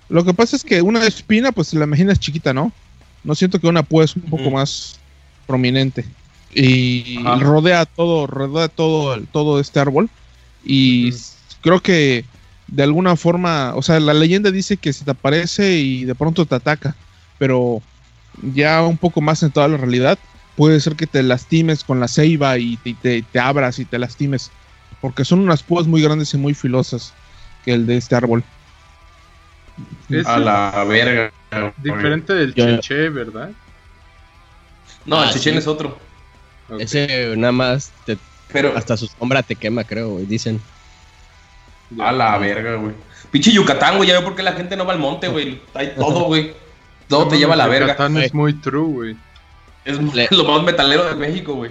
[0.08, 2.72] Lo que pasa es que una espina, pues la imaginas chiquita, ¿no?
[3.22, 4.98] No siento que una púa es un poco más
[5.46, 6.04] prominente.
[6.54, 7.36] Y Ajá.
[7.44, 10.08] rodea todo, rodea todo, el- todo este árbol.
[10.64, 11.12] Y
[11.60, 12.24] creo que
[12.66, 16.44] de alguna forma, o sea, la leyenda dice que se te aparece y de pronto
[16.46, 16.94] te ataca.
[17.38, 17.82] Pero
[18.54, 20.18] ya un poco más en toda la realidad,
[20.56, 23.98] puede ser que te lastimes con la ceiba y te, te- te abras y te
[23.98, 24.50] lastimes.
[25.00, 27.12] Porque son unas púas muy grandes y muy filosas
[27.64, 28.42] que el de este árbol.
[30.08, 31.30] Es A la verga.
[31.76, 33.50] diferente del Yo- cheche, ¿verdad?
[35.06, 35.58] No, el Ah, chechen sí.
[35.60, 35.98] es otro.
[36.78, 38.18] Ese nada más te-
[38.52, 40.60] Pero hasta su sombra te quema, creo, güey, dicen.
[42.00, 42.92] a la verga, güey.
[43.30, 44.08] Pinche Yucatán, güey.
[44.08, 45.60] Ya veo por qué la gente no va al monte, güey.
[45.74, 46.52] Hay todo, güey.
[47.08, 47.88] Todo te lleva a la verga.
[47.92, 49.16] Yucatán es muy true, güey.
[49.84, 51.70] Es Le- lo más metalero de México, güey.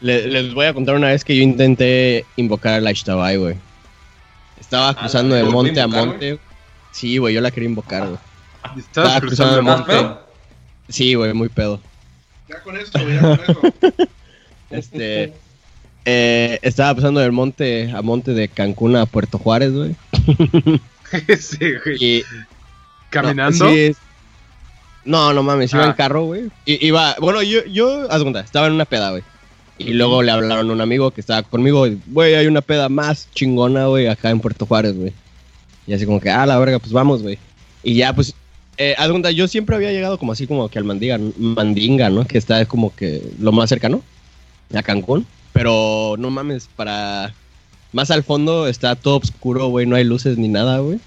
[0.00, 3.56] Le- les voy a contar una vez que yo intenté invocar a la Ishtabai, güey.
[4.60, 6.38] Estaba cruzando de ¿la monte a monte.
[6.92, 8.18] Sí, güey, yo la quería invocar, güey.
[8.76, 9.92] Y Estabas Estaba cruzando ¿Más monte.
[9.92, 10.26] pedo?
[10.88, 11.80] Sí, güey, muy pedo.
[12.48, 13.60] Ya con eso, ya con eso.
[14.70, 15.32] Este.
[16.04, 19.94] eh, estaba pasando del monte a monte de Cancún a Puerto Juárez, güey.
[21.40, 21.96] sí, güey.
[22.04, 22.24] Y.
[23.10, 23.64] Caminando.
[23.64, 23.92] No, sí,
[25.04, 25.86] no, no mames, iba Ah.
[25.88, 26.42] en carro, güey.
[26.66, 29.22] I- Iba, bueno, yo, yo, haz cuenta, estaba en una peda, güey.
[29.78, 33.28] Y luego le hablaron a un amigo que estaba conmigo, güey, hay una peda más
[33.34, 35.12] chingona, güey, acá en Puerto Juárez, güey.
[35.86, 37.38] Y así como que, ah, la verga, pues vamos, güey.
[37.82, 38.34] Y ya, pues,
[38.78, 42.24] eh, cuenta, yo siempre había llegado como así como que al Mandinga, Mandinga, ¿no?
[42.24, 44.02] Que está como que lo más cercano,
[44.74, 45.26] a Cancún.
[45.52, 47.34] Pero no mames, para...
[47.92, 51.00] Más al fondo está todo oscuro, güey, no hay luces ni nada, güey.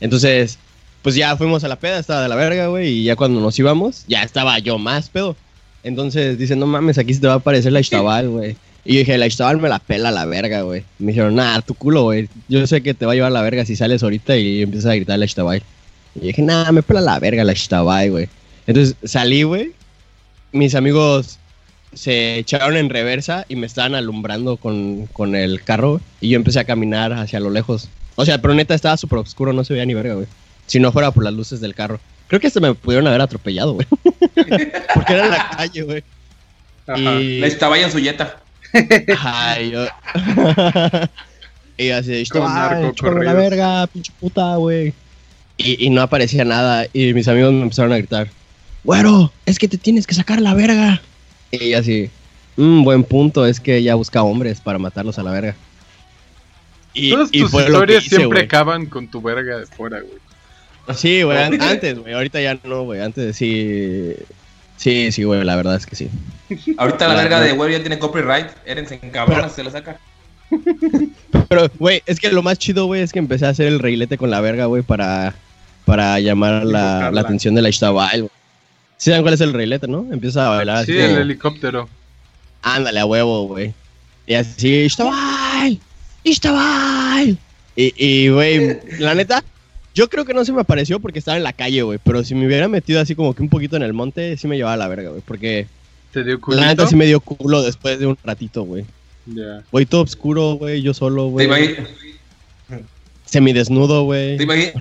[0.00, 0.58] Entonces,
[1.02, 3.58] pues ya fuimos a la peda, estaba de la verga, güey, y ya cuando nos
[3.58, 5.36] íbamos, ya estaba yo más pedo.
[5.82, 8.56] Entonces dicen, no mames, aquí se te va a aparecer la Ishtabal, güey.
[8.84, 10.84] Y yo dije, la Ishtabal me la pela la verga, güey.
[10.98, 12.28] Me dijeron, nah, tu culo, güey.
[12.48, 14.94] Yo sé que te va a llevar la verga si sales ahorita y empiezas a
[14.94, 15.62] gritar la Ishtabal.
[16.16, 18.28] Y yo dije, nah, me pela la verga la Ishtabal, güey.
[18.66, 19.72] Entonces salí, güey.
[20.52, 21.38] Mis amigos
[21.94, 26.00] se echaron en reversa y me estaban alumbrando con, con el carro.
[26.20, 27.88] Y yo empecé a caminar hacia lo lejos.
[28.16, 30.26] O sea, pero neta estaba súper oscuro, no se veía ni verga, güey.
[30.66, 32.00] Si no fuera por las luces del carro.
[32.28, 33.86] Creo que hasta me pudieron haber atropellado, güey.
[34.94, 36.04] Porque era en la calle, güey.
[36.86, 37.20] Ajá.
[37.20, 37.40] Y...
[37.40, 38.40] La Ixtabay en su yeta.
[39.22, 39.86] Ay, yo...
[41.76, 44.92] y así, chúpame la verga, pinche puta, güey.
[45.56, 46.86] Y, y no aparecía nada.
[46.92, 48.28] Y mis amigos me empezaron a gritar,
[48.84, 51.00] güero, es que te tienes que sacar la verga.
[51.50, 52.10] Y así,
[52.56, 55.54] "Mm, buen punto, es que ella busca hombres para matarlos a la verga.
[56.92, 58.44] Y, Todas y tus fue lo que historias hice, siempre güey.
[58.46, 60.18] acaban con tu verga de fuera, güey.
[60.96, 64.14] Sí, güey, an- antes, güey, ahorita ya no, güey, antes sí.
[64.78, 66.08] Sí, sí, güey, la verdad es que sí.
[66.76, 68.48] Ahorita la La- verga de güey ya tiene copyright.
[68.66, 69.98] Eren se encabrona, se la saca.
[71.48, 74.16] Pero, güey, es que lo más chido, güey, es que empecé a hacer el reilete
[74.18, 75.34] con la verga, güey, para,
[75.86, 78.30] para llamar la, la atención de la Ishtabail, güey.
[78.98, 80.06] ¿Sí saben cuál es el reilete, no?
[80.12, 80.92] Empieza a bailar así.
[80.92, 81.88] Sí, el como, helicóptero.
[82.62, 83.72] Ándale, a huevo, güey.
[84.26, 85.80] Y así, Ishtabail,
[86.24, 87.38] Ishtabail.
[87.76, 89.44] Y, y, güey, la neta,
[89.94, 91.98] yo creo que no se me apareció porque estaba en la calle, güey.
[92.02, 94.56] Pero si me hubiera metido así como que un poquito en el monte, sí me
[94.56, 95.22] llevaba a la verga, güey.
[95.24, 95.66] Porque
[96.12, 96.64] ¿Te dio la culito?
[96.66, 98.84] neta sí me dio culo después de un ratito, güey.
[99.26, 99.62] Ya.
[99.70, 101.46] Güey, todo oscuro, güey, yo solo, ¿Te, güey.
[101.48, 101.86] imagi-
[103.26, 104.36] Semidesnudo, güey.
[104.38, 104.72] te imagi-.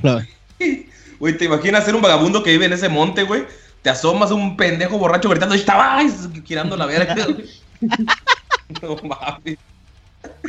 [1.19, 3.43] güey, ¿te imaginas ser un vagabundo que vive en ese monte, güey?
[3.81, 5.99] Te asomas un pendejo borracho gritando, estaba
[6.45, 7.15] girando la verga.
[8.81, 9.57] no mames.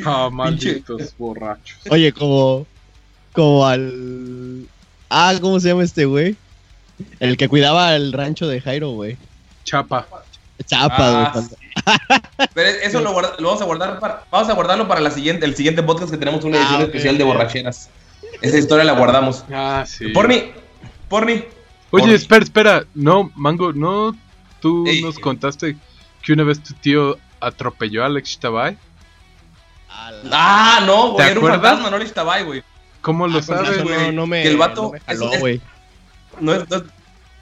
[0.05, 1.79] Ah, malditos borrachos.
[1.91, 2.67] Oye, como.
[3.33, 4.67] Como al.
[5.11, 6.37] Ah, ¿cómo se llama este güey?
[7.21, 9.19] El que cuidaba el rancho de Jairo, güey.
[9.65, 10.07] Chapa.
[10.65, 12.49] Chapa, Ah, güey.
[12.55, 15.45] Pero eso lo, guarda- lo vamos a guardar para, vamos a guardarlo para la siguiente,
[15.45, 17.91] el siguiente podcast que tenemos una Ah, edición especial de borracheras.
[18.43, 19.45] Esa historia la guardamos.
[19.53, 20.09] Ah, sí.
[20.09, 20.53] Porni,
[21.09, 21.45] Porni.
[21.91, 22.85] Oye, espera, espera.
[22.95, 24.17] No, Mango, ¿no?
[24.61, 25.03] Tú Ey.
[25.03, 25.77] nos contaste
[26.23, 28.77] que una vez tu tío atropelló a Alex Tabay.
[30.31, 32.63] Ah, no, güey, ¿Te era un fantasma, no le estaba ahí, güey.
[33.01, 33.83] ¿Cómo lo Ah, con sabes?
[33.83, 33.97] güey?
[34.07, 35.61] no, no me, Que el vato no me jaló, es-.
[36.41, 36.83] No es, no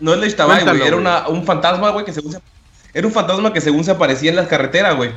[0.00, 0.82] no es Lich Tabay, güey.
[0.82, 2.40] Era una, un fantasma, güey, que según se,
[2.92, 5.12] era un fantasma que según se aparecía en las carreteras, güey.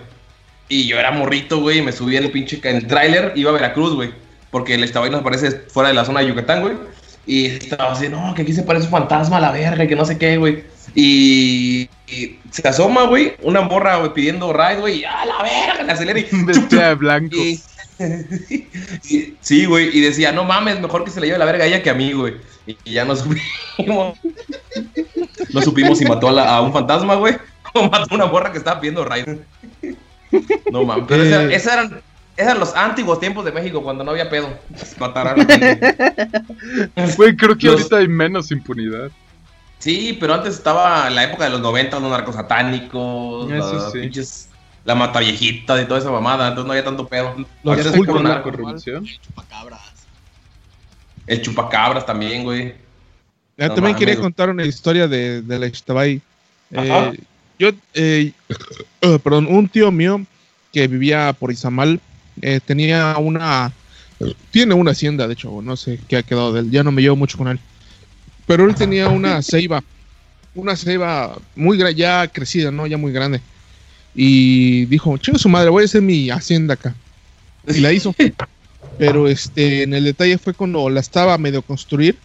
[0.69, 3.49] Y yo era morrito, güey, y me subí en el pinche en el tráiler, iba
[3.51, 4.13] a Veracruz, güey.
[4.51, 6.75] Porque el Tabay nos aparece fuera de la zona de Yucatán, güey.
[7.25, 10.05] Y estaba así, no, que aquí se parece un fantasma a la verga, que no
[10.05, 10.63] sé qué, güey.
[10.95, 15.83] Y, y se asoma, güey, una morra, güey, pidiendo ride, güey, y a la verga,
[15.83, 17.35] le acelera y Vestida de blanco.
[17.35, 17.59] y-
[19.09, 21.67] y- sí, güey, y decía, no mames, mejor que se le lleve la verga a
[21.67, 22.35] ella que a mí, güey.
[22.65, 24.17] Y, ya no supimos.
[25.53, 27.35] No supimos si mató a, la- a un fantasma, güey,
[27.73, 29.25] o mató a una morra que estaba pidiendo raid.
[30.71, 31.73] No mames, pero esa- Eh.
[31.73, 32.01] eran,
[32.37, 34.47] eran los antiguos tiempos de México, cuando no había pedo.
[34.99, 35.95] Matar a la gente.
[37.17, 39.09] Güey, creo que Los- ahorita hay menos impunidad.
[39.79, 43.99] Sí, pero antes estaba la época de los 90, los narcos satánicos, Eso los sí.
[43.99, 44.47] pinches-
[44.85, 47.33] la mata viejita y toda esa mamada, entonces no había tanto pedo.
[47.37, 49.05] Los Ahorita ¿Ya es se cultos puro acabó la corrupción?
[49.05, 49.81] Chupacabras.
[51.27, 52.73] El chupacabras también, güey.
[53.57, 56.21] Ya No también quería contar una historia de, de la Ixtabay.
[56.75, 57.07] Ajá.
[57.09, 57.19] Eh,
[57.59, 58.31] yo, eh,
[59.23, 60.21] perdón, un tío mío
[60.71, 61.99] que vivía por Izamal
[62.41, 63.73] eh, tenía una,
[64.51, 67.01] tiene una hacienda, de hecho, no sé qué ha quedado de él, ya no me
[67.01, 67.59] llevo mucho con él.
[68.45, 69.83] Pero él tenía una ceiba,
[70.55, 72.87] una ceiba muy ya crecida, ¿no?
[72.87, 73.41] Ya muy grande.
[74.13, 76.95] Y dijo, chinga su madre, voy a hacer mi hacienda acá.
[77.67, 78.15] Y la hizo.
[78.97, 82.17] Pero este, en el detalle fue cuando la estaba medio construir.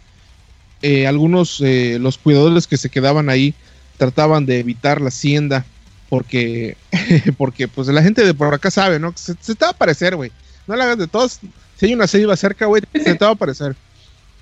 [0.82, 3.54] eh, algunos, eh, los cuidadores que se quedaban ahí,
[3.98, 5.66] trataban de evitar la hacienda.
[6.12, 6.76] Porque,
[7.38, 9.14] porque pues la gente de por acá sabe, ¿no?
[9.16, 10.30] Se, se te va a aparecer, güey.
[10.66, 11.40] No le hagas de todos.
[11.78, 13.74] Si hay una ceiba cerca, güey, se te va a aparecer.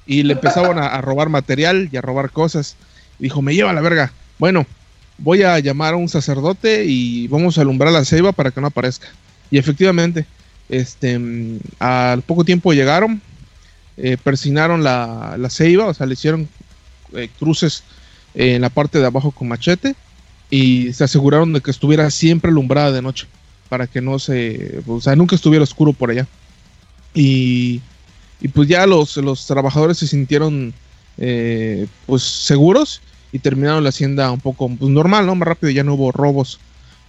[0.05, 2.75] Y le empezaban a, robar material y a robar cosas.
[3.21, 4.13] Dijo, me lleva la verga.
[4.37, 4.67] Bueno,
[5.17, 8.67] voy a llamar a un sacerdote y vamos a alumbrar la ceiba para que no
[8.67, 9.07] aparezca.
[9.49, 10.27] Y efectivamente,
[10.69, 11.21] este,
[11.79, 13.23] al poco tiempo llegaron,
[13.97, 16.49] eh, persinaron la, la ceiba, o sea, le hicieron
[17.15, 17.85] eh, cruces
[18.35, 19.95] en la parte de abajo con machete
[20.51, 23.27] y se aseguraron de que estuviera siempre alumbrada de noche
[23.69, 26.27] para que no se, o sea, nunca estuviera oscuro por allá.
[27.15, 27.81] Y,
[28.41, 30.75] y pues ya los, los trabajadores se sintieron
[31.19, 33.01] eh, pues seguros
[33.31, 35.37] y terminaron la hacienda un poco pues, normal, ¿no?
[35.37, 36.59] Más rápido, ya no hubo robos.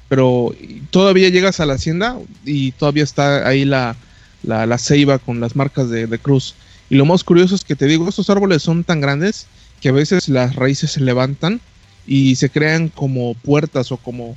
[0.07, 0.53] Pero
[0.91, 3.95] todavía llegas a la hacienda y todavía está ahí la,
[4.43, 6.53] la, ceiba con las marcas de, de cruz.
[6.91, 9.47] Y lo más curioso es que te digo, estos árboles son tan grandes
[9.80, 11.61] que a veces las raíces se levantan
[12.05, 14.35] y se crean como puertas o como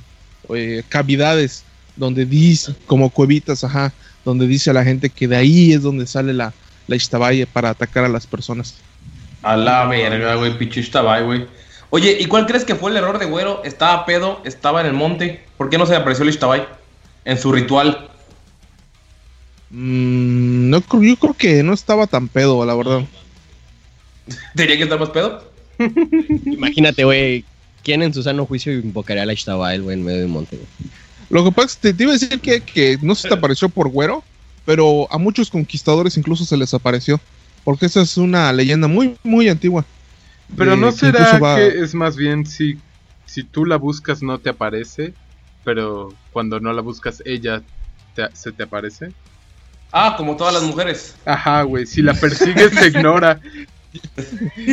[0.53, 1.63] eh, cavidades
[1.95, 3.93] donde dice, como cuevitas, ajá,
[4.23, 6.53] donde dice a la gente que de ahí es donde sale la,
[6.87, 8.75] la Ixtabaye para atacar a las personas.
[9.41, 11.47] A la verga, güey, pinche Ixtabay, güey.
[11.91, 13.63] Oye, ¿y cuál crees que fue el error de Güero?
[13.63, 15.45] Estaba pedo, estaba en el monte.
[15.57, 16.65] ¿Por qué no se le apareció el Ixtabay?
[17.23, 18.09] En su ritual.
[19.69, 23.03] Mm, no, yo creo que no estaba tan pedo, la verdad.
[24.55, 25.51] ¿Tenía que estar más pedo?
[26.45, 27.45] Imagínate, güey.
[27.85, 30.57] ¿Quién en su sano juicio invocaría a la Ishtabael, güey, en medio del monte?
[30.57, 30.67] güey?
[31.29, 33.33] Lo que pasa es que te, te iba a decir que, que no se te
[33.35, 34.23] apareció por güero,
[34.65, 37.21] pero a muchos conquistadores incluso se les apareció.
[37.63, 39.85] Porque esa es una leyenda muy, muy antigua.
[40.57, 42.77] Pero Eh, no que será va- que es más bien si,
[43.25, 45.13] si tú la buscas no te aparece,
[45.63, 47.61] pero cuando no la buscas ella
[48.15, 49.11] te- se te aparece.
[49.91, 51.15] Ah, como todas las mujeres.
[51.25, 53.39] Ajá, güey, si la persigues te ignora.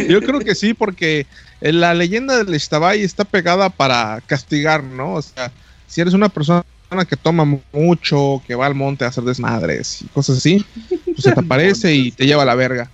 [0.08, 1.26] Yo creo que sí, porque
[1.60, 5.14] la leyenda del Ishtabay está pegada para castigar, ¿no?
[5.14, 5.50] O sea,
[5.86, 6.64] si eres una persona
[7.08, 11.32] que toma mucho, que va al monte a hacer desmadres y cosas así, pues se
[11.32, 12.90] te aparece y te lleva a la verga.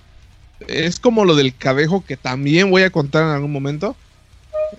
[0.67, 3.97] Es como lo del cadejo que también voy a contar en algún momento.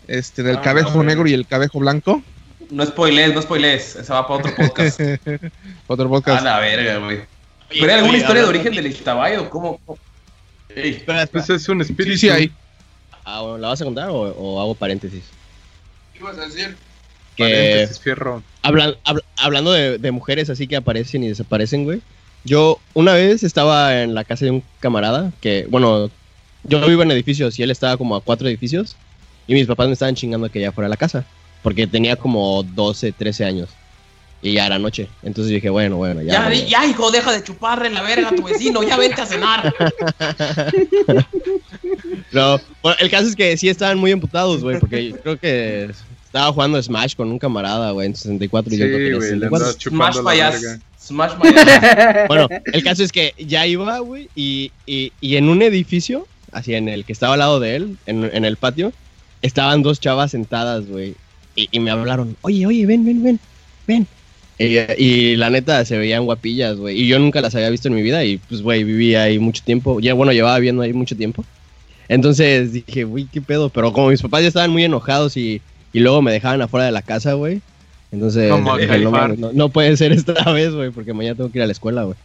[0.07, 2.21] Este, del Ah, cadejo no, negro y el cadejo blanco.
[2.69, 3.95] No spoilees, no spoilees.
[3.95, 4.99] Esa va para otro podcast.
[5.87, 6.43] Otro A podcast.
[6.43, 7.21] la verga, güey.
[7.69, 9.79] ¿Pero hay alguna historia de origen del Ixtabay o cómo?
[9.85, 9.97] cómo?
[10.75, 11.45] Ey, Espera, espera.
[11.45, 12.13] Pues es un espíritu.
[12.17, 12.51] Sí, sí, ahí.
[13.25, 15.23] Ah, bueno, ¿La vas a contar o, o hago paréntesis?
[16.13, 16.75] ¿Qué ibas a decir?
[17.35, 18.43] Que Paréntesis, fierro.
[18.63, 22.01] hablan- habl- hablando de, de mujeres así que aparecen y desaparecen, güey.
[22.43, 26.09] Yo una vez estaba en la casa de un camarada que, bueno,
[26.63, 28.95] yo vivo en edificios y él estaba como a cuatro edificios
[29.47, 31.25] y mis papás me estaban chingando que ya fuera a la casa
[31.63, 33.69] porque tenía como 12, 13 años
[34.41, 35.07] y ya era noche.
[35.23, 36.33] Entonces dije, bueno, bueno, ya.
[36.33, 36.67] Ya, bueno.
[36.67, 39.73] ya, hijo, deja de chuparle la verga a tu vecino, ya vente a cenar.
[42.31, 45.89] No, bueno, el caso es que sí estaban muy emputados, güey, porque yo creo que
[46.25, 49.39] estaba jugando Smash con un camarada, güey, en 64 y yo creo que Sí, en
[49.39, 49.91] le 64.
[49.91, 50.61] andaba Smash payas.
[50.61, 50.79] verga.
[51.01, 52.27] Smash payas.
[52.27, 56.75] Bueno, el caso es que ya iba, güey, y, y, y en un edificio, así
[56.75, 58.93] en el que estaba al lado de él, en, en el patio,
[59.41, 61.15] estaban dos chavas sentadas, güey,
[61.55, 63.39] y, y me hablaron, oye, oye, ven, ven, ven,
[63.87, 64.07] ven.
[64.59, 67.95] Y, y la neta se veían guapillas, güey, y yo nunca las había visto en
[67.95, 71.15] mi vida, y pues, güey, viví ahí mucho tiempo, ya, bueno, llevaba viviendo ahí mucho
[71.15, 71.45] tiempo.
[72.09, 75.61] Entonces dije, güey, qué pedo, pero como mis papás ya estaban muy enojados y,
[75.93, 77.61] y luego me dejaban afuera de la casa, güey.
[78.11, 78.99] Entonces, dije,
[79.53, 82.17] no puede ser esta vez, güey, porque mañana tengo que ir a la escuela, güey.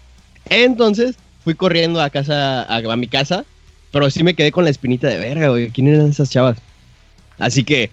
[0.47, 3.45] Entonces, fui corriendo a casa, a, a mi casa,
[3.93, 5.69] pero sí me quedé con la espinita de verga, güey.
[5.69, 6.57] ¿Quién eran esas chavas?
[7.39, 7.91] Así que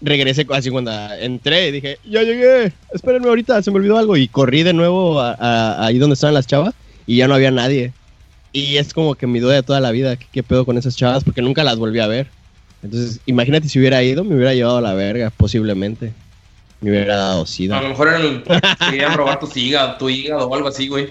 [0.00, 0.90] regresé así cuando
[1.20, 4.16] entré y dije, ya llegué, espérenme ahorita, se me olvidó algo.
[4.16, 6.74] Y corrí de nuevo a- a- ahí donde estaban las chavas
[7.06, 7.92] y ya no había nadie.
[8.52, 10.96] Y es como que mi duda de toda la vida, ¿qué, qué pedo con esas
[10.96, 11.24] chavas?
[11.24, 12.28] Porque nunca las volví a ver.
[12.82, 16.12] Entonces, imagínate si hubiera ido, me hubiera llevado a la verga, posiblemente.
[16.80, 17.80] Me hubiera dado A sida.
[17.80, 18.42] lo mejor eran el,
[18.90, 21.08] querían robar tu hígado, tu hígado o algo así, güey.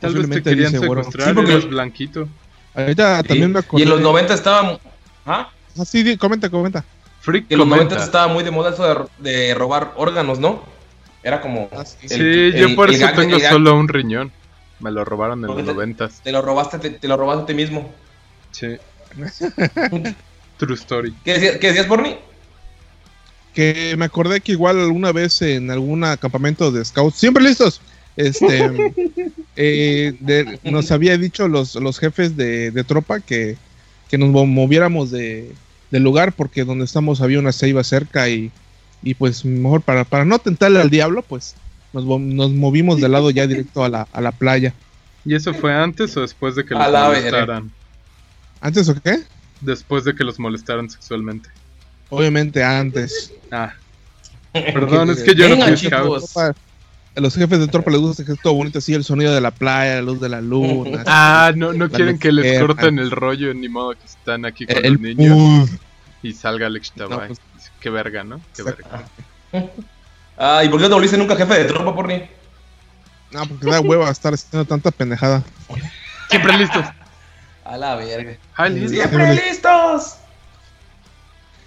[0.00, 2.28] Tal vez te querían dice, secuestrar Sí, porque- eres blanquito.
[2.74, 3.52] Ahorita también Sí.
[3.52, 3.80] me acordé.
[3.82, 4.80] Y en los 90 estaba.
[5.26, 5.48] ¿Ah?
[5.78, 6.84] Ah, sí, di- comenta, comenta.
[7.20, 8.04] Freak Que en los 90 comenta.
[8.04, 10.62] estaba muy de moda eso de, ro- de robar órganos, ¿no?
[11.22, 11.68] Era como.
[11.72, 12.08] Ah, sí.
[12.08, 14.32] Sí, el- yo por el eso tengo solo un riñón.
[14.80, 16.20] Me lo robaron en los Porque te- noventas.
[16.24, 17.92] Te lo robaste, te, te lo robaste a ti mismo.
[18.50, 18.76] Sí.
[20.58, 21.14] True story.
[21.24, 22.16] ¿Qué, decías, ¿Qué decías, Borny?
[23.54, 27.80] Que me acordé que igual alguna vez en algún campamento de scouts, siempre listos,
[28.16, 28.94] este,
[29.56, 33.56] eh, de- nos había dicho los, los jefes de, de tropa que,
[34.08, 35.52] que nos mo- moviéramos de,
[35.92, 38.50] del lugar porque donde estamos había una ceiba cerca y,
[39.02, 41.54] y pues mejor para, para no tentarle al diablo, pues
[41.92, 44.74] nos, nos movimos del lado ya directo a la, a la playa.
[45.24, 47.70] ¿Y eso fue antes o después de que los molestaran?
[48.60, 49.20] ¿Antes o qué?
[49.60, 51.50] Después de que los molestaran sexualmente.
[52.08, 53.32] Obviamente antes.
[53.50, 53.74] Ah.
[54.52, 56.24] Perdón, es que yo no fui scout.
[57.14, 59.40] A los jefes de tropa les gusta que es todo bonito así, el sonido de
[59.42, 61.02] la playa, la luz de la luna.
[61.06, 64.84] Ah, no, no quieren que les corten el rollo, ni modo que están aquí con
[64.84, 65.80] el los niños puf.
[66.22, 67.18] y salga Alex Tabay.
[67.18, 67.40] No, pues-
[67.80, 68.40] Qué verga, ¿no?
[68.56, 69.04] Qué verga.
[70.38, 72.22] Ah, ¿y por qué no te volviste nunca jefe de tropa, Borny?
[73.32, 75.42] No, porque da hueva estar haciendo tanta pendejada.
[76.30, 76.84] Siempre listos.
[77.64, 78.38] A la verga.
[78.70, 78.90] Listos.
[78.90, 80.16] ¡Siempre listos!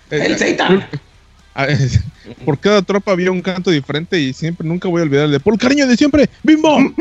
[0.09, 0.87] Eh, ¡El Seitan!
[1.55, 1.67] Ah,
[2.45, 5.39] por cada tropa había un canto diferente y siempre, nunca voy a olvidar el de
[5.39, 6.77] por el cariño de siempre, ¡Bimbo!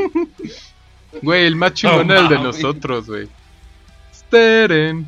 [1.23, 3.29] Güey, el más chingón era el de nosotros, güey.
[4.13, 5.07] Steren.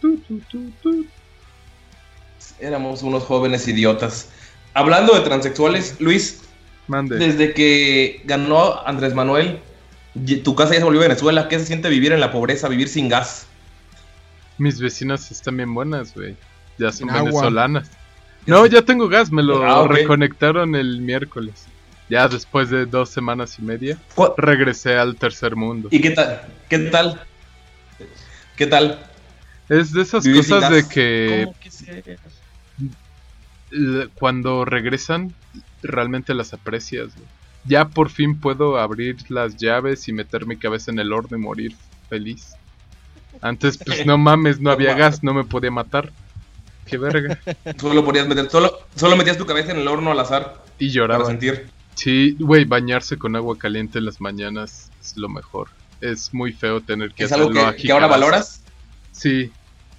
[0.00, 1.06] Tu, tu, tu, tu.
[2.60, 4.28] Éramos unos jóvenes idiotas.
[4.74, 6.42] Hablando de transexuales, Luis,
[6.86, 7.16] Mande.
[7.16, 9.58] desde que ganó Andrés Manuel,
[10.44, 11.48] tu casa ya se volvió Venezuela.
[11.48, 13.46] ¿Qué se siente vivir en la pobreza, vivir sin gas?
[14.58, 16.36] Mis vecinas están bien buenas, güey.
[16.78, 17.50] Ya son agua.
[18.48, 21.66] No, ya tengo gas, me lo Ah, reconectaron el miércoles.
[22.08, 25.88] Ya después de dos semanas y media, ¿Cu- regresé al tercer mundo.
[25.92, 26.40] ¿Y qué tal?
[26.68, 27.20] ¿Qué tal?
[28.56, 28.98] ¿Qué tal?
[29.68, 32.18] Es de esas cosas de que ¿Cómo que se-
[33.70, 35.34] l- cuando regresan
[35.82, 37.14] realmente las aprecias.
[37.14, 37.26] güey.
[37.64, 41.40] Ya por fin puedo abrir las llaves y meter mi cabeza en el horno y
[41.40, 41.72] morir
[42.08, 42.54] feliz.
[43.42, 46.10] Antes, pues no mames, no había gas, no me podía matar.
[46.88, 47.38] Qué verga.
[47.80, 50.94] Solo podías meter, solo, solo metías tu cabeza en el horno al azar Y para
[50.94, 51.26] lloraba.
[51.26, 51.68] sentir.
[51.94, 55.68] Sí, güey, bañarse con agua caliente en las mañanas es lo mejor.
[56.00, 58.62] Es muy feo tener que ¿Es algo que, que ahora valoras?
[59.10, 59.50] Sí,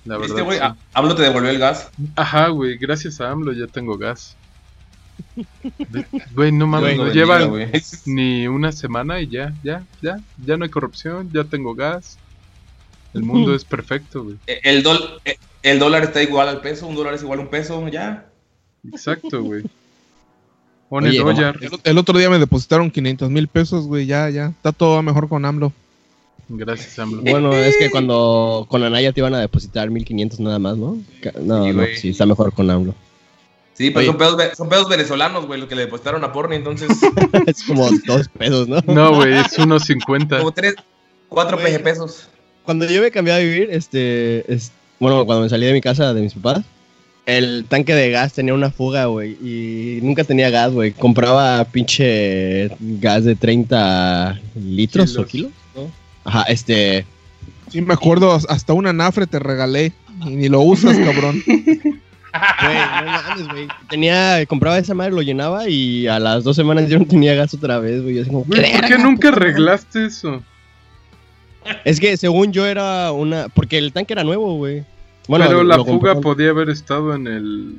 [0.05, 0.27] la verdad.
[0.35, 0.59] ¿Viste, güey?
[0.59, 0.65] sí.
[0.93, 1.89] AMLO te devolvió el gas.
[2.15, 4.37] Ajá, güey, gracias a AMLO ya tengo gas.
[6.33, 7.69] Güey, no mames, no güey.
[8.05, 12.17] ni una semana y ya, ya, ya, ya no hay corrupción, ya tengo gas.
[13.13, 14.37] El mundo es perfecto, güey.
[14.47, 17.49] El, dol- eh, el dólar está igual al peso, un dólar es igual a un
[17.49, 18.29] peso, ya.
[18.91, 19.63] Exacto, güey.
[20.89, 21.17] Oye.
[21.19, 24.05] El, el otro día me depositaron 500 mil pesos, güey.
[24.07, 24.47] Ya, ya.
[24.47, 25.71] Está todo mejor con AMLO.
[26.47, 27.21] Gracias, AMLO.
[27.21, 30.97] Bueno, es que cuando con Anaya te iban a depositar 1500 nada más, ¿no?
[31.43, 32.95] No, Sí, no, sí, está mejor con AMLO.
[33.75, 36.89] Sí, pero son pedos, son pedos venezolanos, güey, los que le depositaron a Porni, entonces
[37.45, 38.81] es como dos pesos, ¿no?
[38.87, 40.37] No, güey, es 1.50.
[40.39, 40.75] como tres,
[41.29, 42.27] cuatro pesos.
[42.65, 46.13] Cuando yo me cambié a vivir, este, es- bueno, cuando me salí de mi casa
[46.13, 46.63] de mis papás,
[47.25, 50.91] el tanque de gas tenía una fuga, güey, y nunca tenía gas, güey.
[50.91, 55.51] Compraba pinche gas de 30 litros o Kilos.
[56.25, 57.05] Ajá, este,
[57.69, 58.37] Sí, me acuerdo.
[58.49, 59.93] Hasta una nafre te regalé.
[60.25, 61.41] Y ni lo usas, cabrón.
[61.45, 61.93] güey,
[62.33, 63.67] no mames, güey.
[63.89, 67.53] Tenía, compraba esa madre, lo llenaba y a las dos semanas yo no tenía gas
[67.53, 70.43] otra vez, como, Güey, ¿por qué nunca arreglaste eso?
[71.85, 74.83] Es que según yo era una, porque el tanque era nuevo, güey.
[75.27, 77.75] Bueno, Pero la fuga compré- podía haber estado en el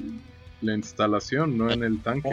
[0.62, 2.28] la instalación, no en el tanque.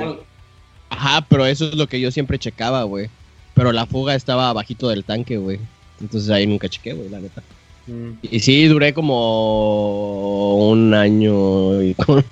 [0.90, 3.10] Ajá, pero eso es lo que yo siempre checaba, güey.
[3.53, 5.60] Pero la fuga estaba abajito del tanque, güey.
[6.02, 7.41] Entonces ahí nunca chequé, güey, la neta.
[7.88, 8.11] Mm.
[8.22, 12.26] Y sí, duré como un año y con,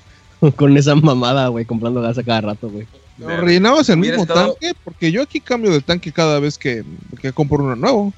[0.56, 2.86] con esa mamada, güey, comprando gas a cada rato, güey.
[3.18, 4.74] ¿Lo rellenabas el mismo estado- tanque?
[4.84, 6.84] Porque yo aquí cambio de tanque cada vez que,
[7.22, 8.14] que compro uno nuevo.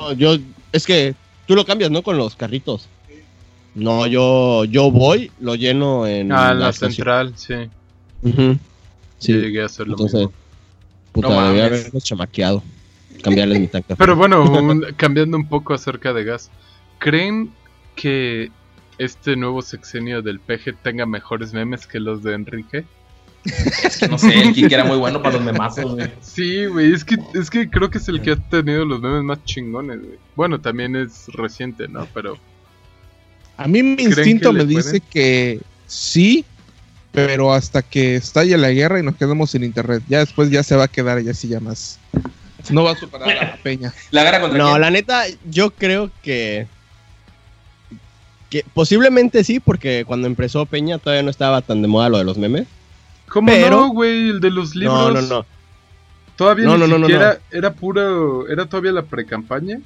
[0.00, 0.36] No, yo,
[0.72, 1.14] es que
[1.46, 2.02] tú lo cambias, ¿no?
[2.02, 2.88] Con los carritos.
[3.74, 7.54] No, yo, yo voy, lo lleno en Ah, la central, sí.
[8.22, 8.56] Ujú.
[9.18, 10.32] Sí, llegué a hacer lo entonces, mismo.
[11.12, 11.80] puta, No debía mames.
[11.80, 12.62] haberlos chamaqueado.
[13.22, 13.96] Cambiarles mi tanque.
[13.96, 16.50] Pero bueno, un- cambiando un poco acerca de gas.
[16.98, 17.50] ¿Creen
[17.96, 18.50] que
[18.98, 22.84] este nuevo sexenio del PG tenga mejores memes que los de Enrique?
[23.82, 26.10] Es que no sé, el Kike era muy bueno para los memazos, güey.
[26.20, 29.22] Sí, güey, es que, es que creo que es el que ha tenido los memes
[29.22, 30.18] más chingones, güey.
[30.34, 32.06] Bueno, también es reciente, ¿no?
[32.14, 32.38] Pero
[33.56, 35.02] A mí mi ¿Creen instinto me dice pueden?
[35.10, 36.44] que sí,
[37.12, 40.02] pero hasta que estalle la guerra y nos quedemos sin internet.
[40.08, 41.98] Ya después ya se va a quedar ya sí ya más.
[42.70, 43.92] No va a superar a la peña.
[44.10, 44.80] La gara contra No, quién?
[44.80, 46.66] la neta, yo creo que.
[48.48, 52.24] que posiblemente sí, porque cuando empezó Peña todavía no estaba tan de moda lo de
[52.24, 52.66] los memes.
[53.28, 54.30] ¿Cómo Pero- no, güey?
[54.30, 55.12] El de los libros.
[55.14, 55.46] No, no, no.
[56.36, 59.80] Todavía No, ni no, no, no, siquiera era puro, era todavía la precampaña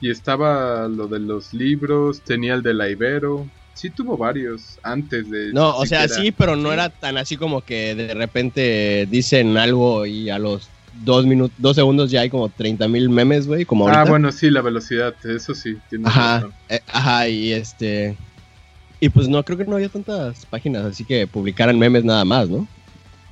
[0.00, 5.30] y estaba lo de los libros, tenía el de la Ibero, sí tuvo varios antes
[5.30, 9.56] de No, o sea, sí, pero no era tan así como que de repente dicen
[9.56, 10.68] algo y a los
[11.02, 14.02] dos minutos, dos segundos ya hay como 30 mil memes, güey, como ahorita.
[14.02, 18.16] Ah, bueno, sí, la velocidad, eso sí, tienes Ajá, eh, ajá, y este.
[19.00, 22.48] Y pues no, creo que no había tantas páginas, así que publicaran memes nada más,
[22.48, 22.66] ¿no?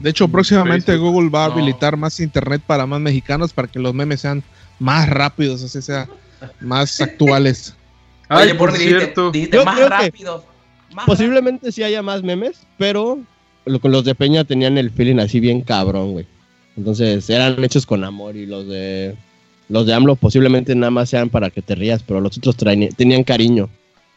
[0.03, 1.13] De hecho, próximamente Facebook.
[1.13, 1.55] Google va a No.
[1.55, 4.43] habilitar más internet para más mexicanos para que los memes sean
[4.79, 6.09] más rápidos, así sea,
[6.61, 7.75] más actuales.
[8.29, 10.45] Ay, Oye, por Porni, dijiste, cierto, dijiste Yo más creo que rápido.
[10.95, 13.21] más Posiblemente sí haya más memes, pero
[13.65, 16.27] los de Peña tenían el feeling así bien cabrón, güey.
[16.77, 19.15] Entonces eran hechos con amor y los de
[19.69, 22.93] los de AMLO posiblemente nada más sean para que te rías, pero los otros traen-
[22.95, 23.69] tenían cariño.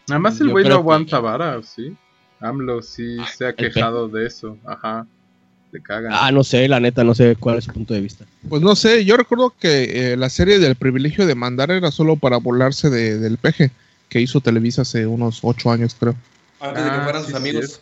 [0.08, 1.94] nada más el güey no que- aguanta vara, ¿sí?
[2.42, 5.06] AMLO sí se ha Pe- quejado de eso, ajá,
[5.72, 6.12] le cagan.
[6.14, 8.26] Ah, no sé, la neta, no sé cuál es su punto de vista.
[8.48, 12.16] Pues no sé, yo recuerdo que eh, la serie del privilegio de mandar era solo
[12.16, 13.72] para burlarse de- del peje
[14.10, 16.16] que hizo Televisa hace unos ocho años, creo.
[16.60, 17.82] Antes de que Ah, fueran sí, sus amigos.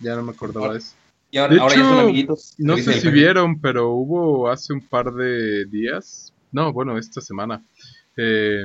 [0.00, 0.94] Ya no me acordaba de eso.
[1.30, 2.54] Y ahora, De ahora ya son amiguitos.
[2.58, 3.10] No sé si Peje.
[3.10, 7.62] vieron, pero hubo hace un par de días, no, bueno, esta semana,
[8.16, 8.64] eh,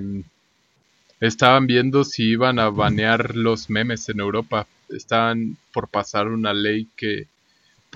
[1.20, 4.68] estaban viendo si iban a banear los memes en Europa.
[4.90, 7.28] Estaban por pasar una ley que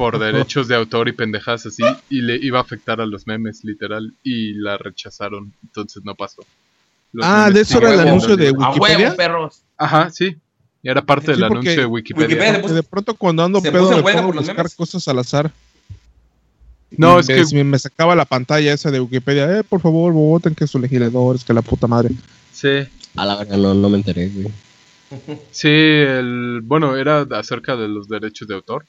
[0.01, 3.63] por derechos de autor y pendejadas así, y le iba a afectar a los memes,
[3.63, 6.43] literal, y la rechazaron, entonces no pasó.
[7.13, 8.97] Los Ah, de eso era el anuncio de A Wikipedia.
[8.97, 9.61] huevo, perros.
[9.77, 10.35] Ajá, sí.
[10.81, 12.27] Y era parte Sí, del anuncio de Wikipedia.
[12.27, 14.75] Wikipedia puso- de pronto cuando ando pedo me pongo a buscar memes.
[14.75, 15.51] cosas al azar.
[16.97, 20.11] No, Y es me, que me sacaba la pantalla esa de Wikipedia, eh, por favor,
[20.13, 22.09] voten que sus legisladores, que la puta madre.
[22.51, 22.87] sí.
[23.15, 24.47] A la verdad, no, no me enteré, güey.
[25.51, 28.85] Sí, el, bueno, era acerca de los derechos de autor.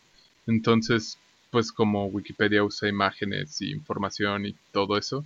[0.47, 1.19] Entonces,
[1.51, 5.25] pues como Wikipedia usa imágenes y información y todo eso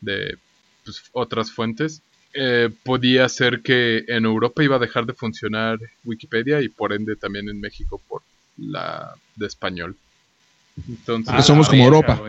[0.00, 0.36] de
[0.84, 2.02] pues, otras fuentes,
[2.34, 7.16] eh, podía ser que en Europa iba a dejar de funcionar Wikipedia y por ende
[7.16, 8.22] también en México por
[8.58, 9.96] la de español.
[10.88, 12.20] Entonces, Que somos como Europa.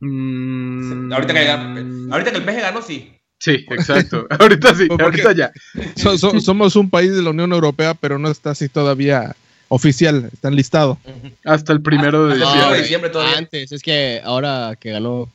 [0.00, 3.12] mm, Ahorita que, ahorita que el peje ganó, sí.
[3.38, 4.26] Sí, exacto.
[4.38, 5.52] ahorita sí, Porque- ahorita ya.
[5.96, 9.36] So- so- somos un país de la Unión Europea, pero no está así todavía
[9.68, 10.98] oficial, está enlistado.
[11.44, 12.78] Hasta el primero de de diciembre.
[12.82, 13.38] diciembre todavía.
[13.38, 15.28] Antes, es que ahora que ganó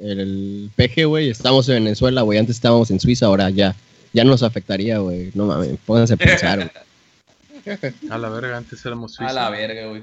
[0.00, 2.38] el PG, güey, estamos en Venezuela, güey.
[2.38, 3.74] Antes estábamos en Suiza, ahora ya,
[4.12, 5.30] ya nos afectaría, güey.
[5.34, 6.70] No mames, pónganse a pensar, güey.
[8.10, 9.34] A la verga, antes éramos A suizos.
[9.34, 10.02] la verga, güey.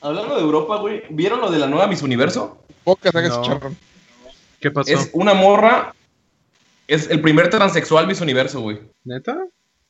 [0.00, 2.62] Hablando de Europa, güey, ¿vieron lo de la nueva Miss Universo?
[3.02, 3.42] Ese No.
[3.42, 3.76] charrón.
[4.60, 4.92] ¿Qué pasó?
[4.92, 5.94] Es una morra.
[6.86, 8.78] Es el primer transexual Miss Universo, güey.
[9.04, 9.36] ¿Neta?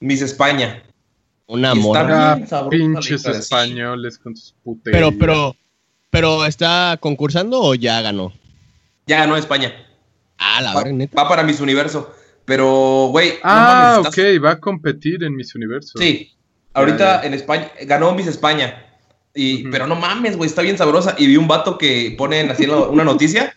[0.01, 0.83] Miss España.
[1.47, 4.99] Una sabrosa pinches españoles con sus puterías.
[5.01, 5.57] Pero, pero,
[6.11, 8.33] pero, ¿está concursando o ya ganó?
[9.07, 9.73] Ya ganó España.
[10.39, 11.23] Ah, la Va, verga, neta.
[11.23, 12.13] va para Miss Universo.
[12.45, 13.31] Pero, güey.
[13.31, 15.99] no Ah, mames, estás- ok, va a competir en Miss Universo.
[15.99, 16.33] Sí.
[16.75, 17.71] Ahorita en España.
[17.83, 18.83] Ganó Miss España.
[19.35, 19.65] Y.
[19.71, 20.49] Pero no mames, güey.
[20.49, 21.15] Está bien sabrosa.
[21.19, 23.55] Y vi un vato que ponen así en la- una noticia.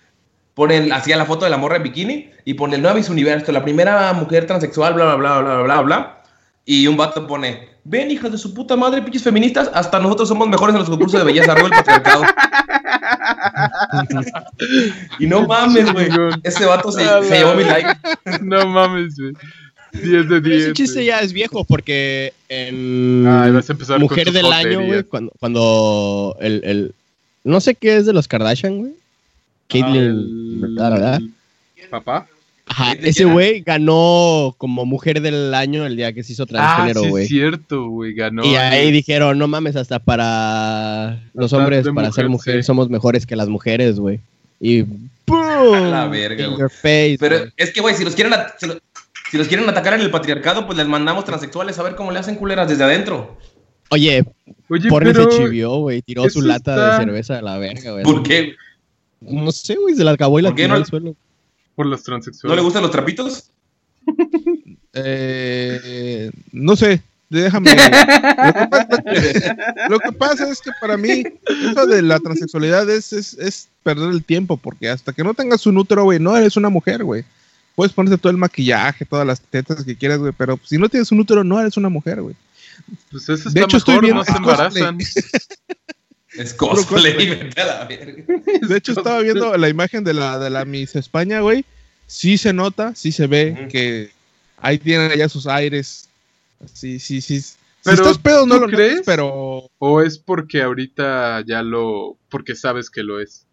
[0.54, 2.30] Ponen así la foto de la morra en bikini.
[2.46, 3.52] Y pone nueva Miss Universo.
[3.52, 6.24] La primera mujer transexual, bla, bla, bla, bla, bla, bla.
[6.66, 7.68] Y un vato pone.
[7.90, 9.68] Ven, hijas de su puta madre, pinches feministas.
[9.74, 11.52] Hasta nosotros somos mejores en los concursos de belleza.
[11.54, 12.24] Arriba el patriarcado.
[15.20, 16.08] y no mames, güey.
[16.44, 17.90] Ese vato se, se llevó mi like.
[18.42, 19.34] No mames, güey.
[19.94, 20.62] 10 de Pero 10.
[20.62, 24.86] ese chiste ya es viejo porque en Ah, vas a empezar con Mujer del Año,
[24.86, 26.94] güey, cuando, cuando el, el...
[27.44, 28.92] No sé qué es de los Kardashian, güey.
[29.68, 31.20] Caitlyn, El- ¿verdad, verdad?
[31.90, 32.28] ¿Papá?
[32.72, 37.02] Ajá, ese güey ganó como Mujer del Año el día que se hizo Ah, transgénero,
[37.02, 37.24] sí, güey.
[37.24, 38.14] es cierto, güey.
[38.14, 38.46] Ganó.
[38.46, 42.68] y ahí dijeron, no mames, hasta para los hombres, para ser mujer, mujer, sí.
[42.68, 44.20] somos mejores que las mujeres, güey.
[44.62, 44.84] Y
[45.26, 45.74] ¡pum!
[45.74, 47.18] A la verga, güey.
[47.18, 48.80] Pero es que, güey, si los quieren si, lo-
[49.32, 52.20] si los quieren atacar en el patriarcado, pues les mandamos transexuales a ver cómo le
[52.20, 53.38] hacen culeras desde adentro.
[53.90, 54.24] Oye,
[54.70, 56.02] Oye, se chivió, güey.
[56.04, 58.04] Tiró su lata está- de cerveza a la verga, güey.
[58.04, 58.54] ¿Por qué?
[59.22, 61.16] No sé, güey, se la acabó y la ¿Por qué tiró no- al suelo.
[61.80, 62.58] Por los ¿No transexuales.
[62.58, 63.52] le gustan los trapitos?
[64.92, 67.70] Eh, no sé, déjame.
[67.74, 67.78] Lo
[68.52, 69.04] que, pasa,
[69.90, 71.24] lo que pasa es que para mí,
[71.72, 75.66] eso de la transexualidad es, es, es perder el tiempo, porque hasta que no tengas
[75.68, 77.24] un útero, güey, no eres una mujer, güey.
[77.76, 81.10] Puedes ponerte todo el maquillaje, todas las tetas que quieras, güey, pero si no tienes
[81.14, 82.36] un útero, no eres una mujer, güey.
[83.10, 84.84] Pues eso está De hecho, estoy viendo no se es cosplay.
[84.84, 84.98] embarazan.
[86.38, 87.30] Es cosplay, cosplay.
[87.30, 88.24] vete a la verga.
[88.68, 91.66] De hecho, estaba viendo la imagen de la, de la Miss España, güey.
[92.08, 94.10] Sí se nota, sí se ve que
[94.58, 96.08] ahí tienen ya sus aires.
[96.74, 97.40] Sí, sí, sí.
[97.42, 99.02] Si Pero, estás pedo, no ¿tú lo crees?
[99.06, 102.18] pero ¿O es porque ahorita ya lo.
[102.30, 103.46] porque sabes que lo es?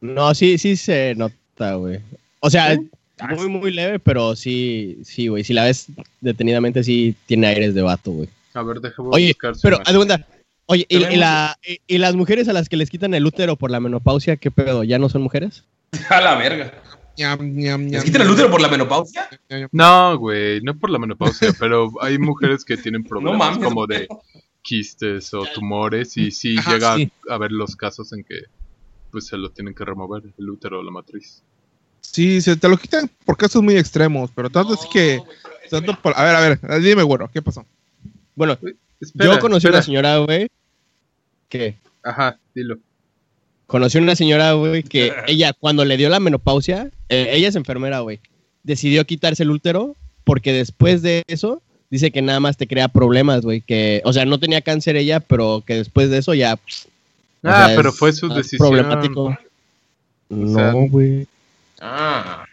[0.00, 2.00] No, sí, sí se nota, güey.
[2.40, 2.90] O sea, ¿Sí?
[3.36, 5.44] muy, muy leve, pero sí, sí, güey.
[5.44, 5.86] Si la ves
[6.20, 8.28] detenidamente, sí tiene aires de vato, güey.
[8.54, 9.86] A ver, déjame Oye, buscar su pero, imagen.
[9.86, 10.28] haz de cuenta.
[10.72, 13.70] Oye, y, la, y, y las mujeres a las que les quitan el útero por
[13.70, 14.84] la menopausia, ¿qué pedo?
[14.84, 15.64] ¿Ya no son mujeres?
[16.08, 16.72] A la verga.
[17.18, 19.28] ñam, ñam, ¿Les quitan el útero por la menopausia?
[19.70, 24.08] No, güey, no por la menopausia, pero hay mujeres que tienen problemas mames, como de
[24.62, 27.12] quistes o tumores y sí Ajá, llega sí.
[27.28, 28.36] a haber los casos en que
[29.10, 31.42] pues se lo tienen que remover el útero o la matriz.
[32.00, 35.20] Sí, se te lo quitan por casos muy extremos, pero tanto es que.
[35.68, 37.64] Tanto por- a ver, a ver, dime, güero, ¿qué pasó?
[38.34, 38.56] Bueno,
[39.00, 39.76] Espera, yo conocí espera.
[39.78, 40.48] una señora, güey,
[41.52, 42.78] que Ajá, dilo.
[43.66, 48.00] conocí una señora, güey, que ella, cuando le dio la menopausia, eh, ella es enfermera,
[48.00, 48.20] güey,
[48.62, 51.60] decidió quitarse el útero porque después de eso
[51.90, 55.20] dice que nada más te crea problemas, güey, que, o sea, no tenía cáncer ella,
[55.20, 56.58] pero que después de eso ya...
[57.42, 58.58] Ah, sea, pero es fue su decisión.
[58.70, 59.28] Problemático.
[60.30, 61.26] sea, No, güey.
[61.80, 62.46] Ah.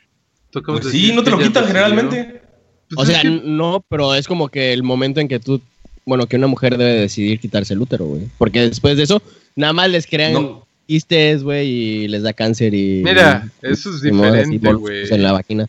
[0.52, 2.42] Pues sí, no te lo quitan generalmente.
[2.90, 5.62] Pues O sea, que- no, pero es como que el momento en que tú,
[6.10, 8.24] bueno, que una mujer debe decidir quitarse el útero, güey.
[8.40, 9.22] Porque después de eso,
[9.56, 10.68] nada más les crean No.
[10.88, 13.04] quistes, güey, y les da cáncer y...
[13.04, 15.14] Mira, eso es diferente, bolsas güey.
[15.14, 15.68] En la vagina.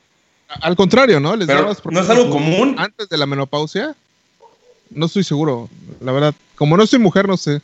[0.49, 1.37] Al contrario, ¿no?
[1.37, 2.75] Les Pero, dabas ¿no es algo común?
[2.79, 3.95] Antes de la menopausia,
[4.89, 5.69] no estoy seguro,
[6.01, 6.35] la verdad.
[6.55, 7.61] Como no soy mujer, no sé.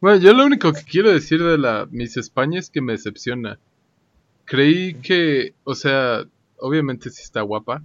[0.00, 3.56] Bueno, yo lo único que quiero decir de la Miss España es que me decepciona.
[4.46, 6.24] Creí que, o sea,
[6.58, 7.84] obviamente sí está guapa,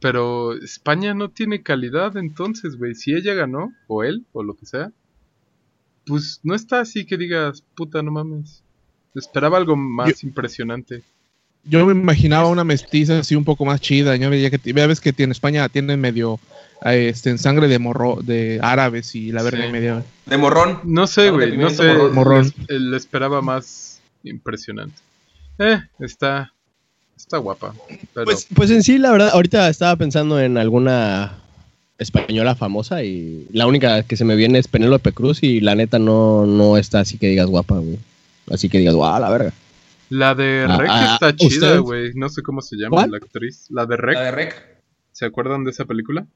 [0.00, 2.94] pero España no tiene calidad entonces, güey.
[2.94, 4.92] Si ella ganó, o él, o lo que sea,
[6.04, 8.62] pues no está así que digas, puta, no mames.
[9.14, 11.02] Esperaba algo más impresionante.
[11.64, 14.14] Yo me imaginaba una mestiza así un poco más chida.
[14.16, 16.38] Ya veía que ya ves que en España tienen medio
[16.84, 19.72] eh, este, en sangre de morro, de árabes y la verga Sí.
[19.72, 20.04] media.
[20.26, 20.78] De morrón.
[20.84, 21.92] No sé, de güey, no sé.
[22.12, 22.52] morrón.
[22.68, 25.00] Le esperaba más impresionante.
[25.58, 26.52] Eh, está,
[27.16, 27.74] está guapa.
[28.14, 31.38] Pero Pues, pues en sí, la verdad, ahorita estaba pensando en alguna
[31.98, 35.98] española famosa y la única que se me viene es Penélope Cruz y la neta
[35.98, 37.98] no, no está así que digas guapa, güey.
[38.50, 39.52] Así que digas, guau, la verga.
[40.10, 42.12] la de Ah, Rec ah, está chida, güey.
[42.14, 43.10] No sé cómo se llama ¿Cuál?
[43.12, 43.66] la actriz.
[43.70, 44.14] La de Rec.
[44.14, 44.76] La de Rec.
[45.12, 46.26] ¿Se acuerdan de esa película?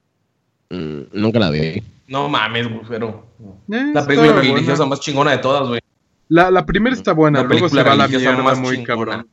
[0.71, 1.83] Mm, nunca la vi.
[2.09, 3.27] No mames, güey, pero.
[3.71, 4.41] Eh, La película buena.
[4.55, 5.81] religiosa más chingona de todas, güey.
[6.29, 8.87] La, la primera está buena, La luego se va la mierda más muy chingona.
[8.87, 9.27] cabrón.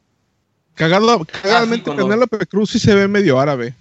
[0.77, 3.73] Cagado, cagadamente, cuando- Penélope Cruz sí se ve medio árabe.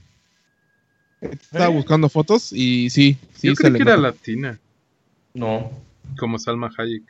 [1.20, 1.74] Estaba ¿Eh?
[1.76, 4.58] buscando fotos y sí, sí Yo se creí le que era latina,
[5.34, 5.70] No.
[6.18, 7.02] como Salma Hayek.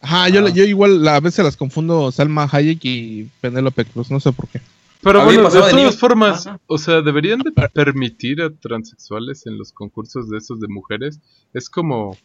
[0.00, 0.50] Ajá, yo, Ah.
[0.50, 4.60] yo igual a veces las confundo Salma Hayek y Penélope Cruz, no sé por qué.
[5.02, 5.92] Pero A bueno, de todas niño.
[5.92, 6.58] formas, Ajá.
[6.66, 11.18] o sea, deberían de permitir a transexuales en los concursos de esos de mujeres.
[11.52, 12.16] Es como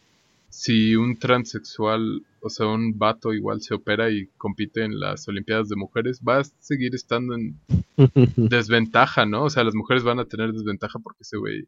[0.48, 5.68] si un transexual, o sea, un vato igual se opera y compite en las Olimpiadas
[5.68, 7.58] de mujeres, va a seguir estando en
[8.36, 9.44] desventaja, ¿no?
[9.44, 11.66] O sea, las mujeres van a tener desventaja porque ese güey,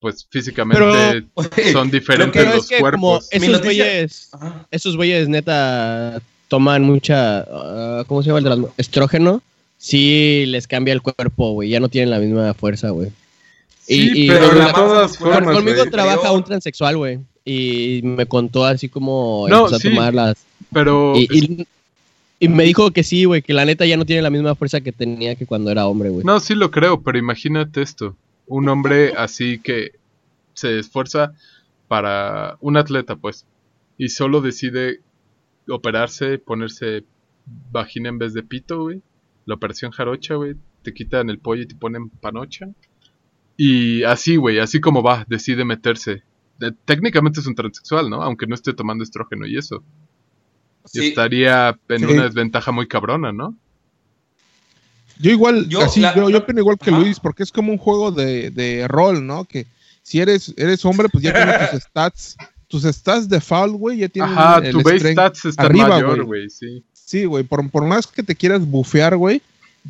[0.00, 1.26] pues físicamente Oye,
[1.72, 3.28] son diferentes Pero es los que cuerpos.
[3.30, 4.30] Esos güeyes,
[4.70, 9.42] esos güeyes neta toman mucha, ah, ¿cómo se llama el de las Estrógeno.
[9.78, 11.68] Sí les cambia el cuerpo, güey.
[11.70, 13.10] Ya no tienen la misma fuerza, güey.
[13.82, 17.20] Sí, y- y- pero de todas formas, conmigo trabaja un transexual, güey.
[17.46, 19.86] Y me contó así como No, empezó sí.
[19.88, 20.44] a tomar las...
[20.72, 21.66] Pero Y, y-
[22.38, 24.82] y me dijo que sí, güey, que la neta ya no tiene la misma fuerza
[24.82, 26.22] que tenía que cuando era hombre, güey.
[26.26, 28.14] No, sí lo creo, pero imagínate esto.
[28.46, 29.92] Un hombre así que
[30.52, 31.32] se esfuerza
[31.88, 33.46] para un atleta, pues,
[33.96, 35.00] y solo decide
[35.68, 37.04] operarse, ponerse
[37.72, 39.00] vagina en vez de pito, güey.
[39.46, 40.56] La operación jarocha, güey.
[40.82, 42.68] Te quitan el pollo y te ponen panocha.
[43.56, 46.22] Y así, güey, así como va, decide meterse.
[46.58, 48.22] De- técnicamente es un transexual, ¿no?
[48.22, 49.82] Aunque no esté tomando estrógeno y eso.
[50.92, 52.04] Y estaría en Sí.
[52.04, 53.54] una desventaja muy cabrona, ¿no?
[55.18, 57.00] Yo igual, Yo, así, la- yo, yo opino igual que Ajá.
[57.00, 59.44] Luis, porque es como un juego de, de rol, ¿no?
[59.44, 59.66] Que
[60.02, 62.36] si eres, eres hombre, pues ya tienes tus stats,
[62.68, 65.18] tus stats de foul, güey, ya tienen Ajá, el tu base strength.
[65.18, 66.50] stats está arriba, mayor, güey.
[66.50, 66.82] sí.
[66.92, 69.40] Sí, güey, por, por más que te quieras bufear, güey,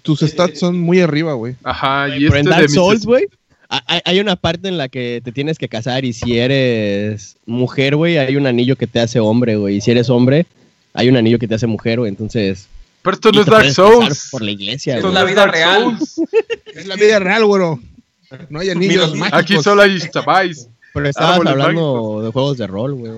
[0.02, 1.56] tus stats son muy arriba, güey.
[1.64, 3.26] Ajá, y este de mis güey,
[3.68, 7.97] hay, hay una parte en la que te tienes que casar y si eres mujer,
[7.97, 9.76] güey, hay un anillo que te hace hombre, güey.
[9.76, 10.47] Y si eres hombre,
[10.94, 12.09] hay un anillo que te hace mujer, güey.
[12.09, 12.68] Entonces...
[13.02, 14.28] Pero esto no es Dark Souls.
[14.32, 15.97] Por la iglesia, Esto es la vida Dark real.
[16.74, 17.78] Es la vida real, güey.
[18.48, 19.40] No hay anillos Mira, mágicos.
[19.40, 20.68] Aquí solo hay Stabais.
[20.93, 23.12] Pero estabas Árboles hablando de juegos de rol, güey.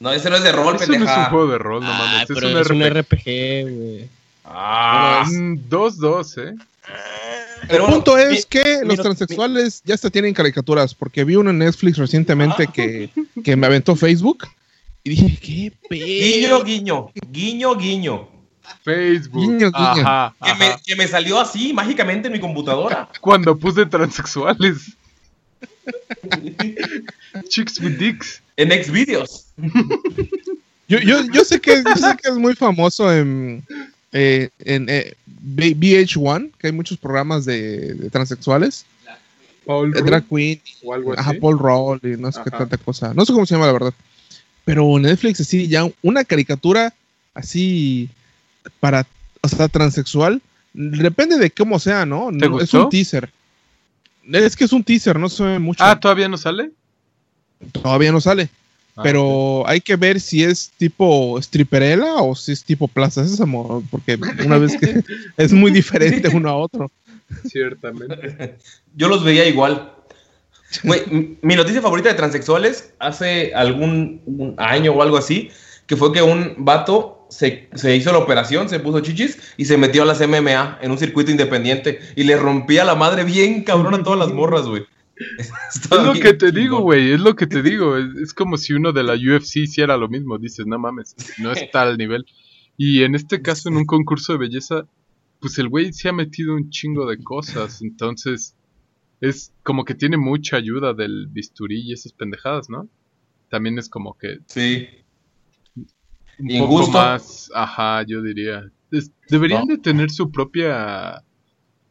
[0.00, 1.24] No, ese no es de rol, Eso no es un pendeja.
[1.30, 2.30] juego de rol, no Ah, mames.
[2.30, 3.76] Es un es un RPG.
[3.76, 4.08] Güey.
[4.44, 6.54] Ah, Mm, 2-2, ¿eh?
[7.68, 11.36] El punto mi- es que mi- los mi- transexuales ya hasta tienen caricaturas, porque vi
[11.36, 13.10] uno en Netflix recientemente que,
[13.44, 14.46] que me aventó Facebook
[15.04, 16.64] y dije, ¿qué Guiño, pedo?
[16.64, 18.28] guiño, guiño, guiño.
[18.82, 19.40] Facebook.
[19.42, 19.72] Guiño, guiño.
[20.06, 20.80] Ajá, Que me, ajá.
[20.84, 23.08] que me salió así mágicamente en mi computadora.
[23.20, 24.96] Cuando puse transexuales.
[27.48, 28.42] Chicks with dicks.
[28.56, 29.46] En Xvideos.
[30.88, 33.64] Yo, yo, yo, sé que, yo sé que es muy famoso en,
[34.16, 38.86] eh, en eh, B- VH1, que hay muchos programas de, de transexuales,
[39.66, 41.34] Paul Rudd drag queen, o algo ajá.
[41.40, 43.12] Paul Roll y no sé qué tanta cosa.
[43.14, 43.94] No sé cómo se llama la verdad.
[44.64, 46.94] Pero Netflix así, ya una caricatura
[47.34, 48.08] así
[48.80, 49.06] para,
[49.42, 50.40] o sea, transexual,
[50.72, 52.30] depende de cómo sea, ¿no?
[52.30, 53.30] ¿Te No, es un teaser.
[54.32, 55.84] Es que es un teaser, no se ve mucho.
[55.84, 56.70] Ah, ¿todavía no sale?
[57.72, 58.48] Todavía no sale.
[58.96, 63.84] Ah, Pero hay que ver si es tipo stripperella o si es tipo Plaza Sésamo,
[63.90, 65.02] porque una vez que
[65.36, 66.90] es muy diferente uno a otro.
[67.44, 68.56] Ciertamente.
[68.96, 69.92] Yo los veía igual.
[71.42, 75.50] Mi noticia favorita de transexuales hace algún un año o algo así,
[75.86, 79.76] que fue que un vato se, se hizo la operación, se puso chichis y se
[79.76, 83.94] metió a las MMA en un circuito independiente y le rompía la madre bien cabrón
[83.94, 84.86] a todas las morras, güey.
[85.74, 86.54] Es lo que te chingón.
[86.54, 87.12] digo, güey.
[87.12, 87.96] Es lo que te digo.
[87.96, 90.38] Es, es como si uno de la UFC hiciera lo mismo.
[90.38, 92.26] Dices, no mames, no está al nivel.
[92.76, 94.86] Y en este caso, en un concurso de belleza,
[95.40, 97.80] pues el güey se ha metido un chingo de cosas.
[97.82, 98.54] Entonces,
[99.22, 102.88] es como que tiene mucha ayuda del bisturí y esas pendejadas, ¿no?
[103.48, 104.86] También es como que Sí.
[106.38, 106.92] un ¿Y en poco gusto?
[106.98, 108.70] más, ajá, yo diría.
[108.90, 109.74] Es- deberían No.
[109.74, 111.22] de tener su propia,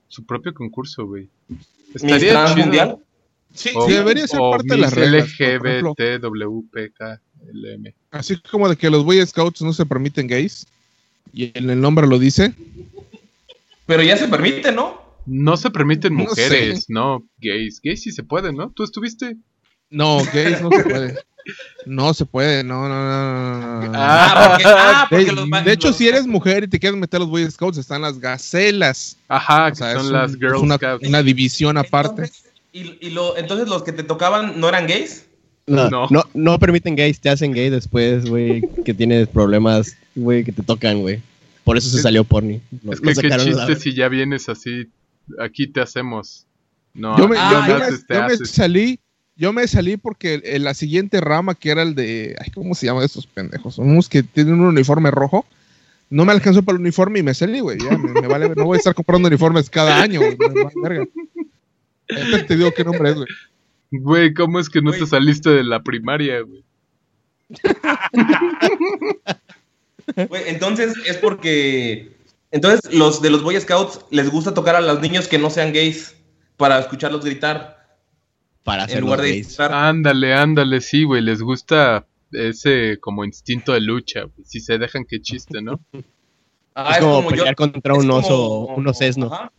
[0.08, 1.30] su propio concurso, güey.
[1.94, 2.58] Estaría chido.
[2.66, 2.98] Mundial.
[3.56, 5.30] Sí, O- sí, debería ser o parte de las reglas.
[5.40, 7.94] LGBTWPKLM.
[8.12, 10.66] así como de que los Boy Scouts no se permiten gays,
[11.34, 12.54] y en el nombre lo dice.
[13.86, 15.02] Pero ya se permite, ¿no?
[15.26, 17.80] No se permiten No mujeres, no, gays.
[17.84, 18.70] Gays sí se pueden, ¿no?
[18.72, 19.38] ¿Tú estuviste?
[19.90, 21.16] No, gays no se puede.
[21.86, 23.92] No se puede, no, no, no, no, no.
[23.96, 26.80] Ah, porque, ah, porque de, los ma- de hecho, los- si eres mujer y te
[26.80, 29.16] quieres meter a los Boy Scouts, están las gacelas.
[29.28, 31.08] Ajá, O que son las Girl una, Scouts.
[31.08, 32.24] una división aparte.
[32.24, 32.44] Entonces,
[32.80, 35.26] y, y lo, entonces los que te tocaban no eran gays.
[35.68, 36.08] No, No.
[36.12, 36.24] no.
[36.34, 41.02] no, permiten gays, te hacen gay después, güey, que tienes problemas, güey, que te tocan,
[41.02, 41.22] güey.
[41.64, 42.62] Por eso se Es- salió porni.
[42.84, 44.88] Lo- Es que qué chiste si ya vienes así,
[45.40, 46.46] aquí te hacemos.
[46.94, 49.00] No, yo me, Ah, yo me- yo salí,
[49.36, 52.86] yo me salí porque en la siguiente rama que era el de, ay, ¿cómo se
[52.86, 53.80] llaman estos pendejos?
[53.80, 55.46] Unos que tienen un uniforme rojo.
[56.12, 57.80] No me alcanzó para el uniforme y me salí, güey.
[57.80, 60.38] Ya, me, me vale, no voy a estar comprando uniformes cada año, güey.
[62.10, 63.28] Ahorita te digo qué nombre es, güey.
[63.92, 65.00] Güey, ¿cómo es que no Güey.
[65.02, 66.64] te saliste de la primaria, güey?
[70.28, 72.16] Güey, entonces es porque.
[72.52, 75.74] Entonces, los de los Boy Scouts les gusta tocar a los niños que no sean
[75.74, 76.16] gays
[76.58, 77.98] para escucharlos gritar
[78.64, 79.60] Para hacer lugar de gays.
[79.60, 81.22] Ándale, ándale, sí, güey.
[81.22, 84.22] Les gusta ese como instinto de lucha.
[84.24, 84.46] güey.
[84.46, 85.80] Si se dejan, qué chiste, ¿no?
[86.76, 89.34] Ah, es como yo- pelear contra un oso, como- un osesno.
[89.34, 89.52] ajá.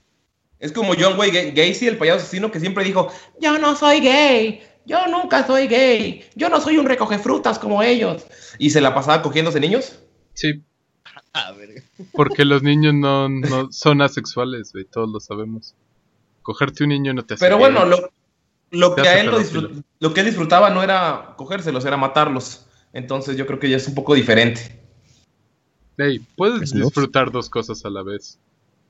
[0.66, 3.10] Es como John Wayne Gacy, el payaso asesino, que siempre dijo:
[3.40, 4.60] Yo no soy gay.
[4.84, 6.24] Yo nunca soy gay.
[6.36, 8.24] Yo no soy un recoge frutas como ellos.
[8.58, 9.98] y se la pasaba cogiéndose niños.
[10.34, 10.62] Sí,
[11.32, 11.82] Ah, verga.
[12.12, 14.84] porque los niños no, no son asexuales, güey.
[14.84, 15.74] Todos lo sabemos.
[16.42, 18.10] Cogerte un niño no te hace Pero bueno, lo,
[18.70, 21.96] lo que hace a él lo, disfrut- lo que él disfrutaba no era cogérselos, era
[21.96, 22.66] matarlos.
[22.92, 24.80] Entonces yo creo que ya es un poco diferente.
[25.98, 28.38] Ey, puedes Pues disfrutar dos cosas a la vez.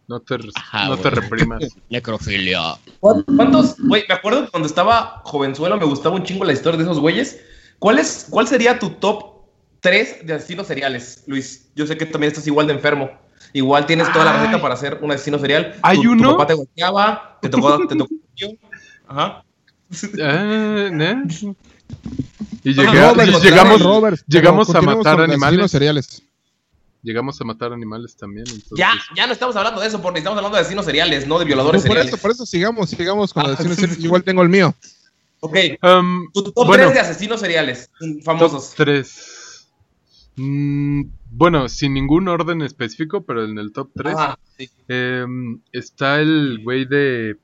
[0.08, 1.62] No te, Ajá, no te reprimas.
[1.90, 2.60] Necrofilia.
[3.00, 3.76] ¿Cuántos?
[3.78, 7.00] Güey, me acuerdo que cuando estaba jovenzuelo me gustaba un chingo la historia de esos
[7.00, 7.40] güeyes.
[7.78, 9.34] ¿Cuál, es, ¿Cuál sería tu top
[9.80, 11.68] 3 de asesinos seriales, Luis?
[11.74, 13.10] Yo sé que también estás igual de enfermo.
[13.52, 15.74] Igual tienes toda la receta para hacer un asesino serial.
[15.82, 16.32] ¿Hay Tu- Tu uno?
[16.32, 18.14] papá te golpeaba, te tocó, te tocó.
[19.08, 19.42] Ajá.
[20.22, 21.22] Ah, ¿eh?
[22.64, 25.42] Y, Ajá, llega- Robert, y Robert, llegamos, Robert, llegamos a matar animales.
[25.44, 26.22] asesinos cereales.
[27.02, 28.46] Llegamos a matar animales también.
[28.48, 31.38] Entonces, Ya, ya no estamos hablando de eso, porque estamos hablando de asesinos seriales, no
[31.38, 32.12] de violadores por seriales.
[32.12, 33.98] eso, por eso sigamos, sigamos con Ah, los asesinos sí, cereales.
[34.00, 34.06] sí.
[34.06, 34.74] Igual tengo el mío.
[35.40, 36.84] Ok, um, tu top Bueno.
[36.84, 38.68] 3 de asesinos seriales mm, famosos.
[38.74, 39.68] Top 3.
[41.30, 44.70] bueno, sin ningún orden específico, pero en el top 3 Ajá, sí.
[45.72, 47.36] está el güey de...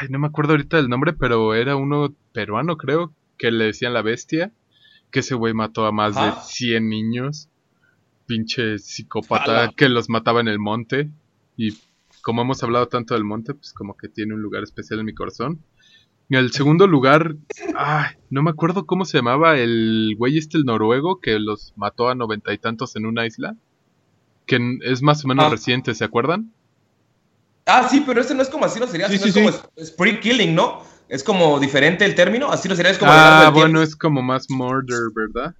[0.00, 3.92] Ay, no me acuerdo ahorita del nombre, pero era uno peruano, creo, que le decían
[3.92, 4.52] la bestia.
[5.10, 7.48] Que ese güey mató a más de 100 niños.
[8.26, 11.10] Pinche psicópata que los mataba en el monte.
[11.56, 11.76] Y
[12.22, 15.14] como hemos hablado tanto del monte, pues como que tiene un lugar especial en mi
[15.14, 15.60] corazón.
[16.30, 17.36] Y el segundo lugar,
[17.76, 22.08] ay, no me acuerdo cómo se llamaba el güey este, el noruego, que los mató
[22.08, 23.56] a noventa y tantos en una isla.
[24.46, 25.50] Que es más o menos Ah.
[25.50, 26.50] reciente, ¿se acuerdan?
[27.66, 29.60] Ah, sí, pero ese no es como asesino serial, Sí, sino sí, es sí.
[29.62, 30.82] como spree killing, ¿no?
[31.08, 32.50] Es como diferente el término.
[32.50, 33.10] Asesino serial es como.
[33.12, 33.82] Ah, bueno, Tiempo.
[33.82, 35.54] es como más murder, ¿verdad?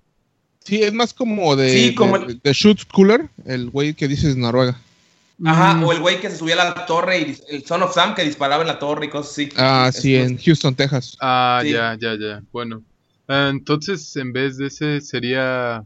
[0.65, 4.09] Sí, es más como de, Sí, como de, el- de Shoot Cooler, el güey que
[4.09, 4.81] dices Noruega.
[5.45, 7.93] Ajá, Mm, o el güey que se subía a la torre y el Son of
[7.93, 9.49] Sam que disparaba en la torre y cosas así.
[9.57, 11.16] Ah, Es- sí, es- en Houston, Texas.
[11.20, 11.73] Ah, Sí.
[11.73, 12.43] ya, ya, ya.
[12.53, 12.82] Bueno.
[13.28, 15.85] Ah, entonces, en vez de ese, sería.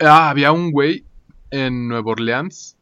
[0.00, 1.04] Ah, había un güey
[1.50, 2.76] en Nueva Orleans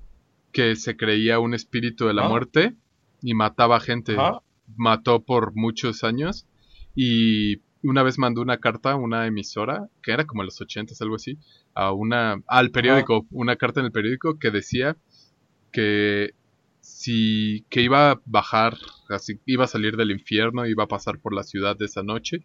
[0.53, 2.29] que se creía un espíritu de la Ah.
[2.29, 2.75] muerte
[3.23, 4.15] y mataba gente.
[4.15, 4.41] Ajá.
[4.77, 6.47] Mató por muchos años
[6.95, 11.01] y una vez mandó una carta a una emisora, que era como en los ochentas,
[11.03, 11.39] algo así,
[11.75, 14.97] a una, al periódico, una carta en el periódico que decía
[15.73, 16.31] que
[16.81, 18.77] si que iba a bajar,
[19.09, 22.45] así iba a salir del infierno, iba a pasar por la ciudad de esa noche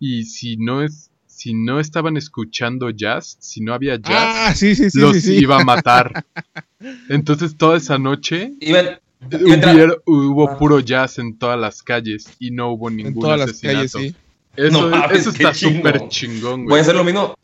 [0.00, 4.74] y si no es si no estaban escuchando jazz, si no había jazz, Ah, sí,
[4.76, 5.00] sí, sí.
[5.00, 5.36] los sí, sí.
[5.38, 6.24] iba a matar.
[7.08, 9.00] Entonces toda esa noche Iban-
[9.32, 10.58] hubiera- hubo Ah.
[10.58, 13.76] puro jazz en todas las calles y no hubo en ningún todas las asesinato.
[13.78, 14.16] calles, sí.
[14.56, 15.76] Eso, No mames, eso está chingón.
[15.92, 16.80] súper chingón, Voy a güey.
[16.82, 17.34] hacer lo mismo.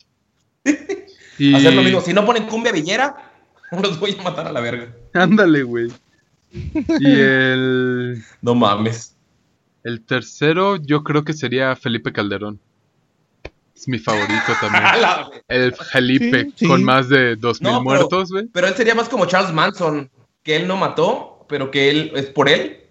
[1.37, 2.01] Y- Hacer lo mismo.
[2.01, 3.31] Si no ponen cumbia villera,
[3.81, 4.93] los voy a matar a la verga.
[5.13, 5.91] Ándale, güey.
[6.53, 9.15] Y el, No mames.
[9.83, 12.59] el tercero, yo creo que sería Felipe Calderón.
[13.75, 14.83] Es mi favorito también.
[15.47, 16.67] El Felipe, Sí, sí.
[16.67, 18.45] con más de 2000 No, muertos, güey.
[18.53, 20.11] Pero él sería más como Charles Manson,
[20.43, 22.81] que él no mató, pero que él es por él.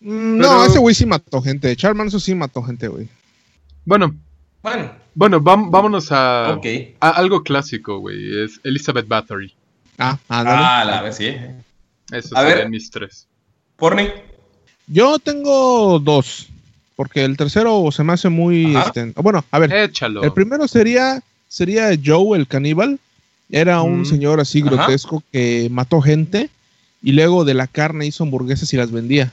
[0.00, 1.76] Mm, Pero- No, ese güey sí mató gente.
[1.76, 3.06] Charles Manson sí mató gente, güey.
[3.84, 4.14] Bueno,
[4.62, 6.58] Bueno, bueno, vam- vámonos a,
[7.00, 8.44] algo clásico, güey.
[8.44, 9.54] Es Elizabeth Bathory.
[9.98, 10.58] Ah, ándale.
[10.62, 11.34] Ah, la vez sí.
[12.12, 12.68] Esos A ver.
[12.68, 13.26] mis tres.
[13.76, 14.08] Porni.
[14.86, 16.48] Yo tengo dos.
[16.96, 18.76] Porque el tercero se me hace muy.
[18.76, 19.72] Este, bueno, a ver.
[19.72, 20.22] Échalo.
[20.22, 22.98] El primero sería, sería Joe el caníbal.
[23.50, 24.04] Era un Mm.
[24.04, 24.70] señor así Ajá.
[24.70, 26.50] grotesco que mató gente
[27.02, 29.32] y luego de la carne hizo hamburguesas y las vendía.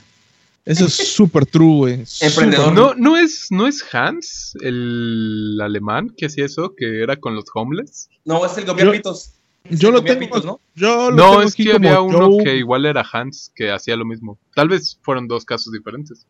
[0.68, 2.04] Eso es súper true, güey.
[2.20, 2.72] Emprendedor.
[2.74, 7.44] No, no es, no es Hans, el alemán que hacía eso, que era con los
[7.54, 8.08] homeless.
[8.24, 9.32] No, es el comía Yo- pitos.
[9.70, 10.20] Yo lo tengo.
[10.20, 10.60] pitos, ¿no?
[10.74, 13.50] Yo lo No, tengo es aquí que como había uno Joe- que igual era Hans
[13.54, 14.38] que hacía lo mismo.
[14.54, 16.24] Tal vez fueron dos casos diferentes.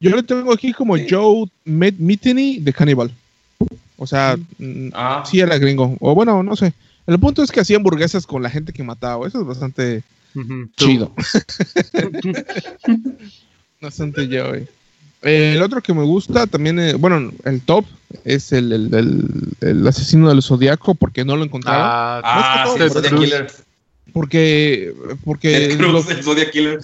[0.00, 1.06] Yo lo tengo aquí como Sí.
[1.08, 3.10] Joe Met- Metheny de Cannibal.
[3.96, 5.96] O sea, mm, Ah, sí era gringo.
[6.00, 6.74] O bueno, no sé.
[7.06, 9.26] El punto es que hacía hamburguesas con la gente que mataba.
[9.28, 10.02] Eso es bastante
[10.34, 10.68] Ujú.
[10.74, 11.14] Tú- chido.
[13.84, 14.66] bastante güey.
[15.22, 17.86] Eh, el otro que me gusta también, eh, bueno, el top
[18.24, 22.18] es el, el- el- el asesino del zodiaco porque no lo encontraba.
[22.18, 23.24] Ah, ah sí, Ted el Zodiac Cruz.
[23.24, 23.46] Killer.
[24.12, 24.94] Porque,
[25.24, 26.78] porque, Cruz, los, el Zodiac Killer.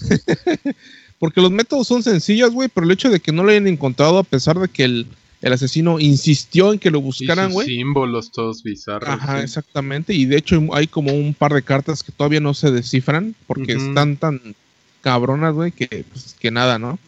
[1.18, 4.18] porque los métodos son sencillos, güey, pero el hecho de que no lo hayan encontrado,
[4.18, 5.06] a pesar de que el,
[5.43, 7.66] el asesino insistió en que lo buscaran, güey.
[7.68, 9.09] símbolos todos bizarros.
[9.09, 9.44] Ajá, sí.
[9.44, 10.14] exactamente.
[10.14, 13.74] Y de hecho hay como un par de cartas que todavía no se descifran porque
[13.74, 14.40] están tan
[15.01, 16.98] cabronas, güey, que, pues, que nada, ¿no?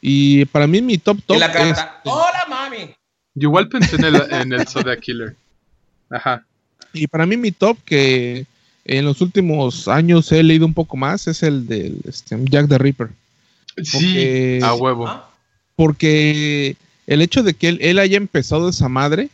[0.00, 2.00] Y para mí mi top top Y la es- carta.
[2.04, 2.94] ¡Hola, mami!
[3.34, 5.34] Yo igual pensé en el, en el Zodiac Killer.
[6.10, 6.44] Ajá.
[6.94, 8.46] y para mí mi top que
[8.86, 12.78] en los últimos años he leído un poco más es el del este, Jack the
[12.78, 13.10] Ripper.
[13.76, 15.06] Sí, Porque- a huevo.
[15.06, 15.24] ¿Ah?
[15.76, 19.28] porque el hecho de que él, él haya empezado esa madre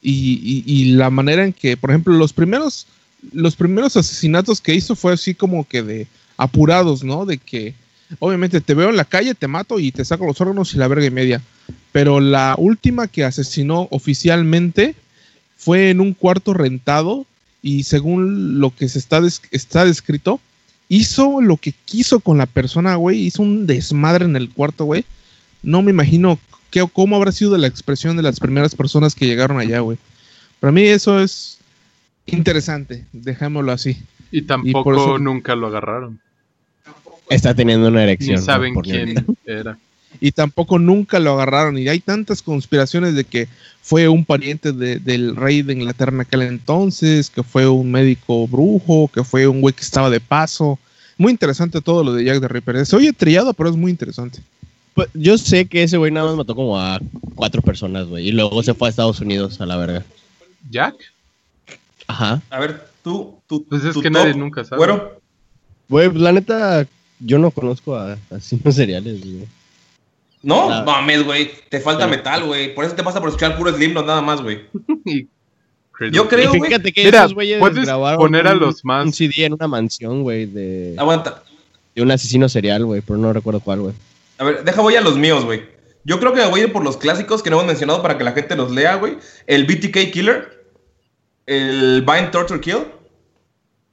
[0.00, 2.86] y, y- y la manera en que, por ejemplo, los primeros,
[3.32, 6.06] los primeros asesinatos que hizo fue así como que de
[6.42, 7.26] apurados, ¿no?
[7.26, 7.74] De que
[8.18, 10.88] obviamente te veo en la calle, te mato y te saco los órganos y la
[10.88, 11.40] verga y media.
[11.92, 14.94] Pero la última que asesinó oficialmente
[15.56, 17.26] fue en un cuarto rentado
[17.62, 20.40] y según lo que se está, des- está descrito,
[20.88, 25.04] hizo lo que quiso con la persona, güey, hizo un desmadre en el cuarto, güey
[25.62, 26.38] no me imagino
[26.70, 29.98] qué, cómo habrá sido la expresión de las primeras personas que llegaron allá, güey.
[30.58, 31.58] Para mí eso es
[32.24, 33.98] interesante, dejémoslo así.
[34.32, 36.18] Y tampoco eso- nunca lo agarraron.
[37.30, 38.34] Está teniendo una erección.
[38.34, 38.44] Ni ¿no?
[38.44, 39.78] saben quién era.
[40.20, 41.78] Y tampoco nunca lo agarraron.
[41.78, 43.48] Y hay tantas conspiraciones de que
[43.80, 48.46] fue un pariente de- del rey de Inglaterra en aquel entonces, que fue un médico
[48.46, 50.78] brujo, que fue un güey que estaba de paso.
[51.16, 52.84] Muy interesante todo lo de Jack the Ripper.
[52.84, 54.40] Se oye trillado, pero es muy interesante.
[54.94, 57.00] Pues, yo sé que ese güey nada más mató como a
[57.36, 58.28] cuatro personas, güey.
[58.28, 60.04] Y luego se fue a Estados Unidos a la verga.
[60.68, 60.96] ¿Jack?
[62.08, 62.42] Ajá.
[62.50, 63.64] A ver, tú, tú.
[63.68, 64.78] Pues es que top, nadie nunca sabe.
[64.78, 65.20] Güero.
[65.88, 66.86] Güey, pues, la neta,
[67.20, 69.46] yo no conozco a asesinos seriales, güey.
[70.42, 71.50] No, mames, güey.
[71.68, 72.74] Te falta Pero- metal, güey.
[72.74, 74.60] Por eso te pasa por escuchar puro Slipknot nada más, güey.
[76.12, 76.62] Yo creo, güey.
[76.62, 79.52] fíjate que Mira, esos güeyes puedes grabaron poner a un- los más- un CD en
[79.52, 81.42] una mansión, güey, de, Aguanta.
[81.94, 83.94] de un asesino serial, güey, pero no recuerdo cuál, güey.
[84.38, 85.62] A ver, deja voy a los míos, güey.
[86.04, 88.24] Yo creo que voy a ir por los clásicos que no hemos mencionado para que
[88.24, 89.18] la gente los lea, güey.
[89.46, 90.64] El BTK Killer.
[91.44, 92.86] El Vine Torture Kill.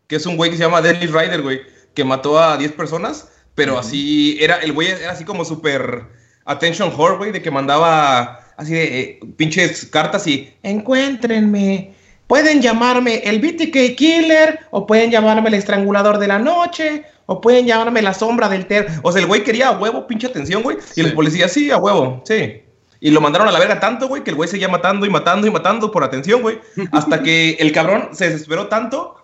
[0.07, 1.59] Que es un güey que se llama Dennis Ryder, güey.
[1.97, 3.27] Que mató a 10 personas.
[3.55, 6.03] Pero así, era, el güey era así como súper
[6.45, 7.31] attention whore, güey.
[7.31, 11.95] De que mandaba así de eh, pinches cartas y Encuéntrenme.
[12.27, 17.65] Pueden llamarme el BTK Killer, o pueden llamarme el estrangulador de la noche, o pueden
[17.65, 18.85] llamarme la sombra del ter.
[19.01, 20.77] O sea, el güey quería a huevo, pinche atención, güey.
[20.79, 21.01] Sí.
[21.01, 22.61] Y el policía, sí, a huevo, sí.
[22.99, 25.47] Y lo mandaron a la verga tanto, güey, que el güey seguía matando y matando
[25.47, 26.59] y matando por atención, güey.
[26.91, 29.15] Hasta que el cabrón se desesperó tanto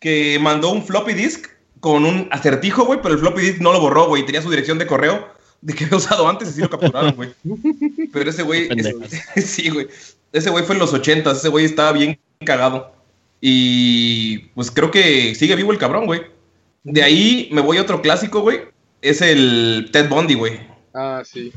[0.00, 1.53] que mandó un floppy disk
[1.84, 4.24] con un acertijo, güey, pero el floppy disk no lo borró, güey.
[4.24, 5.28] Tenía su dirección de correo
[5.60, 7.28] de que había usado antes y sí lo capturaron, güey.
[8.10, 9.86] Pero ese güey, es- sí, güey.
[10.32, 12.94] Ese güey fue en los ochentas, ese güey estaba bien cagado.
[13.42, 16.22] Y pues creo que sigue vivo el cabrón, güey.
[16.84, 18.60] De ahí me voy a otro clásico, güey.
[19.02, 20.60] Es el Ted Bundy, güey.
[20.94, 21.52] Ah, sí.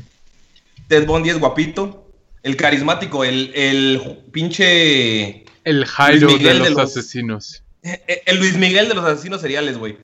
[0.88, 2.04] Ted Bundy es guapito.
[2.42, 5.46] El carismático, el, el pinche.
[5.64, 7.62] El Jairo de Miguel los, de los- asesinos.
[7.82, 9.96] eh, El Luis Miguel de los asesinos seriales, güey.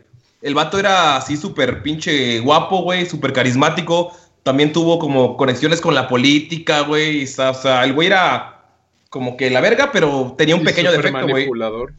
[0.44, 4.12] El vato era así súper pinche guapo, güey, súper carismático.
[4.42, 7.24] También tuvo como conexiones con la política, güey.
[7.24, 8.62] O sea, el güey era
[9.08, 11.32] como que la verga, pero tenía un pequeño defecto, güey.
[11.32, 11.94] manipulador.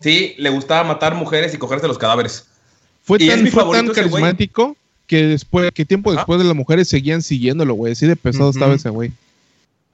[0.00, 2.48] Sí, le gustaba matar mujeres y cogerse los cadáveres.
[3.04, 4.76] Fue Y es tan, mi fue favorito tan carismático
[5.06, 7.92] que después, que tiempo después de las mujeres seguían siguiéndolo, güey.
[7.92, 9.12] Así de pesado estaba ese güey.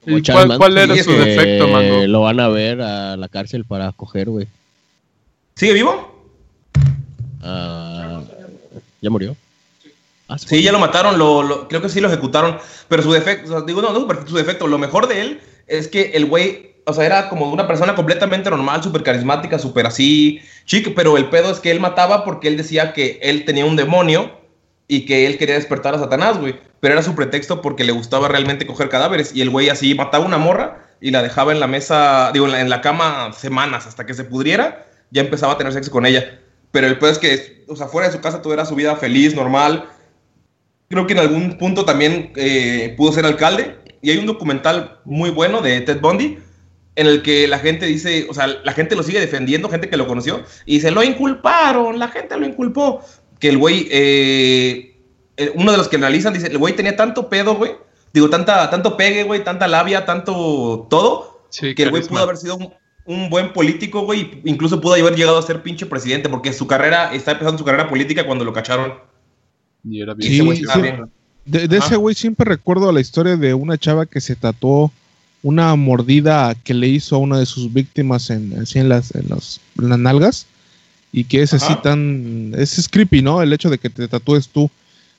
[0.03, 2.07] Como ¿Y Charles cuál, era sí, su defecto, Mango?
[2.07, 4.47] Lo van a ver a la cárcel para coger, güey.
[5.53, 6.11] ¿Sigue vivo?
[7.43, 8.21] Ah,
[9.01, 9.35] ¿Ya murió?
[10.27, 12.57] Ah, Sí, ya lo mataron, lo, lo- creo que sí lo ejecutaron.
[12.87, 15.87] Pero su defecto, o sea, digo, no, no, su defecto, lo mejor de él es
[15.87, 20.41] que el güey, o sea, era como una persona completamente normal, súper carismática, súper así,
[20.65, 23.75] chic, pero el pedo es que él mataba porque él decía que él tenía un
[23.75, 24.39] demonio
[24.87, 26.55] y que él quería despertar a Satanás, güey.
[26.79, 29.35] Pero era su pretexto porque le gustaba realmente coger cadáveres.
[29.35, 32.51] Y el güey así mataba una morra y la dejaba en la mesa, digo, en
[32.53, 36.05] la, en la cama semanas hasta que se pudriera, ya empezaba a tener sexo con
[36.05, 36.39] ella.
[36.71, 38.95] Pero el pedo es que, o sea, fuera de su casa todo era su vida
[38.95, 39.89] feliz, normal.
[40.89, 43.77] Creo que en algún punto también eh, pudo ser alcalde.
[44.01, 46.37] Y hay un documental muy bueno de Ted Bundy
[46.95, 49.97] en el que la gente dice, o sea, la gente lo sigue defendiendo, gente que
[49.97, 53.01] lo conoció, y dice, lo inculparon, la gente lo inculpó.
[53.39, 54.97] Que el güey, eh,
[55.55, 57.71] uno de los que analizan dice, el güey tenía tanto pedo, güey.
[58.13, 62.15] Digo, tanta, tanto pegue, güey, tanta labia, tanto todo, Sí, que el güey carisma.
[62.15, 62.73] pudo haber sido un,
[63.05, 67.13] un buen político, güey, incluso pudo haber llegado a ser pinche presidente, porque su carrera,
[67.13, 68.93] está empezando su carrera política cuando lo cacharon.
[69.83, 70.31] Y era bien.
[70.31, 70.81] Sí, estaba sí.
[70.81, 71.09] bien.
[71.45, 74.91] De, ese güey siempre recuerdo la historia de una chava que se tatuó
[75.43, 79.27] una mordida que le hizo a una de sus víctimas en, así en, las, en,
[79.29, 80.45] los- en las nalgas.
[81.11, 81.81] Y que es así Ajá.
[81.81, 82.53] tan...
[82.55, 83.41] Es, es creepy, ¿no?
[83.41, 84.69] El hecho de que te tatúes tú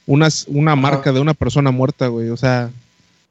[0.06, 2.30] una, una marca de una persona muerta, güey.
[2.30, 2.70] O sea,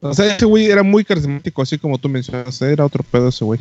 [0.00, 2.70] O sea, ese güey era muy carismático, así como tú mencionaste.
[2.70, 3.58] Era otro pedo ese güey.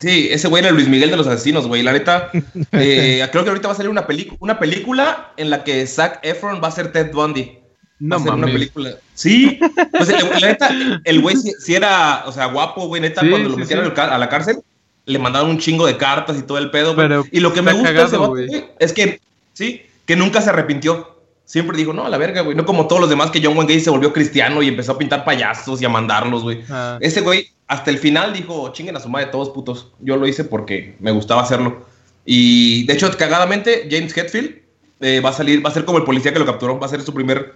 [0.00, 1.82] Sí, ese güey era Luis Miguel de los asesinos, güey.
[1.82, 2.30] La neta,
[2.72, 4.06] eh, creo que ahorita va a salir una,
[4.38, 7.58] una película en la que Zac Efron va a ser Ted Bundy.
[8.00, 8.54] No va a ser una mames.
[8.54, 8.90] película.
[9.14, 9.58] Sí,
[9.90, 10.08] pues
[10.40, 10.70] la neta,
[11.04, 13.92] el güey sí, sí era, o sea, guapo, güey, neta, Sí, cuando lo sí, metieron
[13.92, 14.00] sí.
[14.00, 14.58] a la cárcel,
[15.04, 17.08] le mandaron un chingo de cartas y todo el pedo, güey.
[17.08, 19.20] Pero Y lo que me gusta cagado, ese vato, güey, es que,
[19.52, 21.17] sí, que nunca se arrepintió.
[21.48, 22.54] Siempre dijo, no, a la verga, güey.
[22.54, 24.98] No como todos los demás que John Wayne Gacy se volvió cristiano y empezó a
[24.98, 26.60] pintar payasos y a mandarlos, güey.
[26.68, 29.86] Ah, Ese güey, hasta el final dijo, chinguen a su madre todos putos.
[29.98, 31.86] Yo lo hice porque me gustaba hacerlo.
[32.26, 34.56] Y de hecho, cagadamente, James Hetfield
[35.00, 36.90] eh, va a salir, va a ser como el policía que lo capturó, va a
[36.90, 37.54] ser su primer,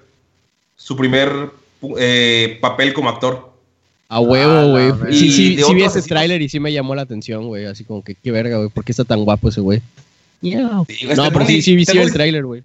[0.75, 1.51] su primer
[1.99, 3.53] eh, papel como actor.
[4.09, 4.91] A huevo, Ah, güey.
[4.93, 5.07] verga.
[5.13, 7.67] sí, sí, sí vi ese tráiler y sí me llamó la atención, güey.
[7.67, 8.71] Así como que qué verga, güey.
[8.71, 9.83] ¿Por qué está tan guapo ese güey?
[10.41, 10.87] Miau.
[10.89, 12.63] Sí, este No, pero sí, sí vi sí vi el tráiler, güey.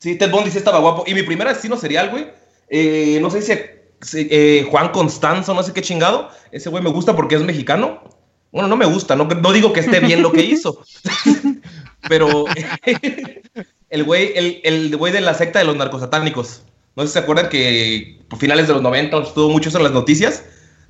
[0.00, 1.04] Sí, Ted Bundy sí estaba guapo.
[1.06, 2.26] Y mi primer asesino serial, güey,
[2.70, 6.30] eh, no sé si eh, Juan Constanzo, no sé qué chingado.
[6.50, 8.02] Ese güey me gusta porque es mexicano.
[8.50, 10.82] Bueno, no me gusta, no, digo que esté bien lo que hizo.
[12.08, 12.46] Pero
[13.90, 14.32] el güey,
[14.64, 16.62] el, güey de la secta de los narcosatánicos.
[16.96, 19.84] No sé si se acuerdan que por finales de los 90 estuvo mucho eso en
[19.84, 20.44] las noticias.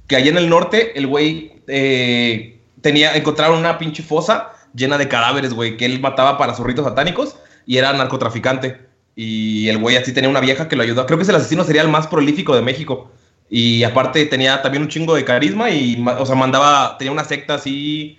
[0.06, 5.08] Que allá en el norte, el güey eh, tenía, encontraron una pinche fosa llena de
[5.08, 8.89] cadáveres, güey, que él mataba para sus ritos satánicos y era narcotraficante.
[9.22, 11.04] Y el güey así tenía una vieja que lo ayudó.
[11.04, 13.10] Creo que es el asesino serial más prolífico de México.
[13.50, 17.56] Y aparte tenía también un chingo de carisma y, o sea, mandaba, tenía una secta
[17.56, 18.18] así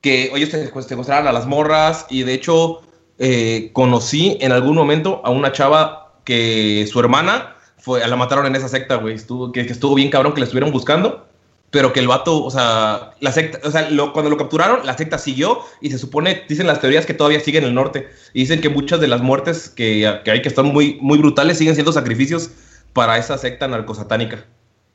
[0.00, 2.80] que ellos se se secuestraban a las morras y de hecho
[3.20, 8.56] eh, conocí en algún momento a una chava que su hermana fue, la mataron en
[8.56, 9.14] esa secta, güey.
[9.14, 11.28] Estuvo, que, que estuvo bien cabrón que la estuvieron buscando,
[11.70, 14.96] pero que el vato, o sea, la secta, o sea, lo- cuando lo capturaron, la
[14.96, 18.08] secta siguió y se supone, dicen las teorías que todavía sigue en el norte.
[18.34, 21.58] Y dicen que muchas de las muertes que, que hay que están muy, muy brutales
[21.58, 22.50] siguen siendo sacrificios
[22.92, 24.44] para esa secta narcosatánica.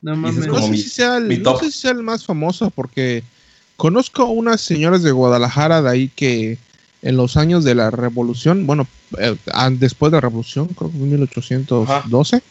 [0.02, 0.36] no mames.
[0.38, 1.60] es No sé, mi- si sea el, mi no top.
[1.60, 3.22] sé si sea el más famoso porque
[3.78, 6.58] conozco unas señoras de Guadalajara de ahí que
[7.02, 8.86] en los años de la revolución, bueno,
[9.18, 9.34] eh,
[9.78, 12.42] después de la revolución, creo que fue en 1812,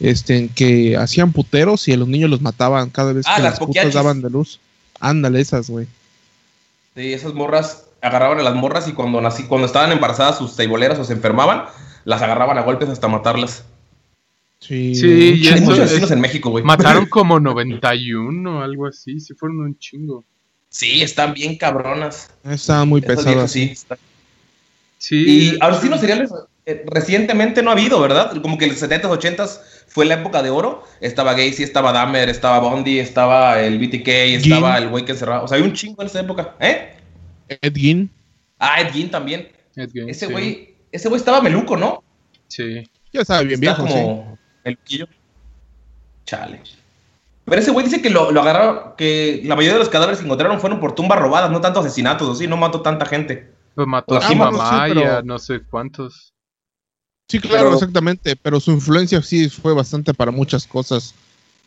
[0.00, 3.52] este, que hacían puteros y a los niños los mataban cada vez Ah, que las
[3.52, 4.58] las putas daban de luz.
[4.98, 5.86] Ándale, esas, güey.
[6.96, 10.98] Sí, esas morras agarraban a las morras y cuando nací, cuando estaban embarazadas sus teiboleras
[10.98, 11.64] o se enfermaban,
[12.04, 13.64] las agarraban a golpes hasta matarlas.
[14.58, 16.64] Sí, Sí, y Hay muchos asesinos en México, güey.
[16.64, 20.24] Mataron como 91 o algo así, sí fueron un chingo.
[20.68, 22.30] Sí, están bien cabronas.
[22.44, 23.50] Estaban muy pesadas.
[23.52, 23.70] sí.
[23.72, 23.98] están-
[24.98, 25.16] Sí.
[25.54, 26.30] Y asesinos seriales
[26.66, 28.36] eh, recientemente no ha habido, ¿verdad?
[28.42, 29.60] Como que en los 70s, 80s
[29.90, 30.84] fue la época de oro.
[31.00, 35.42] Estaba Gacy, estaba Dahmer, estaba Bondi, estaba el BTK, estaba el güey que encerraba.
[35.42, 36.54] O sea, hay un chingo en esa época.
[36.60, 36.96] ¿Eh?
[37.48, 38.10] Ed Gein,
[38.58, 39.48] Ah, Ed Gein también.
[39.76, 42.02] Ed Gein, Ese sí, güey, ese güey estaba meluco, ¿no?
[42.48, 42.88] Sí.
[43.12, 43.92] ya estaba bien Está viejo, sí.
[44.02, 45.06] como el quillo.
[46.24, 46.60] Chale.
[47.44, 50.24] Pero ese güey dice que lo, lo agarraron, que la mayoría de los cadáveres que
[50.24, 53.50] encontraron fueron por tumbas robadas, no tanto asesinatos, o sí, no mató tanta gente.
[53.74, 56.32] Pues mató a Ah, su mamá sí, y a no sé cuántos.
[57.30, 61.14] Sí, claro, Pero- exactamente, pero su influencia sí fue bastante para muchas cosas,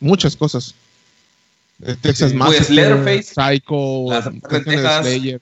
[0.01, 0.75] muchas cosas.
[1.81, 2.37] Eh, Texas Sí.
[2.37, 4.29] Massacre, Pues, Leatherface, Psycho, las
[4.65, 5.05] Texas.
[5.05, 5.41] Slayer.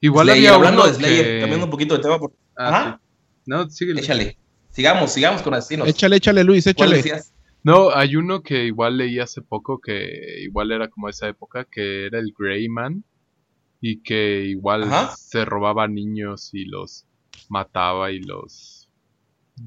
[0.00, 1.40] Igual Slayer, había hablando de Slayer, que...
[1.40, 2.18] cambiando un poquito de tema.
[2.18, 3.00] por- Ah, Ajá.
[3.00, 3.42] sí.
[3.46, 4.00] No, síguele.
[4.00, 4.36] Échale.
[4.70, 5.86] Sigamos, sigamos con asesinos.
[5.88, 7.22] Échale, échale, Luis, ¿Cuál échale.
[7.62, 12.06] No, hay uno que igual leí hace poco que igual era como esa época, que
[12.06, 13.04] era el Greyman
[13.80, 15.14] y que igual Ajá.
[15.16, 17.04] se robaba niños y los
[17.48, 18.69] mataba y los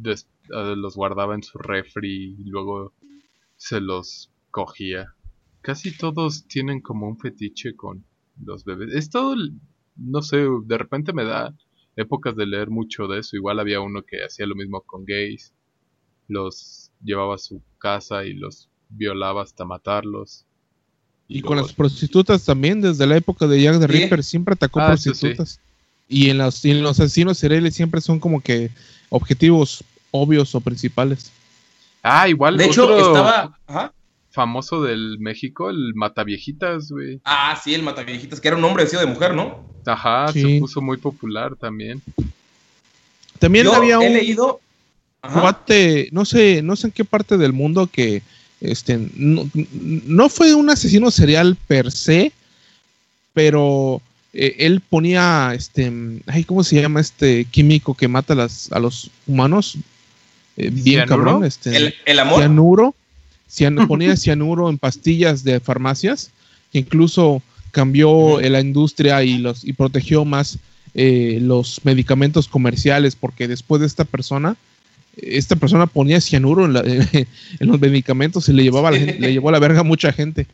[0.02, 2.94] des- eh, los guardaba en su refri y luego
[3.58, 5.14] se los cogía.
[5.62, 8.04] Casi todos tienen como un fetiche con
[8.44, 8.94] los bebés.
[8.94, 9.54] Es todo, el-
[9.96, 11.54] no sé, de repente me da
[11.96, 13.36] épocas de leer mucho de eso.
[13.38, 15.54] Igual había uno que hacía lo mismo con gays
[16.30, 20.46] los llevaba a su casa y los violaba hasta matarlos.
[21.28, 23.92] Y con luego- las prostitutas también, desde la época de Jack the Sí.
[24.04, 25.12] Ripper, siempre atacó Ah, sí.
[26.10, 28.70] Y en los, y en los asesinos seriales siempre son como que
[29.10, 31.32] objetivos obvios o principales.
[32.04, 33.58] Ah, igual De hecho, estaba.
[33.68, 33.94] Ajá.
[34.32, 37.20] famoso del México, el Mataviejitas, güey.
[37.24, 39.64] Ah, sí, el mataviejitas, que era un hombre vestido de mujer, ¿no?
[39.86, 40.42] Ajá, Sí.
[40.42, 42.02] se puso muy popular también.
[43.40, 44.60] También Yo había he un leído.
[45.22, 45.40] Ajá.
[45.40, 48.22] cuate, no sé, no sé en qué parte del mundo que
[48.60, 52.32] este no, no fue un asesino serial per se,
[53.34, 54.02] pero
[54.34, 55.92] eh, él ponía este,
[56.28, 59.78] ay, ¿cómo se llama este químico que mata a, las, a los humanos?
[60.58, 61.08] Eh, bien ¿Cianuro?
[61.08, 62.40] cabrón, este El, el amor.
[62.40, 62.96] cianuro,
[63.50, 66.32] cian- ponía cianuro en pastillas de farmacias,
[66.72, 67.42] que incluso
[67.72, 70.60] cambió la industria y los y protegió más
[70.94, 74.56] eh, los medicamentos comerciales, porque después de esta persona
[75.18, 76.82] esta persona ponía cianuro en, la-
[77.60, 80.12] en los medicamentos y le llevaba a la le llevó a la verga a mucha
[80.12, 80.48] gente.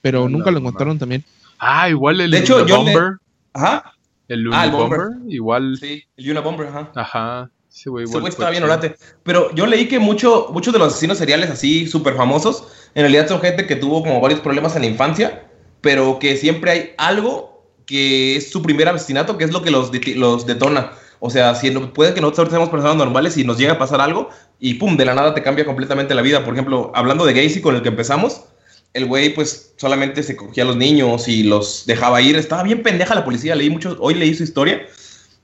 [0.00, 1.24] Pero nunca lo encontraron también.
[1.58, 3.18] Ah, igual el De hecho, yo le- Unibomber.
[3.54, 3.92] Ajá.
[4.28, 4.98] El Ah, el Unibomber.
[5.00, 5.32] Bomber.
[5.32, 5.76] Igual.
[5.80, 6.90] Sí, el Unabomber, ajá.
[6.94, 7.50] Ajá.
[7.70, 8.96] Ese güey igual estaba bien orate.
[9.22, 13.28] Pero yo leí que mucho, muchos de los asesinos seriales así súper famosos, en realidad
[13.28, 15.46] son gente que tuvo como varios problemas en la infancia,
[15.80, 19.92] pero que siempre hay algo que es su primer asesinato, que es lo que los,
[19.92, 20.92] deti- los detona.
[21.20, 24.00] O sea, si no, puede que nosotros seamos personas normales y nos llega a pasar
[24.00, 24.28] algo
[24.60, 26.44] y pum, de la nada te cambia completamente la vida.
[26.44, 28.44] Por ejemplo, hablando de Gacy con el que empezamos,
[28.94, 32.36] el güey pues solamente se cogía a los niños y los dejaba ir.
[32.36, 34.86] Estaba bien pendeja la policía, leí mucho, hoy leí su historia.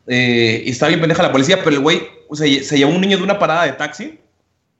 [0.07, 3.01] Eh, y estaba bien pendeja la policía, pero el güey o sea, se llevó un
[3.01, 4.19] niño de una parada de taxi,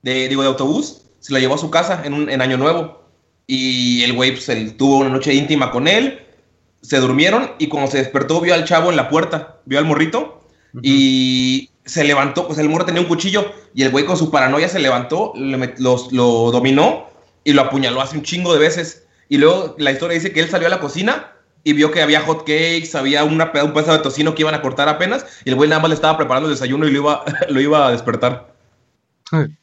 [0.03, 3.05] de, digo, de autobús, se lo llevó a su casa en, un, en Año Nuevo.
[3.47, 6.21] Y el güey pues, él tuvo una noche íntima con él,
[6.83, 10.43] se durmieron y cuando se despertó vio al chavo en la puerta, vio al morrito
[10.83, 14.69] y se levantó, pues el morro tenía un cuchillo y el güey con su paranoia
[14.69, 17.14] se levantó, lo dominó
[17.45, 19.05] y lo apuñaló hace un chingo de veces.
[19.29, 22.21] Y luego la historia dice que él salió a la cocina y vio que había
[22.21, 25.57] hot cakes, había una, un pedazo de tocino que iban a cortar apenas y el
[25.57, 28.53] güey nada más le estaba preparando el desayuno y lo iba, lo iba a despertar.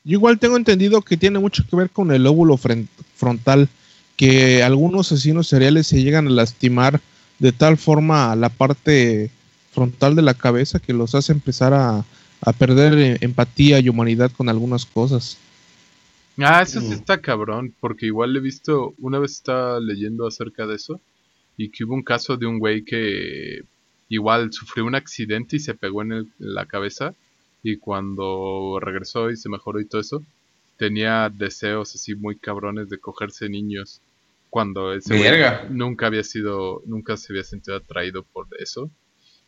[0.03, 3.70] Yo igual tengo entendido que tiene mucho que ver con el fren- frontal,
[4.18, 6.99] que algunos asesinos seriales se llegan a lastimar
[7.40, 9.32] de tal forma la parte
[9.72, 12.03] frontal de la cabeza que los hace empezar a,
[12.41, 15.38] a perder eh, empatía y humanidad con algunas cosas.
[16.43, 16.93] Ah, eso sí Mm.
[16.93, 21.01] está cabrón, porque igual he visto, una vez estaba leyendo acerca de eso,
[21.57, 23.61] y que hubo un caso de un güey que
[24.09, 27.15] igual sufrió un accidente y se pegó en, el- en la cabeza,
[27.63, 30.23] y cuando regresó y se mejoró y todo eso,
[30.77, 34.01] tenía deseos así muy cabrones de cogerse niños,
[34.49, 35.31] cuando ese güey
[35.69, 38.91] nunca había sido, nunca se había sentido atraído por eso.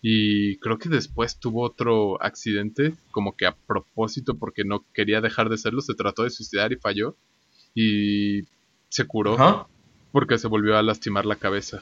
[0.05, 5.47] Y creo que después tuvo otro accidente, como que a propósito, porque no quería dejar
[5.47, 7.15] de serlo, se trató de suicidar y falló.
[7.73, 8.41] Y
[8.89, 9.67] se curó
[10.11, 11.80] porque se volvió a lastimar la cabeza.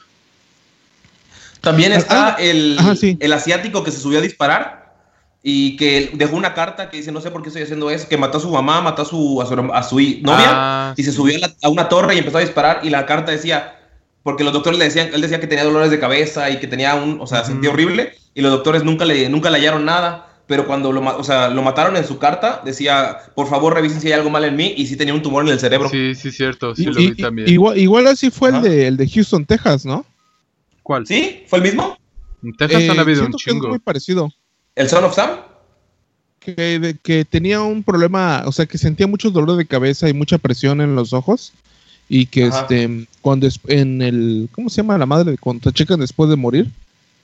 [1.62, 3.18] También Ah, está ah, el, ajá, sí.
[3.20, 4.94] el asiático que se subió a disparar
[5.44, 8.18] y que dejó una carta que dice, no sé por qué estoy haciendo eso, que
[8.18, 9.58] mató a su mamá, mató a su, a su, a
[10.22, 12.90] novia Ah, y se subió a, la- a una torre y empezó a disparar y
[12.92, 13.80] la carta decía,
[14.24, 16.96] porque los doctores le decían, él decía que tenía dolores de cabeza y que tenía
[16.96, 20.28] un, o sea, sentía horrible y los doctores nunca le, nunca le hallaron nada.
[20.48, 24.08] Pero cuando lo, o sea, lo mataron en su carta, decía, por favor revisen si
[24.08, 25.88] hay algo mal en mí y si tenía un tumor en el cerebro.
[25.90, 27.48] sí, sí, cierto, sí Y- lo y- vi también.
[27.50, 30.06] igual, igual así fue el de, el de Houston, Texas, ¿no?
[30.84, 31.08] ¿Cuál?
[31.08, 31.44] ¿Sí?
[31.48, 31.98] ¿Fue el mismo?
[32.44, 33.70] En Texas han Eh, habido un que es chingo.
[33.70, 34.30] muy parecido.
[34.76, 35.30] ¿El Son of Sam?
[36.40, 40.14] que, de- que tenía un problema, o sea, que sentía mucho dolor de cabeza y
[40.14, 41.54] mucha presión en los ojos
[42.14, 42.62] y que Ajá.
[42.62, 46.36] este cuando es- en el ¿cómo se llama la madre cuando te checan después de
[46.36, 46.70] morir?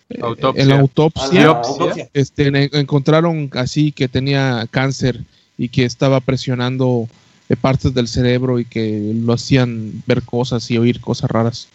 [0.09, 0.63] Eh, Autopsia.
[0.63, 2.09] en la autopsia, Ah, la autopsia.
[2.13, 5.19] este en- encontraron así que tenía cáncer
[5.57, 7.09] y que estaba presionando
[7.49, 11.67] eh, partes del cerebro y que lo hacían ver cosas y oír cosas raras.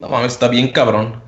[0.00, 1.22] No mames, está bien cabrón.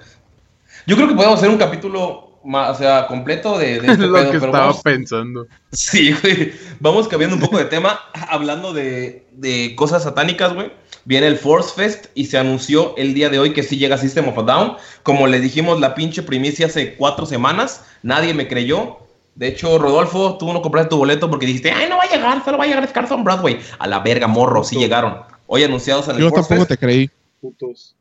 [0.88, 4.31] Yo creo que podemos hacer un capítulo o sea, completo de, de este lo pedo,
[4.31, 5.47] que pero estaba vamos, pensando.
[5.73, 6.52] sí, güey.
[6.81, 10.73] Vamos cambiando un poco de tema, hablando de, de cosas satánicas, güey.
[11.05, 14.28] Viene el Force Fest y se anunció el día de hoy que sí llega System
[14.28, 14.77] of a Down.
[15.02, 18.98] Como le dijimos la pinche primicia hace cuatro semanas, nadie me creyó.
[19.35, 22.44] De hecho, Rodolfo, tú no compraste tu boleto porque dijiste, ay, no va a llegar,
[22.44, 23.59] solo va a llegar Scars on Broadway.
[23.78, 25.23] A la verga, morro, sí llegaron.
[25.47, 26.81] Hoy anunciados en el Yo Force tampoco Fest.
[26.81, 27.10] te creí.
[27.40, 27.97] Putos.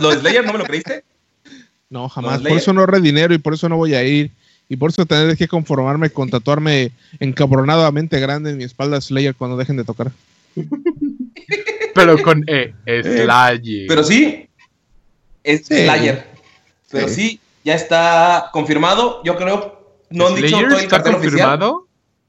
[0.00, 1.04] ¿Lo de Slayer no me lo creíste?
[1.90, 2.40] No, jamás.
[2.40, 4.30] Por eso no ahorré dinero y por eso no voy a ir.
[4.68, 6.90] Y por eso tendré que conformarme con tatuarme
[7.20, 10.10] encabronadamente grande en mi espalda Slayer cuando dejen de tocar.
[11.94, 13.86] Pero con E, Slayer.
[13.88, 14.48] Pero sí,
[15.44, 15.84] es Sí.
[15.84, 16.26] Slayer.
[16.90, 17.14] Pero Sí.
[17.14, 17.40] sí.
[17.64, 19.22] ya está confirmado.
[19.24, 21.30] Yo creo, no han dicho ¿Slayer todo el está cartel oficial.
[21.32, 21.86] confirmado?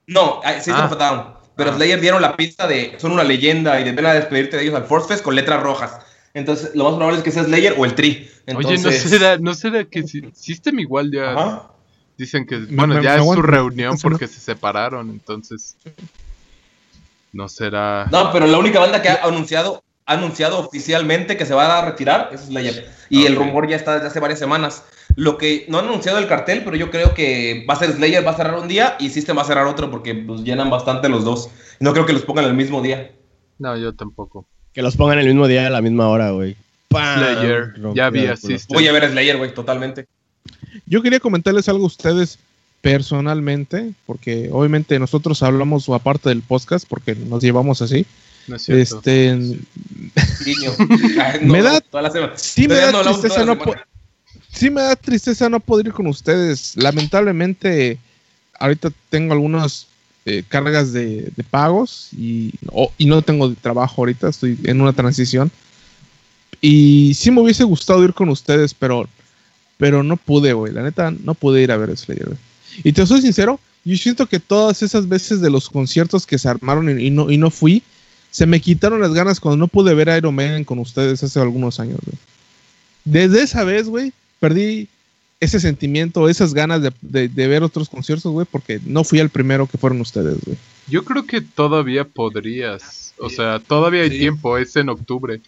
[0.07, 0.87] No, ah, sí, Ah.
[0.87, 1.37] Down.
[1.55, 1.75] Pero Ah.
[1.75, 4.75] Slayer dieron la pista de son una leyenda y de ven a despedirte de ellos
[4.75, 5.97] al Force Fest con letras rojas.
[6.37, 8.29] Entonces, lo más probable es que sea Slayer o el Tri.
[8.45, 11.71] Entonces, Oye, ¿no será, ¿no será que si- System igual ya Ajá.
[12.15, 13.99] dicen que, bueno, me- ya me es su reunión no.
[14.01, 15.77] porque se separaron, entonces
[17.33, 18.07] no será...
[18.11, 21.85] No, pero la única banda que ha anunciado, ha anunciado oficialmente que se va a
[21.85, 22.87] retirar es Slayer.
[23.09, 24.83] Y el rumor ya está desde hace varias semanas.
[25.15, 28.25] Lo que no han anunciado el cartel, pero yo creo que va a ser Slayer,
[28.25, 31.09] va a cerrar un día y System va a cerrar otro porque pues, llenan bastante
[31.09, 31.49] los dos.
[31.79, 33.11] No creo que los pongan el mismo día.
[33.57, 34.47] No, yo tampoco.
[34.77, 36.55] Que los pongan el mismo día a la misma hora, güey.
[36.89, 37.17] ¡Pam!
[37.17, 38.57] Slayer, ya vi así.
[38.69, 40.05] Voy a ver Slayer, güey, totalmente.
[40.85, 42.37] Yo quería comentarles algo a ustedes
[42.81, 48.05] personalmente, porque obviamente nosotros hablamos aparte del podcast, porque nos llevamos así.
[48.45, 48.97] No es cierto.
[48.97, 49.33] Este,
[50.45, 50.71] Guiño.
[51.23, 52.33] Ay, Me da- toda la semana.
[52.35, 53.57] sí me da no tristeza no
[54.53, 56.73] sí me da tristeza no poder ir con ustedes.
[56.75, 57.97] Lamentablemente,
[58.59, 59.87] ahorita tengo algunos
[60.29, 62.53] eh, cargas de, pagos y,
[62.99, 65.49] no tengo trabajo ahorita, estoy en una transición.
[66.59, 69.07] Y sí me hubiese gustado ir con ustedes, pero,
[69.77, 70.73] pero no pude, güey.
[70.73, 72.37] La neta, no pude ir a ver Slayer, güey.
[72.83, 76.49] Y te soy sincero, yo siento que todas esas veces de los conciertos que se
[76.49, 77.81] armaron y, no, y no fui,
[78.29, 81.39] se me quitaron las ganas cuando no pude ver a Iron Maiden con ustedes hace
[81.39, 82.17] algunos años, güey.
[83.05, 84.89] Desde esa vez, güey, perdí
[85.39, 89.29] ese sentimiento, esas ganas de, de- de ver otros conciertos, güey, porque no fui el
[89.29, 90.57] primero que fueron ustedes, güey.
[90.87, 93.13] Yo creo que todavía podrías.
[93.19, 94.19] O sea, todavía hay Sí.
[94.19, 95.41] tiempo, es en octubre.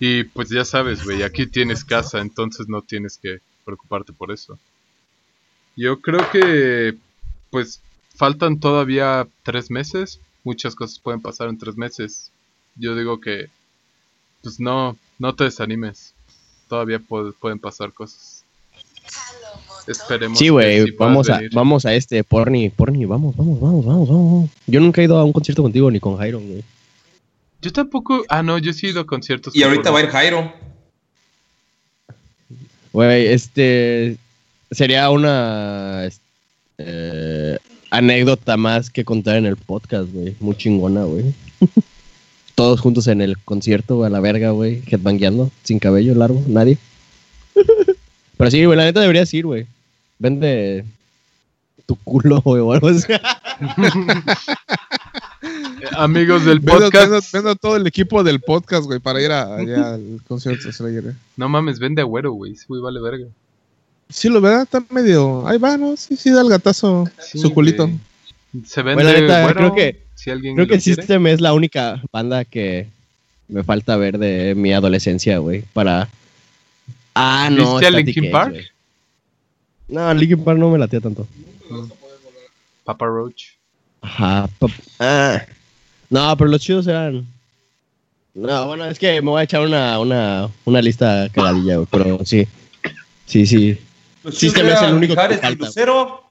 [0.00, 4.58] Y pues ya sabes, güey, aquí tienes casa, entonces no tienes que preocuparte por eso.
[5.76, 6.96] Yo creo que,
[7.50, 7.80] pues,
[8.16, 10.20] faltan todavía tres meses.
[10.44, 12.30] Muchas cosas pueden pasar en tres meses.
[12.76, 13.48] Yo digo que,
[14.42, 16.14] pues no, no te desanimes.
[16.68, 18.41] Todavía pu- pueden pasar cosas.
[19.86, 20.38] Esperemos.
[20.38, 24.50] Sí, güey, sí vamos, a, vamos a este, Porni, Porni, vamos, vamos, vamos, vamos, vamos.
[24.66, 26.62] Yo nunca he ido a un concierto contigo ni con Jairo, güey.
[27.60, 28.24] Yo tampoco.
[28.28, 29.54] Ah, no, yo sí he ido a conciertos.
[29.54, 30.52] Y con ahorita va a ir Jairo.
[32.92, 34.16] Güey, este
[34.70, 36.08] sería una
[36.78, 37.58] eh,
[37.90, 40.36] anécdota más que contar en el podcast, güey.
[40.40, 41.34] Muy chingona, güey.
[42.54, 44.82] Todos juntos en el concierto, güey, a la verga, güey.
[44.86, 46.78] Headbangueando, sin cabello largo, nadie.
[48.42, 49.66] Pero sí, güey, la neta deberías ir, güey.
[50.18, 50.84] Vende
[51.86, 53.12] tu culo, güey, o algo así.
[53.12, 53.20] Eh,
[55.96, 56.92] Amigos del podcast.
[56.92, 60.72] vendo- vendo todo el equipo del podcast, güey, para ir a- allá al concierto de
[60.72, 61.02] Slayer.
[61.04, 61.14] güey.
[61.36, 62.54] No mames, vende agüero, güey.
[62.54, 63.26] Ese güey vale verga.
[64.08, 65.46] Sí, lo verdad, está medio.
[65.46, 65.96] Ahí va, ¿no?
[65.96, 67.04] Sí, sí, da el gatazo.
[67.20, 67.86] Sí, su culito.
[67.86, 67.98] güey.
[68.66, 70.80] Se vende Bueno, la neta, güero, creo que- si alguien Creo que.
[70.80, 72.88] System es la única banda que
[73.46, 75.62] me falta ver de mi adolescencia, güey.
[75.72, 76.08] Para.
[77.14, 77.72] Ah, no.
[77.72, 78.50] ¿Viste a Linkin Edge, Park?
[78.52, 78.64] güey.
[79.88, 81.26] No, Linkin Park no me latía tanto.
[82.84, 83.44] Papa Roach.
[84.00, 84.48] Ajá.
[84.58, 85.42] pap- ah.
[86.10, 87.26] No, pero los chidos eran.
[88.34, 91.88] No, bueno, es que me voy a echar una, una, una lista cagadilla, güey.
[91.90, 92.46] Pero sí.
[93.26, 93.78] Sí, sí.
[94.24, 95.66] Los Sí, me hace el eran único que Mijares y falta.
[95.66, 96.30] Lucero.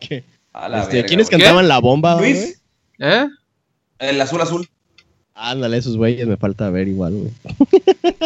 [0.00, 0.24] ¿Qué?
[0.52, 1.40] A la Este, verga, ¿Quiénes güey.
[1.40, 2.32] cantaban la bomba, güey?
[2.32, 2.60] Luis,
[2.98, 3.26] ¿Eh?
[3.98, 4.68] el azul azul.
[5.34, 7.32] Ándale, esos güeyes me falta ver igual, güey.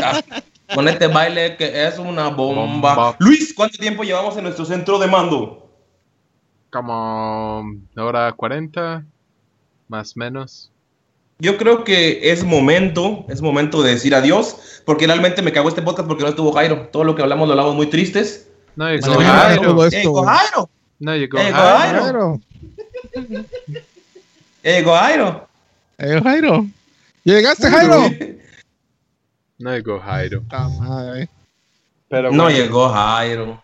[0.02, 0.22] Ah,
[0.74, 2.94] Con este baile que es una bomba.
[2.94, 3.16] Bomba.
[3.18, 5.70] Luis, ¿cuánto tiempo llevamos en nuestro centro de mando?
[6.70, 7.64] Como
[7.96, 9.04] hora 40,
[9.88, 10.70] más menos.
[11.38, 15.82] Yo creo que es momento, es momento de decir adiós, porque realmente me cagó este
[15.82, 16.88] podcast porque no estuvo Jairo.
[16.92, 18.48] Todo lo que hablamos lo hablamos muy tristes.
[18.76, 19.62] No llegó Vale, Jairo.
[19.62, 19.74] Jairo.
[19.74, 20.24] todo ¡Eh, esto, llegó.
[20.24, 20.70] Jairo!
[20.98, 22.40] No llegó llegó Jairo.
[24.62, 25.48] ¡Eh, llegó Jairo!
[25.98, 26.66] Eh, Jairo.
[27.24, 28.10] ¿Llegaste, Jairo?
[29.58, 30.42] No llegó Jairo.
[30.50, 31.28] Ah, madre.
[32.08, 33.62] Pero No llegó Jairo.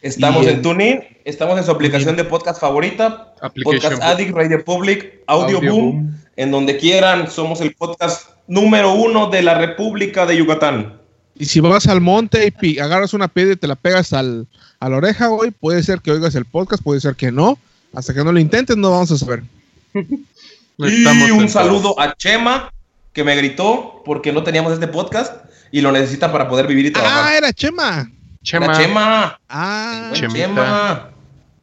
[0.00, 5.20] Estamos Y en TuneIn, estamos en su aplicación de podcast favorita, Podcast Addict, Radio Public,
[5.28, 6.20] Audio, Audio Boom, Boom.
[6.36, 11.01] en donde quieran, somos el podcast número uno de la República de Yucatán.
[11.38, 14.46] Y si vas al monte y agarras una piedra y te la pegas al,
[14.80, 17.58] a la oreja, güey, puede ser que oigas el podcast, puede ser que no.
[17.94, 19.42] Hasta que no lo intentes, no vamos a saber.
[20.78, 22.72] Estamos y un saludo a Chema,
[23.12, 26.88] que me gritó porque no teníamos este podcast y lo necesita para poder vivir y
[26.88, 27.34] Ah, trabajar.
[27.34, 28.10] era Chema.
[28.50, 28.78] Era Chema.
[28.78, 29.40] Chema.
[29.48, 30.10] Ah.
[30.14, 31.10] Chema.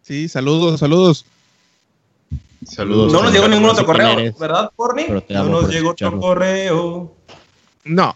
[0.01, 1.25] sí, saludos, saludos.
[2.65, 3.11] Saludos.
[3.11, 4.71] No nos llegó ningún otro correo, eres, ¿verdad,
[5.27, 7.15] te No nos por llegó otro correo.
[7.85, 8.15] No,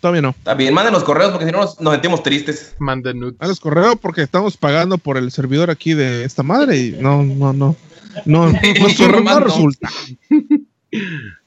[0.00, 0.30] todavía no.
[0.30, 2.74] Está bien, manden los correos porque si no nos, nos sentimos tristes.
[2.78, 7.22] Manden los correos porque estamos pagando por el servidor aquí de esta madre y no,
[7.22, 7.76] no, no.
[8.24, 9.40] No, no, no.
[9.40, 9.88] resulta.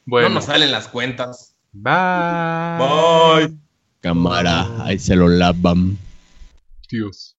[0.06, 1.56] Bueno, No nos salen las cuentas.
[1.72, 1.92] bye.
[2.78, 3.58] Bye.
[4.02, 5.98] Cámara, ahí se lo lavan.
[6.90, 7.36] Dios.